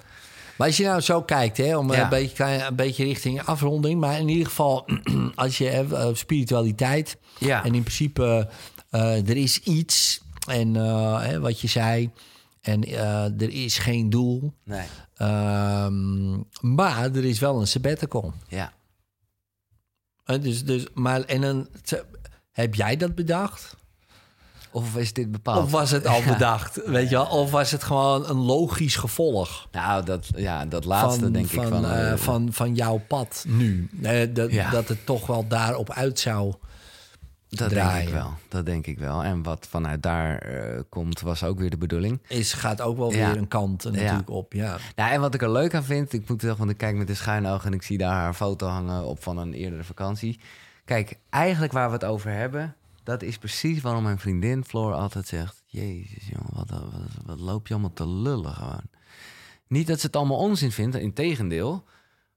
[0.57, 2.03] Maar als je nou zo kijkt, hè, om Ja.
[2.03, 3.99] een, beetje, een beetje richting afronding.
[3.99, 4.85] Maar in ieder geval,
[5.35, 7.17] als je hebt eh, spiritualiteit.
[7.37, 7.63] Ja.
[7.63, 8.53] En in principe, eh,
[9.03, 10.21] er is iets.
[10.47, 12.11] En eh, hè, wat je zei.
[12.61, 14.53] En eh, er is geen doel.
[14.63, 14.85] Nee.
[15.15, 18.33] Ehm, maar er is wel een sabbatical.
[18.47, 18.73] Ja.
[20.25, 21.67] Eh, dus, dus, maar, en dan,
[22.51, 23.75] heb jij dat bedacht?
[24.71, 25.63] Of is dit bepaald?
[25.65, 26.81] Of was het al bedacht?
[26.85, 27.25] Weet je wel?
[27.25, 29.67] Of was het gewoon een logisch gevolg?
[29.71, 31.85] Nou, dat, ja, dat laatste van, denk van, ik van...
[31.85, 33.89] eh, eh, van, van jouw pad nu.
[34.01, 34.69] Eh, dat, Ja.
[34.69, 36.53] dat het toch wel daarop uit zou.
[37.49, 37.95] Dat draaien.
[37.95, 38.33] denk ik wel.
[38.47, 39.23] Dat denk ik wel.
[39.23, 42.21] En wat vanuit daar eh, komt, was ook weer de bedoeling.
[42.27, 43.27] Is, gaat ook wel Ja.
[43.31, 44.53] weer een kant eh, natuurlijk op.
[44.53, 44.77] Ja.
[44.95, 47.07] Nou, en wat ik er leuk aan vind, ik moet zeggen, want ik kijk met
[47.07, 50.39] de schuine ogen en ik zie daar haar foto hangen op van een eerdere vakantie.
[50.85, 55.27] Kijk, eigenlijk waar we het over hebben, dat is precies waarom mijn vriendin Floor altijd
[55.27, 56.91] zegt: Jezus, jongen, wat, wat,
[57.25, 58.81] wat loop je allemaal te lullen gewoon.
[59.67, 61.83] Niet dat ze het allemaal onzin vindt, in tegendeel.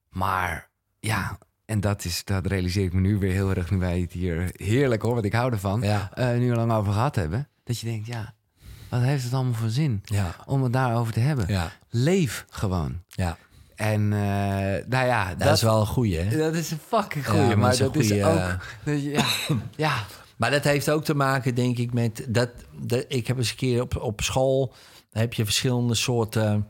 [0.08, 0.68] Maar
[1.00, 1.38] ja,
[1.68, 4.50] en dat, is, dat realiseer ik me nu weer heel erg nu wij het hier
[4.56, 6.10] heerlijk hoor, want ik hou ervan, Ja.
[6.14, 7.48] eh, nu lang over gehad hebben.
[7.64, 8.34] Dat je denkt, ja,
[8.88, 10.34] wat heeft het allemaal voor zin Ja.
[10.46, 11.44] om het daarover te hebben?
[11.48, 11.72] Ja.
[11.90, 13.02] Leef gewoon.
[13.08, 13.36] ja.
[13.74, 14.18] En eh,
[14.88, 16.36] nou ja, Dat, is wel een goeie, hè?
[16.38, 17.46] dat is een fucking goeie.
[17.46, 18.58] maar maar dat is dat ook...
[18.84, 19.24] dat ja,
[19.86, 19.94] ja,
[20.36, 22.50] Maar dat heeft ook te maken, denk ik, met dat.
[22.80, 24.74] dat ik heb eens een keer op, op school.
[25.12, 26.66] heb je verschillende soorten.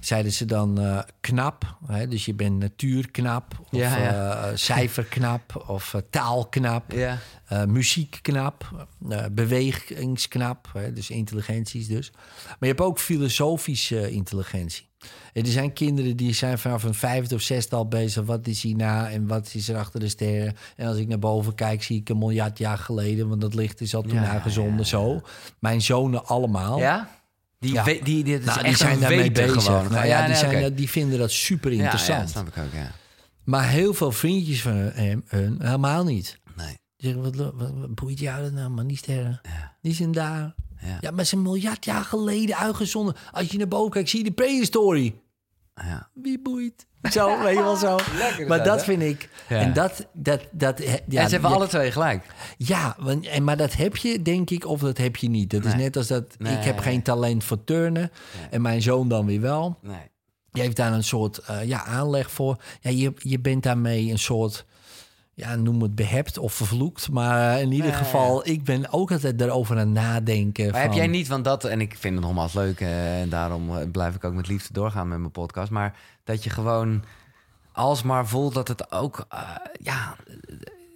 [0.00, 1.76] Zeiden ze dan eh, knap.
[1.86, 2.08] Hè?
[2.08, 3.58] Dus je bent natuurknap.
[3.60, 4.34] Of Ja, ja.
[4.34, 5.62] eh, cijferknap.
[5.66, 6.92] Of eh, taalknap.
[6.92, 7.18] ja.
[7.66, 8.86] muziekknap.
[9.32, 10.70] bewegingsknap.
[10.72, 10.92] Hè?
[10.92, 12.10] Dus intelligenties dus.
[12.44, 14.86] Maar je hebt ook filosofische intelligentie.
[15.32, 18.24] En er zijn kinderen die zijn vanaf een vijfde of zesde al bezig.
[18.24, 20.56] Wat is hierna en wat is er achter de sterren?
[20.76, 23.28] En als ik naar boven kijk, zie ik een miljard jaar geleden.
[23.28, 24.86] Want dat licht is al toen ja, aangezonden.
[24.86, 25.20] Zo.
[25.58, 26.78] Mijn zonen allemaal.
[26.78, 27.08] ja?
[27.58, 27.84] Die, Ja.
[27.84, 29.62] we- die, die, Nou, die echt zijn daarmee bezig.
[29.64, 29.90] Gewoon.
[29.92, 30.60] Nou ja, die, nee, zijn, oké.
[30.60, 32.20] dat- die vinden dat super interessant.
[32.22, 32.90] Ja, snap ik ook, ja.
[33.44, 36.38] maar heel veel vriendjes van hem, hun helemaal niet.
[36.56, 39.40] Nee, Die zeggen, wat, lo- wat, wat boeit jou dat nou, maar die sterren.
[39.82, 40.54] Die zijn daar.
[40.80, 40.98] ja.
[41.00, 43.14] Ja, maar ze zijn een miljard jaar geleden uitgezonden.
[43.32, 45.20] Als je naar boven kijkt, zie je de prehistorie.
[45.74, 46.10] ja.
[46.14, 46.86] Wie boeit?
[47.12, 47.96] Zo, weet je wel zo.
[48.18, 48.84] Lekker maar dat, dat hè?
[48.84, 49.28] vind ik...
[49.48, 49.56] Ja.
[49.58, 50.06] En dat...
[50.12, 52.24] dat, dat ja, en ze hebben je- alle twee gelijk.
[52.56, 55.50] Ja, want, en, maar dat heb je denk ik of dat heb je niet.
[55.50, 56.84] Dat is net als dat ik heb Nee.
[56.84, 58.10] geen talent voor turnen
[58.50, 59.78] en mijn zoon dan weer wel.
[59.82, 59.96] Nee.
[60.52, 62.56] Je heeft daar een soort eh, ja, aanleg voor.
[62.80, 64.64] Ja, je, je bent daarmee een soort,
[65.38, 67.10] ja, noem het behept of vervloekt.
[67.10, 70.64] Maar in ieder geval, ik ben ook altijd erover aan het nadenken.
[70.64, 73.28] Maar van, heb jij niet, want dat, en ik vind het nogmaals leuk eh, en
[73.28, 75.70] daarom eh, blijf ik ook met liefde doorgaan met mijn podcast.
[75.70, 75.94] Maar
[76.24, 77.04] dat je gewoon
[77.72, 79.40] alsmaar voelt dat het ook, eh,
[79.80, 80.16] ja,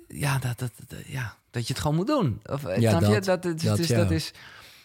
[0.08, 2.40] ja, dat, dat, dat- ja, dat je het gewoon moet doen.
[2.44, 3.06] Of, Ja, snap je?
[3.20, 3.96] dat- Dat, dat, dus ja.
[3.96, 4.32] dat is.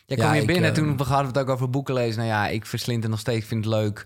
[0.05, 2.17] Ja, kwam hier ik, binnen, eh, toen we hadden we het ook over boeken lezen.
[2.17, 4.05] Nou ja, ik verslind het nog steeds, vind het leuk.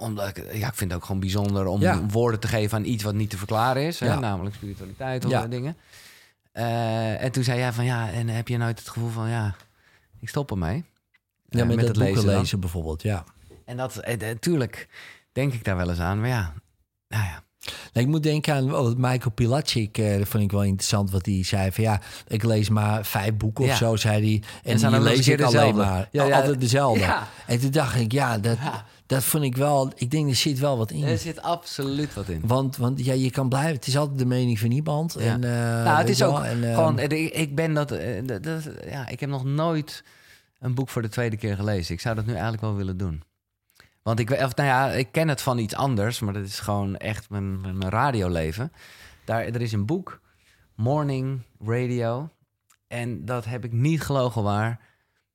[0.00, 2.06] Omdat ik, ja, ik vind het ook gewoon bijzonder om Ja.
[2.06, 4.00] woorden te geven aan iets wat niet te verklaren is.
[4.00, 4.18] Hè?
[4.18, 5.46] Namelijk spiritualiteit of Ja.
[5.46, 5.76] dingen.
[6.52, 9.54] Eh, en toen zei jij van ja, en heb je nooit het gevoel van ja,
[10.20, 10.84] ik stop ermee.
[11.48, 13.24] ja, Eh, met, het lezen lezen, bijvoorbeeld, ja.
[13.64, 14.68] En dat, eh, eh,
[15.32, 16.20] denk ik daar wel eens aan.
[16.20, 16.52] Maar ja,
[17.08, 17.42] nou ja.
[17.92, 19.94] Ik moet denken aan oh, Michael Pilacic.
[20.18, 21.72] dat vond ik wel interessant wat hij zei.
[21.72, 23.70] Van ja, ik lees maar vijf boeken Ja.
[23.70, 24.48] of zo, zei hij.
[24.72, 25.82] En, die dan lees ik alleen dezelfde.
[25.82, 26.08] maar.
[26.12, 26.36] Ja, ja.
[26.36, 27.16] Altijd dezelfde.
[27.46, 28.84] En toen dacht ik, ja, dat, Ja.
[29.08, 29.92] Dat vond ik wel...
[29.94, 31.04] Ik denk, er zit wel wat in.
[31.04, 32.40] Er zit absoluut wat in.
[32.44, 33.74] Want, want ja, je kan blijven.
[33.74, 35.16] Het is altijd de mening van niemand.
[35.18, 35.32] Ja.
[35.32, 35.50] En, eh,
[35.84, 39.08] nou, het is ook wel, en, eh, gewoon, ik, ben dat, eh, dat, dat- ja,
[39.08, 40.04] ik heb nog nooit
[40.58, 41.94] een boek voor de tweede keer gelezen.
[41.94, 43.22] Ik zou dat nu eigenlijk wel willen doen.
[44.02, 46.96] Want ik, of, nou ja, ik ken het van iets anders, maar dat is gewoon
[46.96, 48.72] echt mijn, mijn, mijn radioleven.
[49.24, 50.20] Daar, er is een boek,
[50.74, 52.28] Morning Radio.
[52.86, 54.80] En dat heb ik niet gelogen waar.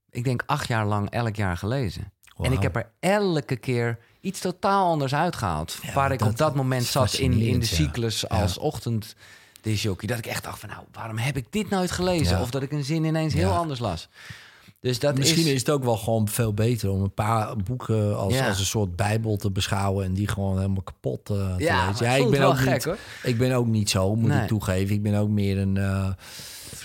[0.10, 2.12] Ik denk acht jaar lang elk jaar gelezen.
[2.42, 5.78] En ik heb er elke keer iets totaal anders uitgehaald.
[5.82, 7.76] Ja, waar ik dat op dat moment zat in, in de ja.
[7.76, 8.62] cyclus als Ja.
[8.62, 10.08] ochtenddisjockey.
[10.08, 12.36] Dat ik echt dacht van nou, waarom heb ik dit nooit gelezen?
[12.38, 12.42] Ja.
[12.42, 13.56] Of dat ik een zin ineens heel Ja.
[13.58, 14.10] anders las.
[14.80, 15.52] Dus dat Misschien is...
[15.52, 15.60] is...
[15.60, 18.48] het ook wel gewoon veel beter om een paar boeken als, Ja.
[18.48, 22.08] als een soort bijbel te beschouwen en die gewoon helemaal kapot eh, te Ja, lezen.
[22.10, 22.98] het voelt wel ook gek, niet, hoor.
[23.24, 24.42] Ik ben ook niet zo, moet Nee.
[24.42, 24.96] ik toegeven.
[24.96, 26.10] Ik ben ook meer een eh,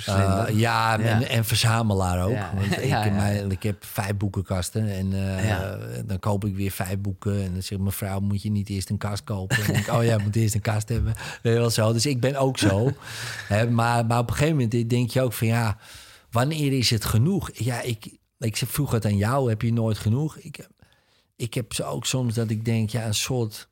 [0.03, 0.45] Verslinder.
[0.47, 0.99] eh, ja, Ja.
[0.99, 2.33] En, en verzamelaar ook.
[2.33, 2.53] Ja.
[2.55, 5.79] Want ik, mijn- ik heb vijf boekenkasten en eh, Ja.
[6.07, 7.43] dan koop ik weer vijf boeken.
[7.45, 9.57] En dan zegt mevrouw, moet je niet eerst een kast kopen?
[9.57, 11.15] En denk ik, oh ja, moet eerst een kast hebben.
[11.43, 11.93] Weet wel zo.
[11.93, 12.91] Dus ik ben ook zo.
[13.71, 15.77] Maar, maar op een gegeven moment denk je ook van ja,
[16.31, 17.51] wanneer is het genoeg?
[17.55, 20.37] Ja, ik, ik vroeg het aan jou, heb je nooit genoeg?
[20.37, 20.67] Ik,
[21.37, 23.69] ik heb zo ook soms dat ik denk, ja, een soort...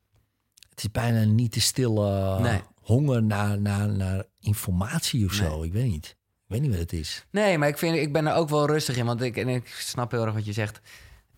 [0.71, 2.61] Het is bijna niet te stille Nee.
[2.81, 5.63] honger naar, naar, naar informatie of zo.
[5.63, 6.07] Ik weet niet.
[6.49, 7.27] Ik weet niet wat het is.
[7.31, 9.07] Nee, maar ik, vind, ik ben er ook wel rustig in.
[9.07, 10.81] Want ik, en ik snap heel erg wat je zegt.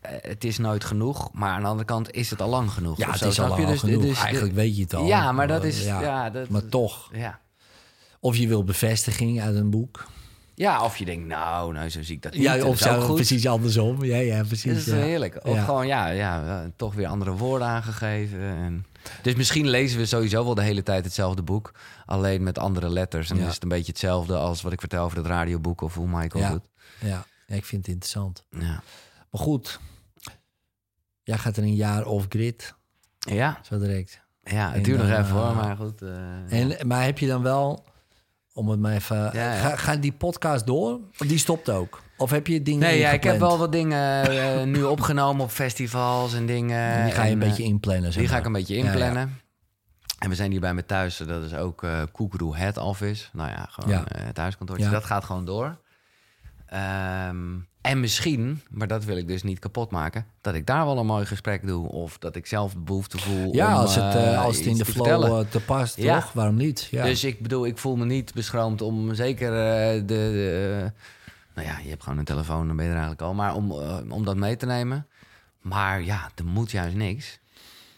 [0.01, 1.33] Eh, het is nooit genoeg.
[1.33, 2.99] Maar aan de andere kant is het al lang genoeg.
[2.99, 4.03] Ja, het is al lang Dus- genoeg.
[4.03, 5.07] dus- Eigenlijk weet je het al.
[5.07, 5.85] Ja, maar dat is...
[5.85, 7.11] Ja, Ja, dat, Maar toch.
[7.15, 7.41] ja.
[8.21, 10.07] Of je wil bevestiging uit een boek.
[10.59, 12.43] Ja, of je denkt, nou, nou, zo zie ik dat niet.
[12.43, 14.05] Ja, of zo, precies andersom.
[14.05, 14.73] Ja, ja, precies.
[14.73, 15.07] Dat is ja.
[15.07, 15.41] heerlijk.
[15.47, 15.65] Of Ja.
[15.65, 18.41] gewoon, ja, ja, toch weer andere woorden aangegeven.
[18.41, 18.87] En...
[19.23, 21.73] Dus misschien lezen we sowieso wel de hele tijd hetzelfde boek.
[22.07, 23.29] Alleen met andere letters.
[23.31, 23.41] En Ja.
[23.41, 26.09] dan is het een beetje hetzelfde als wat ik vertel over het radioboek of hoe
[26.09, 26.51] Michael Ja.
[26.51, 26.69] doet.
[27.01, 27.25] Ja.
[27.47, 28.45] ja, ik vind het interessant.
[28.51, 28.83] Ja.
[29.31, 29.81] Maar goed,
[31.23, 32.75] jij gaat er een jaar off-grid,
[33.19, 34.21] Ja, zo direct.
[34.43, 36.03] ja het duurt nog even hoor, eh, maar goed.
[36.03, 37.85] eh, En, maar heb je dan wel,
[38.59, 39.17] om het maar even...
[39.17, 39.55] Ja, ja.
[39.55, 41.01] Ga, gaat die podcast door?
[41.19, 42.03] Of die stopt ook?
[42.17, 45.51] Of heb je dingen Nee, ja, ik heb wel wat dingen eh, nu opgenomen op
[45.51, 46.79] festivals en dingen.
[46.93, 48.77] En die ga je een En, eh, beetje inplannen, zeg Die ga ik een beetje
[48.77, 49.41] inplannen.
[50.19, 51.17] En we zijn hier bij me thuis.
[51.17, 53.27] Dat is ook eh Koekeroe Head Office.
[53.33, 54.05] Nou ja, gewoon Ja.
[54.07, 54.23] eh.
[54.79, 54.91] Ja.
[54.91, 55.79] Dat gaat gewoon door.
[56.69, 57.37] Ehm,
[57.81, 60.27] en misschien, maar dat wil ik dus niet kapot maken...
[60.41, 61.89] dat ik daar wel een mooi gesprek doe.
[61.89, 64.67] Of dat ik zelf de behoefte voel Ja, om als het, eh, eh, als het
[64.67, 65.45] in de te flow vertellen.
[65.45, 66.21] eh, te past, Ja.
[66.21, 66.33] toch?
[66.33, 66.89] Waarom niet?
[66.91, 67.05] Ja.
[67.05, 70.03] Dus ik bedoel, ik voel me niet beschroomd om zeker de...
[70.07, 70.93] de-
[71.55, 73.35] nou ja, je hebt gewoon een telefoon, dan ben je er eigenlijk al.
[73.35, 73.73] Maar om,
[74.11, 75.07] om dat mee te nemen.
[75.61, 77.39] Maar ja, er moet juist niks.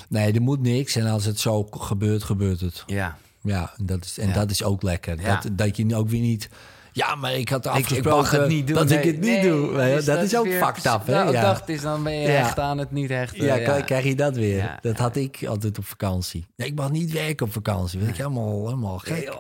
[0.09, 0.97] Nee, er moet niks.
[0.97, 2.83] En als het zo gebeurt, gebeurt het.
[2.87, 4.35] Ja, Ja, en dat is, en Ja.
[4.35, 5.21] dat is ook lekker.
[5.21, 5.41] Ja.
[5.41, 6.49] Dat, dat je ook weer niet...
[6.93, 8.77] Ja, maar ik had ik, afgesproken ik het niet doen.
[8.77, 9.83] dat nee, ik het niet nee, doe.
[9.83, 11.13] Je, dus dat, is ook weer- fucked up, hè?
[11.15, 11.41] Nou, ja.
[11.41, 12.35] dacht is, dan ben je Ja.
[12.43, 13.45] hecht aan het niet hechten.
[13.45, 14.57] Ja, krijg- krijg je dat weer.
[14.57, 14.79] Ja.
[14.81, 16.47] Dat had ik altijd op vakantie.
[16.57, 17.99] Nee, ik mag niet werken op vakantie.
[17.99, 19.33] Weet ik helemaal, helemaal gek.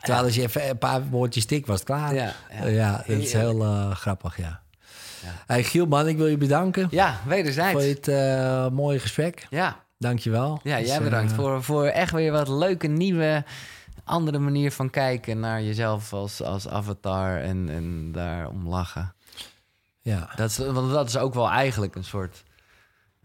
[0.00, 2.14] Terwijl als je even een paar woordjes stik was, het klaar.
[2.14, 2.66] Ja, ja.
[2.66, 3.04] ja.
[3.06, 4.62] dat is heel eh, grappig, ja.
[5.46, 7.72] Hey, Giel, man, ik wil je bedanken Ja, wederzijds.
[7.72, 9.46] voor dit eh, mooie gesprek.
[9.50, 10.60] Ja, Dankjewel.
[10.62, 13.44] ja Dus, jij eh, bedankt voor, voor echt weer wat leuke, nieuwe,
[14.04, 19.14] andere manier van kijken naar jezelf als, als avatar en, en daarom lachen.
[20.00, 20.30] ja.
[20.36, 22.44] Dat is, want dat is ook wel eigenlijk een soort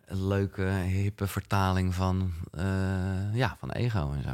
[0.05, 4.29] leuke, hippe vertaling van, eh, ja, van ego en zo.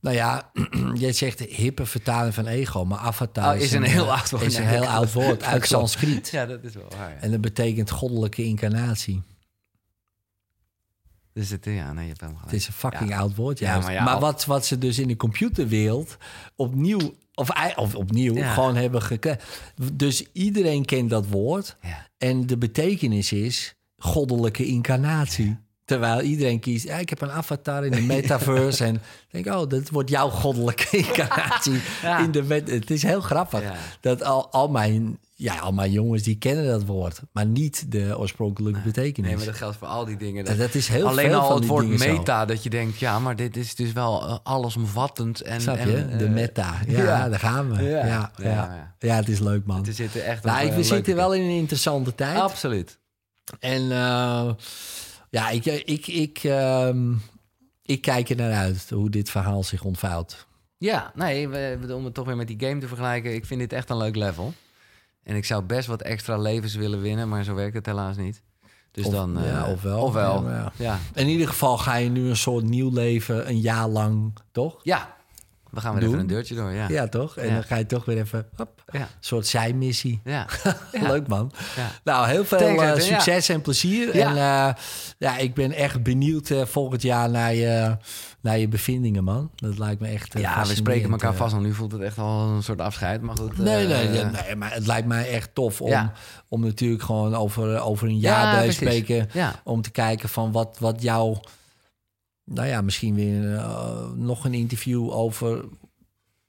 [0.00, 0.50] Nou ja,
[0.94, 4.42] jij zegt hippe vertaling van ego, maar avatar Oh, is een heel eh, oud woord.
[4.42, 5.66] Is een heel oud woord uit.
[5.76, 6.28] Sanskriet.
[6.28, 7.10] Ja, dat is wel waar.
[7.10, 7.16] ja.
[7.20, 9.22] En dat betekent goddelijke incarnatie.
[11.34, 12.52] Dus het, ja, nee, je hebt helemaal Het gelijk.
[12.52, 13.18] is een fucking Ja.
[13.18, 13.86] oud woord, juist.
[13.86, 16.16] maar maar ja, al- wat, wat ze dus in de computerwereld
[16.56, 19.40] opnieuw, of, opnieuw, gewoon hebben gekregen.
[19.92, 21.76] Dus iedereen kent dat woord.
[22.18, 25.56] En de betekenis is goddelijke incarnatie.
[25.84, 28.84] Terwijl iedereen kiest, ja, ik heb een avatar in de metaverse.
[28.84, 31.80] en denk, oh, dat wordt jouw goddelijke incarnatie.
[32.02, 32.18] Ja.
[32.18, 33.74] In de het is heel grappig Ja.
[34.00, 38.18] dat al, al, mijn, ja, al mijn jongens die kennen dat woord, maar niet de
[38.18, 39.28] oorspronkelijke betekenis.
[39.28, 40.46] Nee, maar dat geldt voor al die dingen.
[40.46, 42.12] En dat is heel Alleen veel al van het die woord zo.
[42.12, 45.40] meta, dat je denkt, ja, maar dit is dus wel eh, allesomvattend.
[45.40, 46.16] En, Snap en, je?
[46.16, 46.74] De eh, meta.
[46.86, 47.28] Ja, ja.
[47.28, 47.82] daar gaan we.
[47.82, 48.94] Ja, Ja.
[48.98, 49.84] ja, het is leuk, man.
[49.84, 52.38] We zitten echt Nou, ik, eh, we zitten wel in een interessante tijd.
[52.38, 52.98] Absoluut.
[53.60, 54.50] En eh,
[55.30, 57.12] ja, ik, ik, ik, ehm,
[57.82, 60.46] ik kijk er naar uit hoe dit verhaal zich ontvouwt.
[60.78, 63.34] Ja, nee, we- om het toch weer met die game te vergelijken.
[63.34, 64.52] Ik vind dit echt een leuk level.
[65.24, 68.42] En ik zou best wat extra levens willen winnen, maar zo werkt het helaas niet.
[68.90, 69.38] Dus Of- dan...
[69.38, 70.00] eh, ja, ofwel.
[70.02, 70.72] Ofwel, Ja, ja.
[70.76, 70.98] ja.
[71.14, 74.80] In ieder geval ga je nu een soort nieuw leven, een jaar lang, toch?
[74.82, 75.14] Ja,
[75.70, 76.08] we gaan weer Doen.
[76.10, 76.88] even een deurtje door, ja.
[76.88, 77.36] Ja, toch?
[77.36, 77.54] En Ja.
[77.54, 80.20] dan ga je toch weer even, hop, Ja, een soort zijmissie.
[80.24, 80.46] ja.
[80.92, 81.06] Ja.
[81.06, 81.52] Leuk man.
[81.76, 81.90] Ja.
[82.04, 84.16] Nou, heel veel eh, succes en plezier.
[84.16, 84.28] Ja.
[84.30, 84.74] En eh,
[85.18, 87.96] ja, ik ben echt benieuwd eh, volgend jaar naar je,
[88.42, 89.50] naar je bevindingen, man.
[89.56, 90.34] Dat lijkt me echt.
[90.34, 91.36] eh, Ja, we spreken elkaar eh.
[91.38, 91.56] vast.
[91.58, 93.58] Nu voelt het echt al een soort afscheid, maar goed.
[93.58, 96.12] Nee, nee, nee, eh, nee, maar het lijkt mij echt tof om, Ja.
[96.48, 99.02] om natuurlijk gewoon over, over een jaar Ja, bij te precies.
[99.04, 99.28] spreken.
[99.32, 101.40] Ja, Om te kijken van wat, wat jouw...
[102.44, 103.64] Nou ja, misschien weer
[104.16, 105.64] nog een interview over...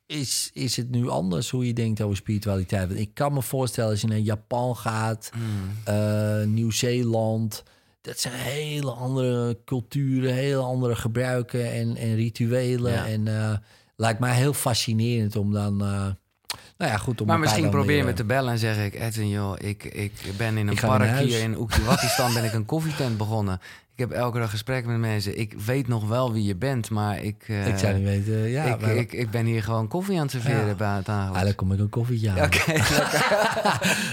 [0.06, 2.88] Is, is het nu anders hoe je denkt over spiritualiteit?
[2.88, 6.54] Want ik kan me voorstellen als je naar Japan gaat, Mm.
[6.54, 7.64] Nieuw-Zeeland...
[8.04, 12.92] Dat zijn hele andere culturen, hele andere gebruiken en, en rituelen.
[12.92, 13.06] Ja.
[13.08, 13.58] En eh,
[13.96, 15.82] lijkt mij heel fascinerend om dan...
[15.82, 15.88] eh,
[16.78, 18.94] nou ja, goed om maar misschien probeer me te bellen en zeg ik...
[19.00, 22.34] Edwin, joh, ik, ik ben in een park hier in Oekiwatistan...
[22.34, 23.60] ben ik een koffietent begonnen.
[23.94, 25.40] Ik heb elke dag gesprekken met mensen.
[25.40, 27.44] Ik weet nog wel wie je bent, maar ik...
[27.48, 28.64] eh, Ik zou niet weten, ja.
[28.64, 30.74] ik, maar- ik, ik ben hier gewoon koffie aan het serveren Ja.
[30.76, 31.44] bij het Aangeles.
[31.44, 32.42] dan kom ik een koffietje aan.
[32.42, 32.74] Oké,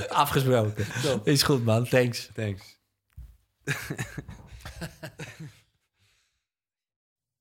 [0.24, 0.84] Afgesproken.
[1.24, 1.84] Is goed, man.
[1.88, 2.28] Thanks.
[2.34, 2.78] thanks.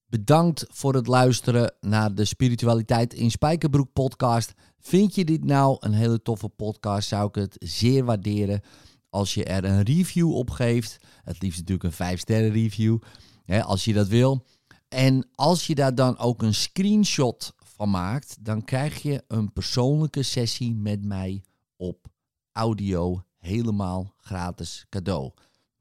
[0.05, 4.53] Bedankt voor het luisteren naar de Spiritualiteit in Spijkerbroek podcast.
[4.79, 8.61] Vind je dit nou een hele toffe podcast, zou ik het zeer waarderen
[9.09, 10.97] als je er een review op geeft.
[11.23, 12.97] Het liefst natuurlijk een 5-sterren review,
[13.43, 14.45] hè, als je dat wil.
[14.87, 20.23] En als je daar dan ook een screenshot van maakt, dan krijg je een persoonlijke
[20.23, 21.43] sessie met mij
[21.75, 22.07] op
[22.51, 25.31] audio helemaal gratis cadeau.